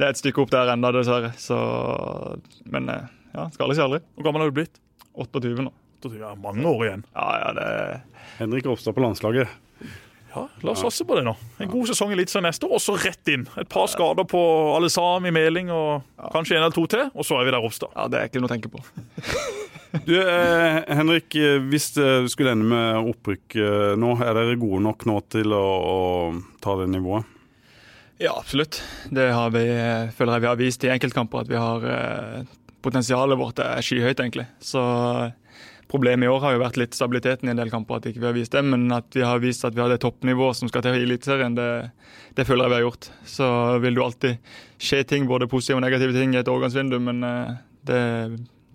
det 0.00 0.08
er 0.08 0.10
et 0.10 0.18
stykke 0.18 0.42
opp 0.42 0.50
der 0.50 0.72
ennå, 0.72 0.90
dessverre. 0.96 1.30
Så, 1.38 1.58
men 2.74 2.90
ja, 2.90 3.46
skal 3.54 3.68
aldri 3.68 3.78
si 3.78 3.84
aldri. 3.84 4.02
Hvor 4.16 4.26
gammel 4.26 4.42
har 4.42 4.50
du 4.50 4.58
blitt? 4.58 4.82
28 5.14 5.62
nå. 5.62 5.70
Da 6.00 6.08
tror 6.08 6.20
jeg 6.24 6.42
mange 6.42 6.66
år 6.66 6.86
igjen. 6.88 7.06
Ja, 7.14 7.28
ja, 7.44 7.50
det 7.54 7.70
Henrik 8.40 8.66
Ropstad 8.66 8.96
på 8.96 9.02
landslaget. 9.04 9.52
Ja, 10.30 10.44
La 10.62 10.72
oss 10.74 10.82
satse 10.84 11.02
på 11.06 11.16
det 11.18 11.24
nå. 11.26 11.32
En 11.58 11.70
god 11.72 11.88
sesong 11.90 12.12
i 12.12 12.14
Eliteserien 12.14 12.46
neste 12.46 12.68
år, 12.68 12.76
og 12.78 12.82
så 12.84 12.94
rett 13.02 13.30
inn. 13.32 13.48
Et 13.58 13.68
par 13.70 13.88
skader 13.90 14.26
på 14.30 14.40
alle 14.76 14.90
sammen 14.92 15.26
i 15.26 15.34
Meling 15.34 15.72
og 15.74 16.04
kanskje 16.30 16.54
en 16.54 16.62
eller 16.62 16.76
to 16.76 16.84
til, 16.90 17.08
og 17.10 17.26
så 17.26 17.40
er 17.40 17.48
vi 17.48 17.54
der 17.56 17.64
Ropstad. 17.64 17.90
Ja, 17.96 18.06
det 18.12 18.20
er 18.20 18.30
ikke 18.30 18.42
noe 18.44 18.50
å 18.50 18.54
tenke 18.54 18.72
på. 18.72 18.84
Du, 20.06 20.12
eh, 20.14 20.76
Henrik, 20.86 21.34
eh, 21.34 21.56
hvis 21.66 21.88
det 21.96 22.30
skulle 22.30 22.52
ende 22.54 22.68
med 22.70 23.08
opprykk 23.10 23.56
eh, 23.58 23.96
nå, 23.98 24.12
er 24.22 24.36
dere 24.38 24.54
gode 24.60 24.78
nok 24.84 25.02
nå 25.10 25.16
til 25.34 25.50
å, 25.50 25.64
å 25.66 25.96
ta 26.62 26.76
det 26.78 26.86
nivået? 26.92 27.26
Ja, 28.22 28.36
absolutt. 28.36 28.78
Det 29.10 29.30
har 29.34 29.50
vi, 29.50 29.64
eh, 29.66 30.12
føler 30.14 30.36
jeg 30.36 30.44
vi 30.44 30.50
har 30.52 30.60
vist 30.60 30.86
i 30.86 30.92
enkeltkamper, 30.94 31.42
at 31.42 31.50
vi 31.50 31.58
har 31.58 31.86
eh, 31.90 32.56
Potensialet 32.80 33.36
vårt 33.36 33.58
er 33.60 33.82
skyhøyt, 33.84 34.22
egentlig. 34.22 34.46
Så 34.64 34.80
eh, 35.24 35.49
Problemet 35.90 36.28
i 36.28 36.30
år 36.30 36.42
har 36.44 36.54
jo 36.54 36.62
vært 36.62 36.78
litt 36.78 36.94
stabiliteten 36.94 37.48
i 37.48 37.50
en 37.50 37.58
del 37.58 37.70
kamper, 37.72 37.98
at 37.98 38.04
ikke 38.06 38.22
vi 38.22 38.28
har 38.28 38.36
vist 38.36 38.54
det. 38.54 38.62
Men 38.62 38.86
at 38.94 39.10
vi 39.16 39.24
har 39.26 39.40
vist 39.42 39.66
at 39.66 39.74
vi 39.74 39.82
har 39.82 39.90
det 39.90 39.98
toppnivået 40.04 40.60
som 40.60 40.70
skal 40.70 40.84
til 40.86 41.00
i 41.00 41.02
Eliteserien, 41.02 41.56
det, 41.58 41.90
det 42.38 42.46
føler 42.46 42.68
jeg 42.68 42.70
vi 42.70 42.78
har 42.78 42.84
gjort. 42.84 43.08
Så 43.26 43.48
vil 43.82 43.98
det 43.98 44.04
alltid 44.04 44.54
skje 44.78 45.02
ting, 45.10 45.26
både 45.26 45.50
positive 45.50 45.80
og 45.80 45.84
negative 45.84 46.14
ting, 46.14 46.36
i 46.36 46.40
et 46.40 46.50
overgangsvindu, 46.50 46.94
men 47.02 47.26
eh, 47.26 47.56
det 47.90 48.02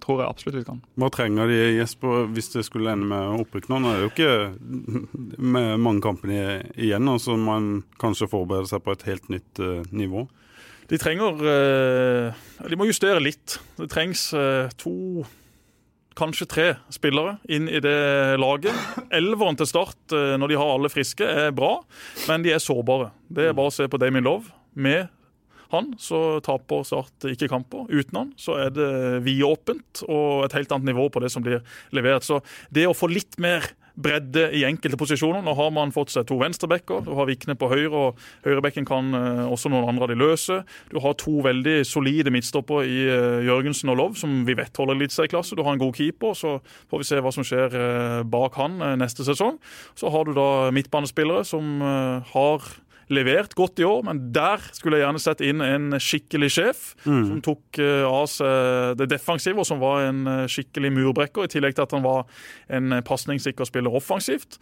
tror 0.04 0.20
jeg 0.22 0.28
absolutt 0.34 0.58
vi 0.60 0.66
kan. 0.68 0.82
Hva 1.00 1.10
trenger 1.16 1.54
de 1.54 1.62
Jesper, 1.78 2.28
hvis 2.36 2.52
det 2.52 2.66
skulle 2.68 2.92
ende 2.92 3.08
med 3.14 3.46
opprykk 3.46 3.72
nå? 3.72 3.80
Nå 3.80 3.94
er 3.94 4.02
det 4.02 4.10
jo 4.10 4.12
ikke 4.12 4.36
med 5.56 5.72
mange 5.88 6.04
kampene 6.04 6.60
igjen, 6.76 7.14
så 7.24 7.40
man 7.40 7.86
kanskje 8.02 8.28
forbereder 8.34 8.68
seg 8.74 8.84
på 8.84 8.92
et 8.92 9.08
helt 9.08 9.32
nytt 9.32 9.64
eh, 9.64 9.88
nivå. 9.96 10.28
De 10.92 11.00
trenger 11.02 11.40
eh, 11.50 12.44
De 12.68 12.78
må 12.78 12.92
justere 12.92 13.24
litt. 13.24 13.56
Det 13.80 13.88
trengs 13.96 14.28
to, 14.84 15.24
kanskje 16.16 16.48
tre 16.50 16.68
spillere 16.94 17.38
inn 17.52 17.68
i 17.70 17.82
det 17.84 18.38
laget. 18.42 18.76
Elveren 19.14 19.58
til 19.60 19.70
start, 19.70 20.00
eh, 20.16 20.36
når 20.40 20.52
de 20.52 20.60
har 20.60 20.74
alle 20.76 20.92
friske, 20.92 21.26
er 21.26 21.56
bra, 21.56 21.78
men 22.30 22.46
de 22.46 22.54
er 22.56 22.64
sårbare. 22.64 23.12
Det 23.28 23.50
er 23.50 23.58
bare 23.58 23.72
å 23.72 23.76
se 23.76 23.88
på 23.88 24.00
Damien 24.02 24.26
Love. 24.26 24.52
Med 24.76 25.08
han 25.72 25.94
så 26.00 26.40
taper 26.46 26.84
Start 26.88 27.26
ikke 27.32 27.50
kamper. 27.52 27.88
Uten 27.90 28.20
han 28.20 28.34
så 28.40 28.58
er 28.66 28.74
det 28.76 28.90
vidåpent 29.26 30.04
og 30.08 30.46
et 30.46 30.56
helt 30.58 30.72
annet 30.76 30.92
nivå 30.92 31.08
på 31.12 31.24
det 31.24 31.32
som 31.34 31.44
blir 31.46 31.64
levert. 31.96 32.24
Så 32.28 32.42
det 32.74 32.86
å 32.88 32.96
få 32.96 33.10
litt 33.12 33.40
mer 33.42 33.66
bredde 33.96 34.50
i 34.56 34.64
enkelte 34.68 34.98
posisjoner. 35.00 35.44
Nå 35.46 35.54
har 35.58 35.72
man 35.74 35.94
fått 35.96 36.12
seg 36.14 36.28
to 36.30 36.38
venstrebacker. 36.42 37.04
Du 37.06 37.14
har 37.18 37.30
Vikne 37.30 37.56
på 37.60 37.70
høyre, 37.72 37.92
og 37.96 38.22
høyrebekken 38.46 38.88
kan 38.88 39.16
eh, 39.16 39.44
også 39.48 39.72
noen 39.72 39.90
andre 39.90 40.08
av 40.08 40.14
de 40.14 40.20
løse. 40.20 40.62
Du 40.92 41.00
har 41.04 41.18
to 41.20 41.40
veldig 41.46 41.78
solide 41.88 42.34
midtstoppere 42.34 42.86
i 42.90 43.00
eh, 43.08 43.40
Jørgensen 43.48 43.92
og 43.94 44.00
Lov, 44.02 44.18
som 44.20 44.44
vi 44.48 44.58
vet 44.58 44.76
holder 44.76 45.00
eliteserieklasse. 45.00 45.58
Du 45.58 45.64
har 45.66 45.76
en 45.76 45.82
god 45.82 45.96
keeper, 45.98 46.36
så 46.38 46.58
får 46.92 47.04
vi 47.04 47.10
se 47.10 47.22
hva 47.24 47.34
som 47.36 47.48
skjer 47.48 47.80
eh, 47.80 48.22
bak 48.28 48.60
han 48.60 48.80
neste 49.00 49.26
sesong. 49.28 49.60
Så 49.98 50.12
har 50.14 50.28
du 50.28 50.36
da 50.36 50.50
midtbanespillere 50.76 51.46
som 51.48 51.80
har 51.82 52.64
levert 53.14 53.54
godt 53.58 53.80
i 53.80 53.86
år, 53.86 54.02
men 54.08 54.22
der 54.34 54.64
skulle 54.74 54.98
jeg 54.98 55.06
gjerne 55.06 55.22
sett 55.22 55.44
inn 55.46 55.62
en 55.62 56.00
skikkelig 56.02 56.50
sjef 56.56 56.82
som 57.30 57.42
tok 57.46 57.80
eh, 57.82 58.02
av 58.08 58.26
seg 58.32 58.98
det 59.00 59.10
defensive, 59.12 59.62
og 59.62 59.70
som 59.70 59.82
var 59.84 60.08
en 60.08 60.26
eh, 60.32 60.44
skikkelig 60.52 60.94
murbrekker, 60.96 61.46
i 61.46 61.54
tillegg 61.54 61.78
til 61.78 61.86
at 61.86 61.96
han 61.96 62.06
var 62.06 62.26
en 62.74 62.98
eh, 62.98 63.06
pasningssikker 63.06 63.70
spiller 63.70 63.94
offensivt. 63.96 64.60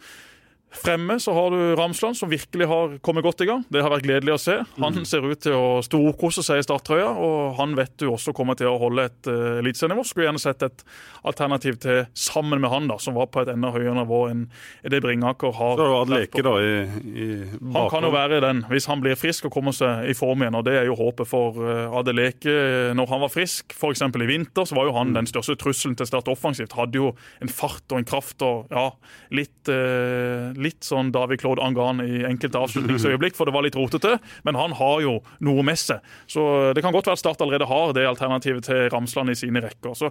Fremme 0.74 1.18
så 1.22 1.32
har 1.32 1.50
du 1.54 1.76
Ramsland, 1.78 2.16
som 2.16 2.30
virkelig 2.30 2.66
har 2.66 2.98
kommet 3.04 3.24
godt 3.24 3.40
i 3.44 3.48
gang. 3.48 3.62
Det 3.70 3.82
har 3.82 3.92
vært 3.92 4.06
gledelig 4.06 4.34
å 4.34 4.40
se. 4.40 4.56
Han 4.82 5.04
ser 5.06 5.26
ut 5.26 5.40
til 5.44 5.54
å 5.56 5.80
storkose 5.84 6.42
seg 6.44 6.60
i 6.60 6.66
starttrøya, 6.66 7.08
og 7.14 7.54
han 7.60 7.76
vet 7.78 7.94
du 8.00 8.08
også 8.10 8.34
kommer 8.36 8.58
til 8.58 8.70
å 8.70 8.78
holde 8.80 9.06
et 9.08 9.30
uh, 9.30 9.60
eliteserienivå. 9.60 10.04
Skulle 10.06 10.28
gjerne 10.28 10.42
sett 10.42 10.64
et 10.66 10.84
alternativ 11.24 11.78
til 11.84 12.04
sammen 12.18 12.62
med 12.62 12.72
han, 12.72 12.88
da, 12.90 12.98
som 13.00 13.16
var 13.16 13.30
på 13.32 13.44
et 13.44 13.52
enda 13.54 13.70
høyere 13.74 13.94
nivå 14.00 14.20
enn 14.32 14.46
det 14.90 15.00
Bringaker 15.04 15.54
har. 15.56 15.78
Så 15.78 15.88
vært 15.92 16.10
på. 16.10 16.14
leke 16.14 16.44
da 16.46 16.54
i, 16.60 16.74
i 17.14 17.28
Han 17.76 17.90
kan 17.92 18.08
jo 18.08 18.12
være 18.14 18.42
den, 18.44 18.64
hvis 18.70 18.88
han 18.90 19.02
blir 19.04 19.18
frisk 19.18 19.48
og 19.48 19.54
kommer 19.54 19.76
seg 19.76 20.10
i 20.10 20.16
form 20.18 20.44
igjen. 20.44 20.58
og 20.58 20.66
Det 20.66 20.76
er 20.80 20.90
jo 20.90 20.98
håpet 20.98 21.30
for 21.30 21.60
uh, 21.62 21.98
Adeleke 22.00 22.92
når 22.96 23.10
han 23.12 23.24
var 23.24 23.32
frisk. 23.32 23.74
F.eks. 23.76 24.04
i 24.04 24.28
vinter 24.28 24.68
så 24.68 24.76
var 24.76 24.90
jo 24.90 24.96
han 24.98 25.14
den 25.16 25.28
største 25.30 25.56
trusselen 25.60 25.96
til 25.98 26.08
Start 26.10 26.28
offensivt. 26.30 26.76
Hadde 26.76 27.00
jo 27.00 27.12
en 27.42 27.52
fart 27.52 27.86
og 27.92 28.00
en 28.00 28.08
kraft 28.08 28.42
og 28.44 28.72
ja, 28.74 28.88
litt, 29.34 29.56
uh, 29.70 30.52
litt 30.64 30.86
sånn 30.86 31.12
David 31.14 31.42
Claude 31.42 31.62
Angan 31.64 32.02
i 32.04 32.24
enkelte 32.26 32.60
avslutningsøyeblikk, 32.64 33.36
for 33.38 33.48
det 33.48 33.54
var 33.56 33.66
litt 33.66 33.78
rotete. 33.78 34.16
Men 34.46 34.58
han 34.58 34.76
har 34.78 35.02
jo 35.04 35.18
noe 35.44 35.64
med 35.66 35.80
seg. 35.80 36.04
Så 36.30 36.72
det 36.76 36.84
kan 36.84 36.94
godt 36.94 37.10
være 37.10 37.18
at 37.18 37.24
Start 37.24 37.44
allerede 37.44 37.68
har 37.70 37.94
det 37.96 38.06
alternativet 38.08 38.66
til 38.68 38.86
Ramsland 38.92 39.32
i 39.32 39.38
sine 39.38 39.62
rekker. 39.64 39.96
Så 39.98 40.10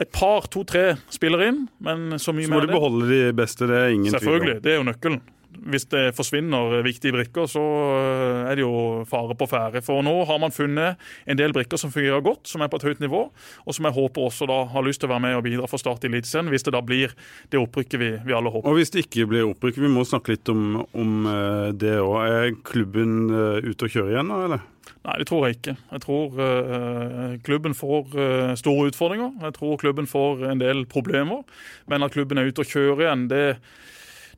et 0.00 0.10
par, 0.14 0.48
to-tre 0.52 0.96
spiller 1.12 1.46
inn, 1.48 1.66
men 1.84 2.18
så 2.18 2.34
mye 2.36 2.48
mer 2.48 2.50
Så 2.50 2.56
må 2.56 2.64
du 2.64 2.70
de 2.70 2.78
beholde 2.78 3.10
de 3.10 3.20
beste, 3.36 3.68
det 3.70 3.84
er 3.84 3.94
ingen 3.94 4.10
tvil 4.10 4.16
om. 4.16 4.24
Selvfølgelig, 4.24 4.58
det 4.64 4.74
er 4.74 4.80
jo 4.80 4.88
nøkkelen. 4.90 5.22
Hvis 5.50 5.84
det 5.90 6.14
forsvinner 6.16 6.80
viktige 6.86 7.12
brikker, 7.12 7.48
så 7.50 7.60
øh, 7.60 8.50
er 8.50 8.56
det 8.58 8.62
jo 8.62 9.02
fare 9.10 9.34
på 9.34 9.48
ferde. 9.50 9.82
For 9.84 10.02
nå 10.06 10.14
har 10.28 10.38
man 10.40 10.54
funnet 10.54 11.00
en 11.26 11.38
del 11.38 11.52
brikker 11.52 11.80
som 11.80 11.92
fungerer 11.92 12.22
godt, 12.24 12.46
som 12.48 12.62
er 12.62 12.70
på 12.70 12.80
et 12.80 12.86
høyt 12.86 13.02
nivå, 13.02 13.26
og 13.66 13.76
som 13.76 13.88
jeg 13.88 13.96
håper 13.98 14.28
også 14.28 14.48
da 14.50 14.62
har 14.72 14.86
lyst 14.86 15.02
til 15.02 15.10
å 15.10 15.14
være 15.14 15.24
med 15.26 15.38
og 15.40 15.44
bidra 15.46 15.68
for 15.70 15.82
Start 15.82 16.06
i 16.06 16.10
Eliteserien, 16.10 16.50
hvis 16.52 16.66
det 16.66 16.74
da 16.76 16.82
blir 16.84 17.14
det 17.50 17.60
opprykket 17.60 18.00
vi, 18.00 18.10
vi 18.24 18.36
alle 18.36 18.52
håper. 18.54 18.70
Og 18.70 18.78
hvis 18.78 18.94
det 18.94 19.06
ikke 19.06 19.28
blir 19.30 19.50
opprykk, 19.50 19.82
vi 19.82 19.92
må 19.92 20.06
snakke 20.06 20.36
litt 20.36 20.52
om, 20.52 20.84
om 20.94 21.30
eh, 21.30 21.70
det 21.76 21.96
òg. 21.98 22.18
Er 22.30 22.52
klubben 22.66 23.24
eh, 23.34 23.70
ute 23.70 23.88
å 23.88 23.92
kjøre 23.92 24.14
igjen 24.14 24.30
nå, 24.30 24.44
eller? 24.46 24.68
Nei, 25.00 25.16
det 25.20 25.28
tror 25.30 25.46
jeg 25.46 25.56
ikke. 25.56 25.74
Jeg 25.94 26.02
tror 26.04 26.34
uh, 26.36 27.36
klubben 27.46 27.76
får 27.76 28.16
uh, 28.16 28.50
store 28.58 28.90
utfordringer. 28.90 29.30
Jeg 29.46 29.54
tror 29.56 29.78
klubben 29.80 30.08
får 30.10 30.42
en 30.50 30.60
del 30.60 30.82
problemer. 30.90 31.40
Men 31.88 32.04
at 32.04 32.12
klubben 32.12 32.40
er 32.40 32.50
ute 32.50 32.64
og 32.64 32.68
kjører 32.68 33.06
igjen, 33.06 33.24
det 33.30 33.44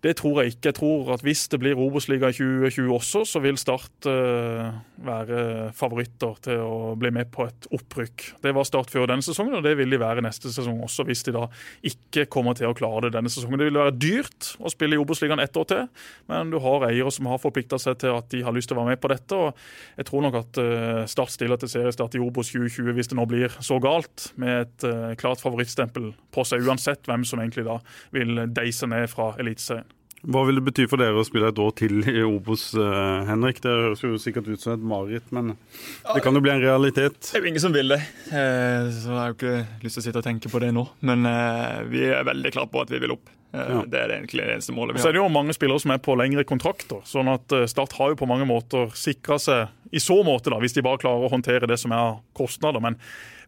det 0.02 0.16
tror 0.18 0.40
jeg 0.42 0.56
ikke. 0.56 0.72
Jeg 0.72 0.76
tror 0.80 1.12
at 1.14 1.22
hvis 1.22 1.44
det 1.52 1.60
blir 1.62 1.78
Obos-liga 1.78 2.32
i 2.32 2.34
2020 2.34 2.90
også, 2.96 3.22
så 3.28 3.42
vil 3.44 3.58
Start 3.60 4.08
eh, 4.10 4.72
være 5.06 5.42
favoritter 5.78 6.40
til 6.42 6.62
å 6.64 6.94
bli 6.98 7.12
med 7.14 7.30
på 7.30 7.46
et 7.46 7.68
opprykk. 7.70 8.24
Det 8.42 8.50
var 8.56 8.66
Start 8.66 8.90
før 8.90 9.06
denne 9.12 9.22
sesongen, 9.22 9.54
og 9.60 9.62
det 9.62 9.76
vil 9.78 9.94
de 9.94 10.00
være 10.02 10.24
neste 10.26 10.50
sesong 10.50 10.80
også, 10.82 11.06
hvis 11.06 11.22
de 11.28 11.36
da 11.36 11.44
ikke 11.86 12.26
kommer 12.32 12.58
til 12.58 12.72
å 12.72 12.74
klare 12.74 13.06
det 13.06 13.12
denne 13.14 13.30
sesongen. 13.30 13.60
Det 13.62 13.68
vil 13.70 13.78
være 13.78 13.94
dyrt 13.94 14.50
å 14.58 14.72
spille 14.74 14.98
i 14.98 15.02
Obos-ligaen 15.02 15.42
ett 15.44 15.60
år 15.62 15.70
til, 15.70 15.86
men 16.32 16.50
du 16.50 16.58
har 16.66 16.88
eiere 16.90 17.14
som 17.14 17.30
har 17.30 17.42
forplikta 17.42 17.78
seg 17.78 18.02
til 18.02 18.18
at 18.18 18.30
de 18.34 18.42
har 18.42 18.58
lyst 18.58 18.72
til 18.72 18.78
å 18.78 18.82
være 18.82 18.96
med 18.96 19.02
på 19.04 19.12
dette. 19.14 19.38
og 19.38 20.02
Jeg 20.02 20.10
tror 20.10 20.26
nok 20.26 20.40
at 20.42 20.62
eh, 20.64 21.04
Start 21.14 21.34
stiller 21.36 21.62
til 21.62 21.70
seriestart 21.70 22.18
i 22.18 22.24
Obos 22.26 22.50
2020 22.50 22.98
hvis 22.98 23.12
det 23.12 23.20
nå 23.22 23.30
blir 23.30 23.54
så 23.62 23.78
galt, 23.82 24.32
med 24.34 24.66
et 24.66 24.90
eh, 24.90 25.14
klart 25.22 25.42
favorittstempel 25.44 26.10
på 26.34 26.48
seg, 26.48 26.66
uansett 26.66 27.06
hvem 27.06 27.22
som 27.28 27.38
egentlig 27.38 27.68
da 27.70 27.78
vil 28.10 28.48
deise 28.50 28.90
ned 28.90 29.06
fra 29.12 29.30
Eliteserien. 29.38 29.91
Hva 30.22 30.44
vil 30.46 30.54
det 30.60 30.62
bety 30.68 30.84
for 30.86 31.02
dere 31.02 31.18
å 31.18 31.24
spille 31.26 31.48
et 31.50 31.58
år 31.58 31.72
til 31.74 31.96
i 32.06 32.20
Obos, 32.22 32.68
uh, 32.78 33.24
Henrik? 33.26 33.58
Det 33.64 33.72
høres 33.72 34.04
jo 34.04 34.12
sikkert 34.22 34.46
ut 34.52 34.62
som 34.62 34.76
et 34.76 34.84
mareritt, 34.86 35.26
men 35.34 35.56
det 35.56 36.22
kan 36.22 36.38
jo 36.38 36.42
bli 36.44 36.52
en 36.54 36.62
realitet. 36.62 37.18
Det 37.26 37.40
er 37.40 37.42
jo 37.42 37.50
ingen 37.50 37.64
som 37.64 37.74
vil 37.74 37.90
det, 37.90 37.98
eh, 38.30 38.86
så 38.94 39.10
jeg 39.10 39.18
har 39.18 39.32
jo 39.32 39.36
ikke 39.40 39.54
lyst 39.82 39.98
til 39.98 40.02
å 40.04 40.06
sitte 40.06 40.22
og 40.22 40.26
tenke 40.28 40.52
på 40.52 40.62
det 40.62 40.70
nå. 40.76 40.84
Men 41.10 41.26
eh, 41.26 41.82
vi 41.90 42.04
er 42.06 42.22
veldig 42.28 42.54
klare 42.54 42.70
på 42.70 42.84
at 42.84 42.94
vi 42.94 43.02
vil 43.02 43.16
opp. 43.16 43.26
Eh, 43.52 43.66
Ja. 43.66 43.82
Det 43.84 43.98
er 43.98 44.08
det 44.08 44.14
egentlig 44.22 44.46
det 44.46 44.54
eneste 44.54 44.72
målet 44.72 44.94
vi 44.96 45.02
Så 45.02 45.10
er 45.10 45.12
det 45.12 45.20
jo 45.20 45.26
mange 45.28 45.52
spillere 45.52 45.82
som 45.82 45.90
er 45.92 45.98
på 46.00 46.14
lengre 46.16 46.46
kontrakter. 46.48 47.02
sånn 47.04 47.28
at 47.28 47.52
eh, 47.52 47.66
Start 47.68 47.92
har 47.98 48.14
jo 48.14 48.16
på 48.22 48.28
mange 48.30 48.46
måter 48.48 48.94
sikra 48.96 49.36
seg 49.42 49.68
i 49.92 50.00
så 50.00 50.22
måte, 50.24 50.48
da, 50.54 50.56
hvis 50.62 50.72
de 50.72 50.86
bare 50.86 51.02
klarer 51.02 51.26
å 51.26 51.34
håndtere 51.34 51.68
det 51.68 51.76
som 51.82 51.92
er 51.92 52.00
av 52.00 52.20
kostnader. 52.32 52.80
Men 52.80 52.96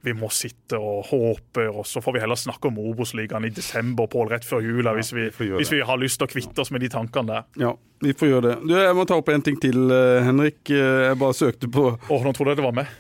vi 0.05 0.13
må 0.17 0.29
sitte 0.33 0.77
og 0.79 1.07
håpe, 1.09 1.65
og 1.73 1.87
så 1.89 2.03
får 2.05 2.15
vi 2.17 2.21
heller 2.23 2.37
snakke 2.39 2.69
om 2.69 2.77
Obos-ligaen 2.83 3.47
i 3.49 3.51
desember, 3.55 4.07
Pål, 4.13 4.29
rett 4.35 4.45
før 4.45 4.61
jula, 4.65 4.93
hvis, 4.99 5.13
vi, 5.17 5.31
vi 5.39 5.49
hvis 5.57 5.73
vi 5.73 5.81
har 5.89 5.97
lyst 6.01 6.21
til 6.21 6.29
å 6.29 6.33
kvitte 6.35 6.61
oss 6.65 6.71
med 6.75 6.85
de 6.85 6.91
tankene 6.93 7.31
der. 7.31 7.47
Ja, 7.63 7.71
vi 8.05 8.13
får 8.13 8.29
gjøre 8.29 8.45
det. 8.51 8.57
Du, 8.69 8.75
Jeg 8.77 8.97
må 8.99 9.07
ta 9.09 9.17
opp 9.17 9.31
en 9.33 9.45
ting 9.47 9.57
til, 9.63 9.79
eh, 9.95 10.19
Henrik. 10.27 10.59
Eh, 10.69 11.07
Jeg 11.09 11.19
bare 11.23 11.37
søkte 11.39 11.71
på 11.73 11.87
Åh, 11.97 12.25
nå 12.27 12.33
trodde 12.37 12.53
jeg 12.53 12.61
det 12.61 12.67
var 12.67 12.77
meg. 12.77 12.91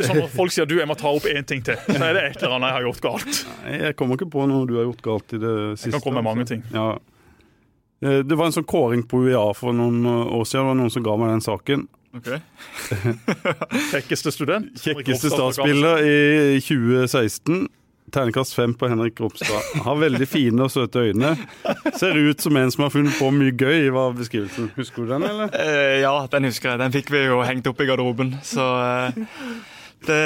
Sånn 0.00 0.22
folk 0.32 0.54
sier 0.54 0.64
du, 0.70 0.78
jeg 0.80 0.88
må 0.88 0.96
ta 0.96 1.12
opp 1.12 1.26
en 1.28 1.44
ting 1.44 1.60
til, 1.66 1.76
så 1.86 1.98
er 2.00 2.16
det 2.16 2.22
et 2.30 2.40
eller 2.40 2.56
annet 2.56 2.72
jeg 2.72 2.78
har 2.78 2.86
gjort 2.88 3.04
galt. 3.08 3.42
Nei, 3.66 3.76
jeg 3.84 3.98
kommer 4.00 4.16
ikke 4.16 4.30
på 4.32 4.46
noe 4.48 4.64
du 4.70 4.76
har 4.80 4.88
gjort 4.88 5.04
galt 5.04 5.36
i 5.36 5.42
det 5.42 5.54
siste. 5.76 5.90
Jeg 5.92 5.98
kan 5.98 6.06
komme 6.08 6.22
med 6.22 6.30
mange 6.30 6.46
altså. 6.46 6.56
ting. 6.56 6.64
Ja. 6.72 6.88
Eh, 8.06 8.22
Det 8.24 8.36
var 8.40 8.48
en 8.48 8.56
sånn 8.56 8.68
kåring 8.68 9.04
på 9.08 9.20
UiA 9.26 9.44
for 9.58 9.76
noen 9.76 10.00
år 10.08 10.44
siden. 10.48 10.64
Det 10.64 10.70
var 10.72 10.80
noen 10.80 10.94
som 10.96 11.04
ga 11.06 11.16
meg 11.20 11.34
den 11.36 11.44
saken. 11.44 11.86
Ok. 12.16 12.28
Kjekkeste 13.92 14.32
student. 14.32 14.76
Kjekkeste 14.80 15.30
statsspiller 15.32 16.00
i 16.06 16.60
2016. 16.64 17.66
Ternekast 18.14 18.54
fem 18.54 18.74
på 18.74 18.88
Henrik 18.88 19.18
Ropstad. 19.20 19.82
Har 19.82 19.96
veldig 19.98 20.28
fine 20.30 20.62
og 20.62 20.70
søte 20.70 21.02
øyne. 21.08 21.32
Ser 21.98 22.14
ut 22.14 22.40
som 22.40 22.56
en 22.56 22.70
som 22.70 22.86
har 22.86 22.92
funnet 22.94 23.16
på 23.18 23.30
mye 23.34 23.50
gøy, 23.50 23.88
var 23.94 24.14
beskrivelsen. 24.14 24.70
Husker 24.76 25.04
du 25.04 25.10
den, 25.10 25.26
eller? 25.26 25.50
Eh, 25.58 25.98
ja, 26.04 26.14
den 26.30 26.46
husker 26.46 26.72
jeg. 26.72 26.80
Den 26.84 26.94
fikk 26.94 27.10
vi 27.12 27.24
jo 27.26 27.40
hengt 27.46 27.66
opp 27.66 27.82
i 27.82 27.88
garderoben. 27.88 28.36
Så 28.46 28.62
eh, 28.62 29.18
det 30.06 30.22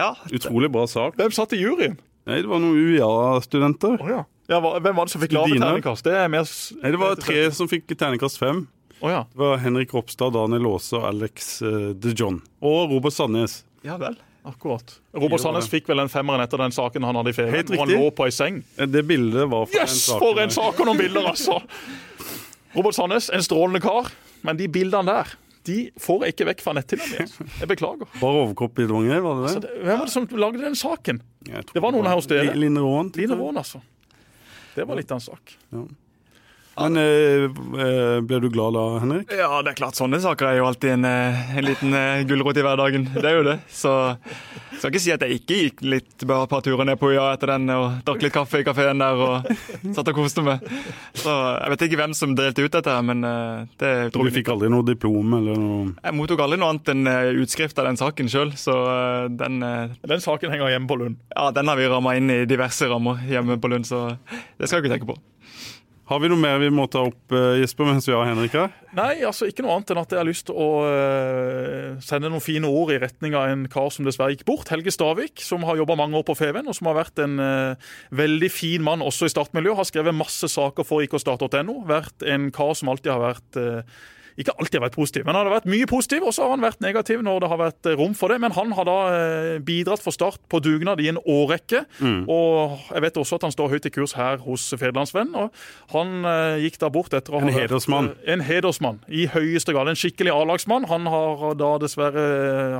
Ja. 0.00 0.10
Utrolig 0.34 0.72
bra 0.74 0.88
sak. 0.90 1.14
Hvem 1.20 1.34
satt 1.34 1.54
i 1.54 1.62
juryen? 1.62 1.96
Nei, 2.26 2.42
det 2.42 2.50
var 2.50 2.60
noen 2.62 2.76
UiA-studenter. 2.76 3.96
Oh, 4.02 4.10
ja. 4.10 4.24
ja. 4.50 4.58
Hvem 4.60 4.98
var 4.98 5.06
det 5.06 5.14
som 5.14 5.22
fikk 5.22 5.38
lave 5.38 5.54
terningkast? 5.54 6.04
Det 6.06 6.18
er 6.18 6.28
mer 6.34 6.50
Nei, 6.82 6.92
det 6.92 7.00
var 7.00 7.16
tre 7.22 7.46
som 7.54 7.70
fikk 7.70 7.94
terningkast 7.94 8.42
fem. 8.42 8.66
Å 9.00 9.10
ja. 9.10 9.20
Det 9.32 9.38
var 9.40 9.60
Henrik 9.62 9.94
Ropstad, 9.96 10.34
Daniel 10.36 10.66
Aase 10.74 10.98
og 10.98 11.06
Alex 11.08 11.62
uh, 11.64 11.92
de 11.96 12.12
John. 12.16 12.40
Og 12.60 12.90
Robert 12.92 13.16
Sandnes. 13.16 13.62
ja 13.86 13.96
vel. 14.00 14.18
Akkurat. 14.48 14.94
Robert 15.12 15.42
Sandnes 15.42 15.66
fikk 15.68 15.88
vel 15.90 16.00
en 16.00 16.08
femmeren 16.08 16.40
etter 16.40 16.56
den 16.62 16.72
saken 16.72 17.04
han 17.04 17.16
hadde 17.20 17.32
i 17.32 17.36
ferien. 17.36 17.66
Hvor 17.68 17.82
han 17.82 17.90
lå 17.92 18.06
på 18.16 18.24
ei 18.24 18.32
seng. 18.32 18.62
Eh, 18.80 18.88
Det 18.88 19.02
bildet 19.04 19.44
var 19.52 19.66
for 19.68 19.76
Yes, 19.76 19.92
en 19.92 20.00
sak. 20.00 20.22
for 20.22 20.40
en 20.40 20.50
sak 20.54 20.80
og 20.80 20.88
noen 20.88 21.00
bilder, 21.00 21.28
altså! 21.28 21.58
Robert 22.72 22.96
Sandnes, 22.96 23.28
en 23.36 23.44
strålende 23.44 23.82
kar. 23.84 24.08
Men 24.46 24.56
de 24.56 24.68
bildene 24.72 25.04
der 25.12 25.34
de 25.68 25.90
får 26.00 26.22
jeg 26.24 26.32
ikke 26.32 26.46
vekk 26.48 26.62
fra 26.64 26.72
netthinna 26.72 27.04
mi. 27.10 27.18
altså. 27.20 27.44
Jeg 27.60 27.68
beklager. 27.68 28.08
Bare 28.22 28.44
overkropp 28.46 28.80
i 28.80 28.86
Dvanger, 28.88 29.20
var 29.26 29.42
det 29.42 29.42
det? 29.50 29.54
det? 29.54 29.60
det, 29.68 29.82
hvem 29.84 29.98
var 30.00 30.08
det 30.08 30.14
som 30.14 30.28
lagde 30.40 30.62
den 30.64 30.78
saken? 30.80 31.20
Det 31.44 31.82
var 31.84 31.92
noen 31.92 32.08
her 32.08 32.16
hos 32.16 32.30
dere. 32.30 32.54
Line 32.56 32.80
Råen. 32.80 33.12
Line 33.20 33.36
Rån, 33.36 33.60
altså. 33.60 33.82
Det 34.74 34.86
var 34.88 34.96
litt 34.96 35.12
av 35.12 35.20
en 35.20 35.26
sak. 35.28 35.52
Men 36.78 36.96
eh, 36.96 37.48
eh, 37.84 38.20
ble 38.24 38.40
du 38.40 38.48
glad 38.52 38.76
da, 38.76 38.84
Henrik? 39.02 39.32
Ja, 39.36 39.50
det 39.64 39.74
er 39.74 39.80
klart. 39.82 39.98
Sånne 39.98 40.20
saker 40.22 40.52
er 40.52 40.60
jo 40.60 40.68
alltid 40.70 40.94
en, 40.94 41.08
eh, 41.08 41.56
en 41.58 41.66
liten 41.66 41.96
uh, 41.96 42.22
gulrot 42.28 42.60
i 42.60 42.64
hverdagen. 42.64 43.08
Det 43.16 43.26
er 43.26 43.36
jo 43.40 43.46
det. 43.50 43.58
Så 43.74 43.92
jeg 44.70 44.78
skal 44.78 44.92
ikke 44.94 45.02
si 45.04 45.12
at 45.12 45.24
jeg 45.26 45.40
ikke 45.40 45.56
gikk 45.58 45.82
litt 45.84 46.24
bare 46.24 46.46
et 46.46 46.52
par 46.52 46.62
turer 46.64 46.86
ned 46.88 46.96
på 46.96 47.10
UiA 47.10 47.26
etter 47.34 47.50
den 47.52 47.68
og 47.74 47.98
drakk 48.06 48.22
litt 48.24 48.32
kaffe 48.32 48.62
i 48.62 48.64
kafeen 48.64 49.02
der 49.02 49.18
og 49.20 49.50
satt 49.96 50.08
og 50.08 50.16
koste 50.16 50.44
meg. 50.46 50.62
Så 51.20 51.34
jeg 51.34 51.74
vet 51.74 51.84
ikke 51.84 51.98
hvem 52.00 52.14
som 52.16 52.32
delte 52.38 52.64
ut 52.64 52.78
dette, 52.78 52.94
men 53.04 53.26
eh, 53.28 53.66
det 53.82 53.90
er 53.90 54.14
Du 54.14 54.30
fikk 54.32 54.48
aldri 54.54 54.70
noe 54.72 54.86
diplom 54.86 55.34
eller 55.36 55.58
noe 55.60 55.82
Jeg 55.98 56.16
mottok 56.16 56.40
aldri 56.46 56.60
noe 56.62 56.72
annet 56.72 56.92
enn 56.94 57.10
eh, 57.10 57.42
utskrift 57.42 57.82
av 57.82 57.90
den 57.90 58.00
saken 58.00 58.32
sjøl, 58.32 58.54
så 58.56 58.78
eh, 58.94 59.26
den, 59.42 59.60
eh, 59.66 59.98
Den 60.08 60.24
saken 60.24 60.54
henger 60.54 60.72
hjemme 60.72 60.88
på 60.88 60.96
Lund. 61.02 61.20
ja, 61.34 61.50
den 61.52 61.68
har 61.68 61.76
vi 61.76 61.90
ramma 61.90 62.16
inn 62.16 62.32
i 62.32 62.40
diverse 62.48 62.88
rammer 62.88 63.20
hjemme 63.28 63.60
på 63.60 63.74
Lund, 63.74 63.90
så 63.90 64.14
det 64.56 64.70
skal 64.70 64.78
jeg 64.80 64.86
ikke 64.86 64.94
tenke 64.96 65.10
på. 65.12 65.20
Har 66.10 66.18
vi 66.18 66.26
noe 66.26 66.42
mer 66.42 66.56
vi 66.58 66.72
må 66.74 66.88
ta 66.90 67.04
opp, 67.06 67.30
eh, 67.30 67.60
Jesper, 67.60 67.86
mens 67.86 68.08
vi 68.08 68.14
har 68.16 68.26
Henrik 68.26 68.54
her? 68.58 68.72
Nei, 68.98 69.22
altså 69.22 69.46
ikke 69.46 69.62
noe 69.62 69.76
annet 69.76 69.92
enn 69.92 70.00
at 70.00 70.10
jeg 70.10 70.18
har 70.18 70.26
lyst 70.26 70.48
til 70.48 70.56
å 70.58 70.66
eh, 70.88 72.00
sende 72.02 72.26
noen 72.32 72.42
fine 72.42 72.66
ord 72.66 72.90
i 72.90 72.98
retning 72.98 73.36
av 73.38 73.46
en 73.52 73.62
kar 73.70 73.92
som 73.94 74.08
dessverre 74.08 74.34
gikk 74.34 74.42
bort. 74.48 74.72
Helge 74.74 74.90
Stavik, 74.90 75.38
som 75.38 75.62
har 75.68 75.78
jobba 75.78 75.94
mange 76.00 76.18
år 76.18 76.26
på 76.26 76.34
Feven, 76.40 76.66
og 76.66 76.74
som 76.74 76.90
har 76.90 76.98
vært 76.98 77.22
en 77.22 77.38
uh, 77.38 77.92
veldig 78.10 78.50
fin 78.50 78.82
mann 78.82 79.06
også 79.06 79.28
i 79.28 79.34
startmiljøet. 79.36 79.78
Har 79.78 79.86
skrevet 79.86 80.18
masse 80.18 80.50
saker 80.50 80.88
for 80.88 81.06
ikkostart.no. 81.06 81.78
Vært 81.86 82.26
en 82.26 82.50
kar 82.58 82.74
som 82.74 82.90
alltid 82.90 83.14
har 83.14 83.22
vært 83.28 83.60
eh, 83.62 84.00
ikke 84.40 84.54
alltid 84.58 84.78
har 84.80 84.86
vært 84.88 84.96
positiv, 84.96 85.24
men 85.28 85.36
han 85.36 85.46
har 85.46 85.54
vært 85.58 85.68
mye 85.70 85.86
positiv, 85.90 86.24
og 86.26 86.32
så 86.34 86.46
har 86.46 86.54
han 86.54 86.64
vært 86.64 86.80
negativ 86.84 87.20
når 87.26 87.42
det 87.44 87.50
har 87.52 87.60
vært 87.60 87.88
eh, 87.90 87.96
rom 88.00 88.14
for 88.16 88.32
det. 88.32 88.38
Men 88.40 88.54
han 88.56 88.72
har 88.76 88.88
da 88.88 88.96
eh, 89.14 89.58
bidratt 89.64 90.00
for 90.02 90.16
Start 90.16 90.40
på 90.50 90.60
dugnad 90.64 91.00
i 91.04 91.08
en 91.12 91.20
årrekke. 91.22 91.84
Og 92.30 92.78
jeg 92.94 93.04
vet 93.06 93.20
også 93.20 93.38
at 93.40 93.46
han 93.48 93.54
står 93.54 93.70
høyt 93.76 93.86
i 93.86 93.92
kurs 93.94 94.14
her 94.18 94.40
hos 94.44 94.64
Federlandsvennen. 94.80 95.36
Og 95.36 95.94
han 95.94 96.24
eh, 96.24 96.62
gikk 96.66 96.80
da 96.82 96.90
bort 96.92 97.14
etter 97.16 97.36
å 97.36 97.40
ha 97.42 97.46
En 97.46 97.54
hedersmann. 97.54 98.10
eh, 98.24 98.32
En 98.34 98.44
hedersmann, 98.46 99.00
i 99.08 99.26
høyeste 99.30 99.74
grad. 99.76 99.88
En 99.92 99.98
skikkelig 99.98 100.32
A-lagsmann. 100.34 100.88
Han 100.90 101.06
har 101.10 101.54
da 101.60 101.74
dessverre 101.82 102.26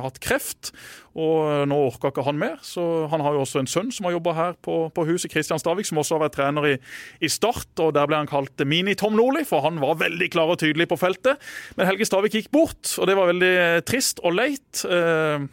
hatt 0.03 0.19
kreft, 0.23 0.71
og 1.11 1.37
eh, 1.51 1.63
nå 1.67 1.77
orker 1.89 2.11
ikke 2.11 2.25
han 2.25 2.39
mer. 2.39 2.57
Så 2.65 2.83
han 3.11 3.23
har 3.23 3.35
jo 3.35 3.43
også 3.43 3.61
en 3.61 3.69
sønn 3.69 3.91
som 3.93 4.07
har 4.07 4.15
jobba 4.15 4.35
her 4.37 4.57
på, 4.63 4.77
på 4.95 5.05
huset, 5.09 5.31
Kristian 5.33 5.59
Stavik, 5.61 5.87
som 5.87 5.99
også 6.01 6.17
har 6.17 6.25
vært 6.25 6.37
trener 6.39 6.69
i, 6.73 6.75
i 7.19 7.31
Start. 7.31 7.71
Og 7.83 7.93
der 7.97 8.07
ble 8.09 8.21
han 8.21 8.31
kalt 8.31 8.63
Mini-Tom 8.63 9.17
Nordli, 9.17 9.43
for 9.47 9.65
han 9.65 9.81
var 9.83 9.99
veldig 10.01 10.29
klar 10.33 10.53
og 10.53 10.61
tydelig 10.63 10.87
på 10.91 10.99
feltet. 11.01 11.41
Men 11.77 11.89
Helge 11.89 12.07
Stavik 12.07 12.37
gikk 12.37 12.51
bort, 12.53 12.95
og 12.97 13.09
det 13.09 13.17
var 13.19 13.31
veldig 13.33 13.55
trist 13.87 14.23
og 14.23 14.37
leit. 14.39 14.85
Eh, 14.87 15.49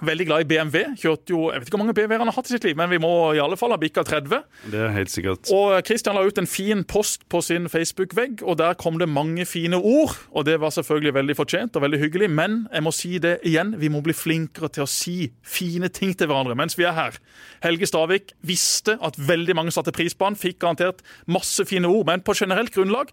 Veldig 0.00 0.26
glad 0.28 0.44
i 0.44 0.48
BMW. 0.48 0.82
Kjørte 0.96 1.34
jo, 1.34 1.40
Jeg 1.50 1.60
vet 1.60 1.68
ikke 1.68 1.76
hvor 1.76 1.82
mange 1.84 1.94
BMW-er 1.96 2.22
han 2.22 2.30
har 2.30 2.36
hatt 2.36 2.48
i 2.48 2.54
sitt 2.54 2.64
liv, 2.64 2.76
men 2.78 2.90
vi 2.92 3.00
må 3.02 3.10
i 3.36 3.40
alle 3.42 3.58
fall 3.60 3.74
ha 3.74 3.78
bikka 3.80 4.04
30. 4.06 4.40
Det 4.72 4.80
er 4.86 4.94
helt 4.94 5.12
sikkert. 5.12 5.50
Og 5.52 5.74
Christian 5.86 6.16
la 6.16 6.24
ut 6.24 6.40
en 6.40 6.48
fin 6.48 6.84
post 6.88 7.26
på 7.28 7.42
sin 7.44 7.68
Facebook-vegg, 7.70 8.40
og 8.42 8.58
der 8.62 8.78
kom 8.80 8.96
det 9.00 9.10
mange 9.10 9.44
fine 9.48 9.76
ord. 9.76 10.16
Og 10.32 10.46
det 10.48 10.56
var 10.62 10.72
selvfølgelig 10.76 11.14
veldig 11.18 11.36
fortjent 11.36 11.76
og 11.76 11.84
veldig 11.84 12.00
hyggelig, 12.00 12.30
men 12.32 12.62
jeg 12.72 12.86
må 12.86 12.94
si 12.96 13.18
det 13.22 13.36
igjen, 13.48 13.74
vi 13.80 13.92
må 13.92 14.00
bli 14.04 14.16
flinkere 14.16 14.72
til 14.72 14.86
å 14.86 14.90
si 14.90 15.18
fine 15.44 15.92
ting 15.92 16.16
til 16.16 16.30
hverandre 16.30 16.56
mens 16.58 16.78
vi 16.78 16.88
er 16.88 16.96
her. 16.96 17.20
Helge 17.64 17.88
Stavik 17.90 18.34
visste 18.46 18.96
at 19.04 19.18
veldig 19.20 19.56
mange 19.58 19.74
satte 19.74 19.94
pris 19.94 20.16
på 20.16 20.28
han, 20.28 20.38
fikk 20.38 20.62
garantert 20.64 21.04
masse 21.28 21.64
fine 21.68 21.88
ord, 21.90 22.06
men 22.08 22.24
på 22.24 22.36
generelt 22.36 22.72
grunnlag 22.74 23.12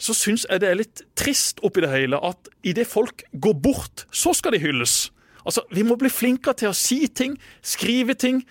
så 0.00 0.14
syns 0.16 0.46
jeg 0.48 0.62
det 0.62 0.68
er 0.70 0.78
litt 0.80 1.02
trist 1.18 1.60
oppi 1.66 1.82
det 1.84 1.92
hele 1.92 2.20
at 2.24 2.48
idet 2.66 2.88
folk 2.88 3.24
går 3.32 3.56
bort, 3.60 4.06
så 4.12 4.32
skal 4.36 4.56
de 4.56 4.62
hylles. 4.62 5.10
Altså, 5.44 5.64
Vi 5.70 5.82
må 5.86 5.96
bli 5.96 6.10
flinkere 6.12 6.54
til 6.54 6.70
å 6.70 6.76
si 6.76 7.06
ting, 7.08 7.38
skrive 7.62 8.14
ting, 8.14 8.44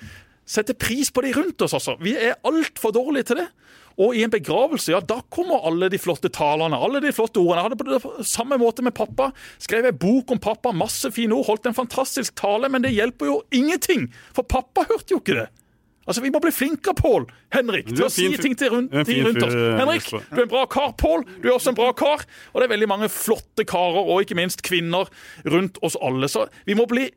sette 0.49 0.73
pris 0.73 1.11
på 1.11 1.21
de 1.21 1.33
rundt 1.35 1.61
oss. 1.61 1.73
altså. 1.73 1.97
Vi 2.01 2.15
er 2.17 2.39
altfor 2.43 2.91
dårlige 2.95 3.29
til 3.29 3.43
det. 3.43 3.49
Og 3.99 4.15
i 4.15 4.23
en 4.23 4.31
begravelse, 4.31 4.93
ja, 4.93 5.01
da 5.03 5.19
kommer 5.27 5.65
alle 5.67 5.89
de 5.91 5.99
flotte 5.99 6.29
talene, 6.31 6.77
alle 6.77 7.01
de 7.03 7.11
flotte 7.11 7.41
ordene. 7.41 7.59
Jeg 7.59 7.67
hadde 7.67 7.79
på 7.81 7.87
det 7.89 8.27
samme 8.29 8.55
måte 8.61 8.85
med 8.85 8.95
pappa. 8.95 9.33
Skrev 9.59 9.89
en 9.89 9.97
bok 9.99 10.31
om 10.31 10.39
pappa, 10.39 10.71
masse 10.71 11.11
fine 11.11 11.35
ord, 11.35 11.49
holdt 11.49 11.67
en 11.67 11.75
fantastisk 11.75 12.37
tale, 12.39 12.69
men 12.71 12.85
det 12.85 12.93
hjelper 12.95 13.27
jo 13.27 13.41
ingenting, 13.51 14.07
for 14.31 14.47
pappa 14.47 14.87
hørte 14.87 15.17
jo 15.17 15.19
ikke 15.19 15.35
det. 15.41 15.49
Altså, 16.09 16.23
Vi 16.25 16.31
må 16.33 16.39
bli 16.41 16.49
flinkere, 16.51 16.95
Pål 16.97 17.27
Henrik, 17.53 17.85
til 17.93 18.01
å 18.07 18.09
si 18.09 18.25
ting 18.41 18.55
til 18.57 18.71
rundt, 18.73 18.91
ting 19.05 19.21
rundt 19.27 19.43
oss. 19.45 19.53
eh, 19.53 19.77
Henrik, 19.77 20.01
du 20.33 20.39
er 20.39 20.45
en 20.47 20.49
bra 20.49 20.63
kar. 20.65 20.91
Pål, 20.97 21.23
du 21.43 21.47
er 21.47 21.53
også 21.53 21.69
en 21.69 21.77
bra 21.77 21.91
kar. 21.93 22.25
Og 22.53 22.61
det 22.61 22.65
er 22.65 22.73
veldig 22.73 22.87
mange 22.89 23.09
flotte 23.13 23.65
karer, 23.69 24.01
og 24.09 24.23
ikke 24.25 24.35
minst 24.39 24.63
kvinner, 24.65 25.05
rundt 25.45 25.77
oss 25.85 25.95
alle. 26.01 26.25
Så 26.27 26.47
vi 26.65 26.73
må 26.73 26.87
bli 26.89 27.11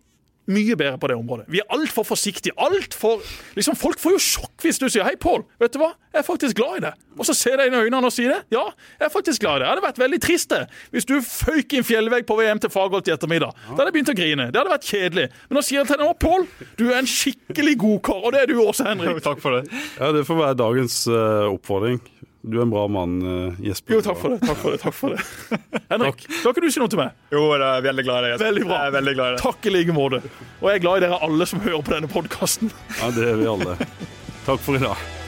mye 0.51 0.77
bedre 0.77 0.99
på 0.99 1.11
det 1.11 1.17
området. 1.17 1.47
Vi 1.53 1.61
er 1.63 1.69
altfor 1.75 2.07
forsiktige. 2.07 2.55
Alt 2.59 2.95
for, 2.99 3.23
liksom, 3.55 3.77
Folk 3.79 4.01
får 4.03 4.17
jo 4.17 4.21
sjokk 4.23 4.65
hvis 4.65 4.79
du 4.79 4.89
sier 4.89 5.05
'Hei, 5.05 5.17
Pål, 5.17 5.45
vet 5.61 5.73
du 5.73 5.79
hva? 5.79 5.93
Jeg 6.13 6.19
er 6.19 6.27
faktisk 6.27 6.57
glad 6.57 6.77
i 6.79 6.85
det'. 6.87 6.95
Og 7.19 7.27
så 7.27 7.35
ser 7.35 7.57
deg 7.57 7.67
inn 7.67 7.75
i 7.75 7.83
øynene 7.87 8.05
og 8.07 8.13
sier 8.13 8.35
det. 8.35 8.43
'Ja, 8.51 8.65
jeg 8.99 9.07
er 9.07 9.13
faktisk 9.13 9.41
glad 9.41 9.57
i 9.57 9.59
det'. 9.59 9.63
Det 9.63 9.71
hadde 9.71 9.87
vært 9.87 10.03
veldig 10.03 10.21
trist 10.21 10.51
det 10.51 10.67
hvis 10.91 11.05
du 11.07 11.21
føyk 11.21 11.73
i 11.73 11.77
en 11.79 11.85
fjellvegg 11.85 12.27
på 12.27 12.37
VM 12.37 12.59
til 12.59 12.71
Fagerholt 12.71 13.09
i 13.09 13.13
ettermiddag. 13.15 13.53
Da 13.55 13.77
hadde 13.77 13.91
jeg 13.91 13.97
begynt 13.99 14.15
å 14.15 14.19
grine. 14.19 14.51
Det 14.51 14.59
hadde 14.59 14.75
vært 14.75 14.91
kjedelig. 14.91 15.29
Men 15.49 15.57
nå 15.57 15.63
sier 15.63 15.79
jeg 15.81 15.87
til 15.87 15.97
deg 15.97 16.07
nå, 16.07 16.15
Pål, 16.19 16.47
du 16.79 16.91
er 16.91 16.99
en 16.99 17.07
skikkelig 17.07 17.79
god 17.79 18.03
kar, 18.03 18.21
og 18.25 18.33
det 18.33 18.43
er 18.43 18.47
du 18.47 18.59
også, 18.61 18.85
Henrik. 18.85 19.23
Takk 19.29 19.41
for 19.41 19.61
det. 19.61 19.71
Ja, 19.99 20.13
Det 20.13 20.27
får 20.27 20.37
være 20.43 20.59
dagens 20.59 21.07
uh, 21.09 21.53
oppfordring. 21.53 22.01
Du 22.43 22.59
er 22.59 22.65
en 22.65 22.73
bra 22.73 22.89
mann, 22.91 23.21
eh, 23.23 23.61
Jesper. 23.69 23.95
Jo, 23.95 24.01
takk 24.03 24.19
for 24.19 24.35
det. 24.35 24.41
takk 24.43 24.59
for 24.59 24.75
det, 24.75 24.81
takk 24.83 24.97
for 24.99 25.15
det. 25.15 25.23
Henrik, 25.93 26.27
kan 26.27 26.51
ikke 26.51 26.65
du 26.65 26.71
si 26.75 26.83
noe 26.83 26.91
til 26.91 26.99
meg? 26.99 27.15
Jo, 27.31 27.45
jeg 27.55 27.63
er 27.69 27.87
veldig 27.87 28.07
glad 28.09 28.19
i 28.19 28.27
det. 28.27 28.35
Jesper. 28.35 28.47
Veldig 28.49 28.67
bra. 28.67 28.83
Jeg 28.83 28.91
er 28.93 28.97
veldig 28.99 29.17
glad 29.21 29.27
i 29.27 29.37
deg. 29.37 29.43
Takk 29.47 29.71
i 29.71 29.75
like 29.77 29.97
måte. 29.97 30.23
Og 30.59 30.69
jeg 30.71 30.81
er 30.81 30.85
glad 30.89 30.99
i 30.99 31.07
dere 31.07 31.23
alle 31.31 31.51
som 31.53 31.63
hører 31.63 31.87
på 31.87 31.95
denne 31.95 32.11
podkasten. 32.11 32.75
Ja, 32.99 33.15
det 33.15 33.31
er 33.31 33.43
vi 33.43 33.51
alle. 33.55 33.79
Takk 34.43 34.65
for 34.67 34.75
i 34.75 34.83
dag. 34.83 35.22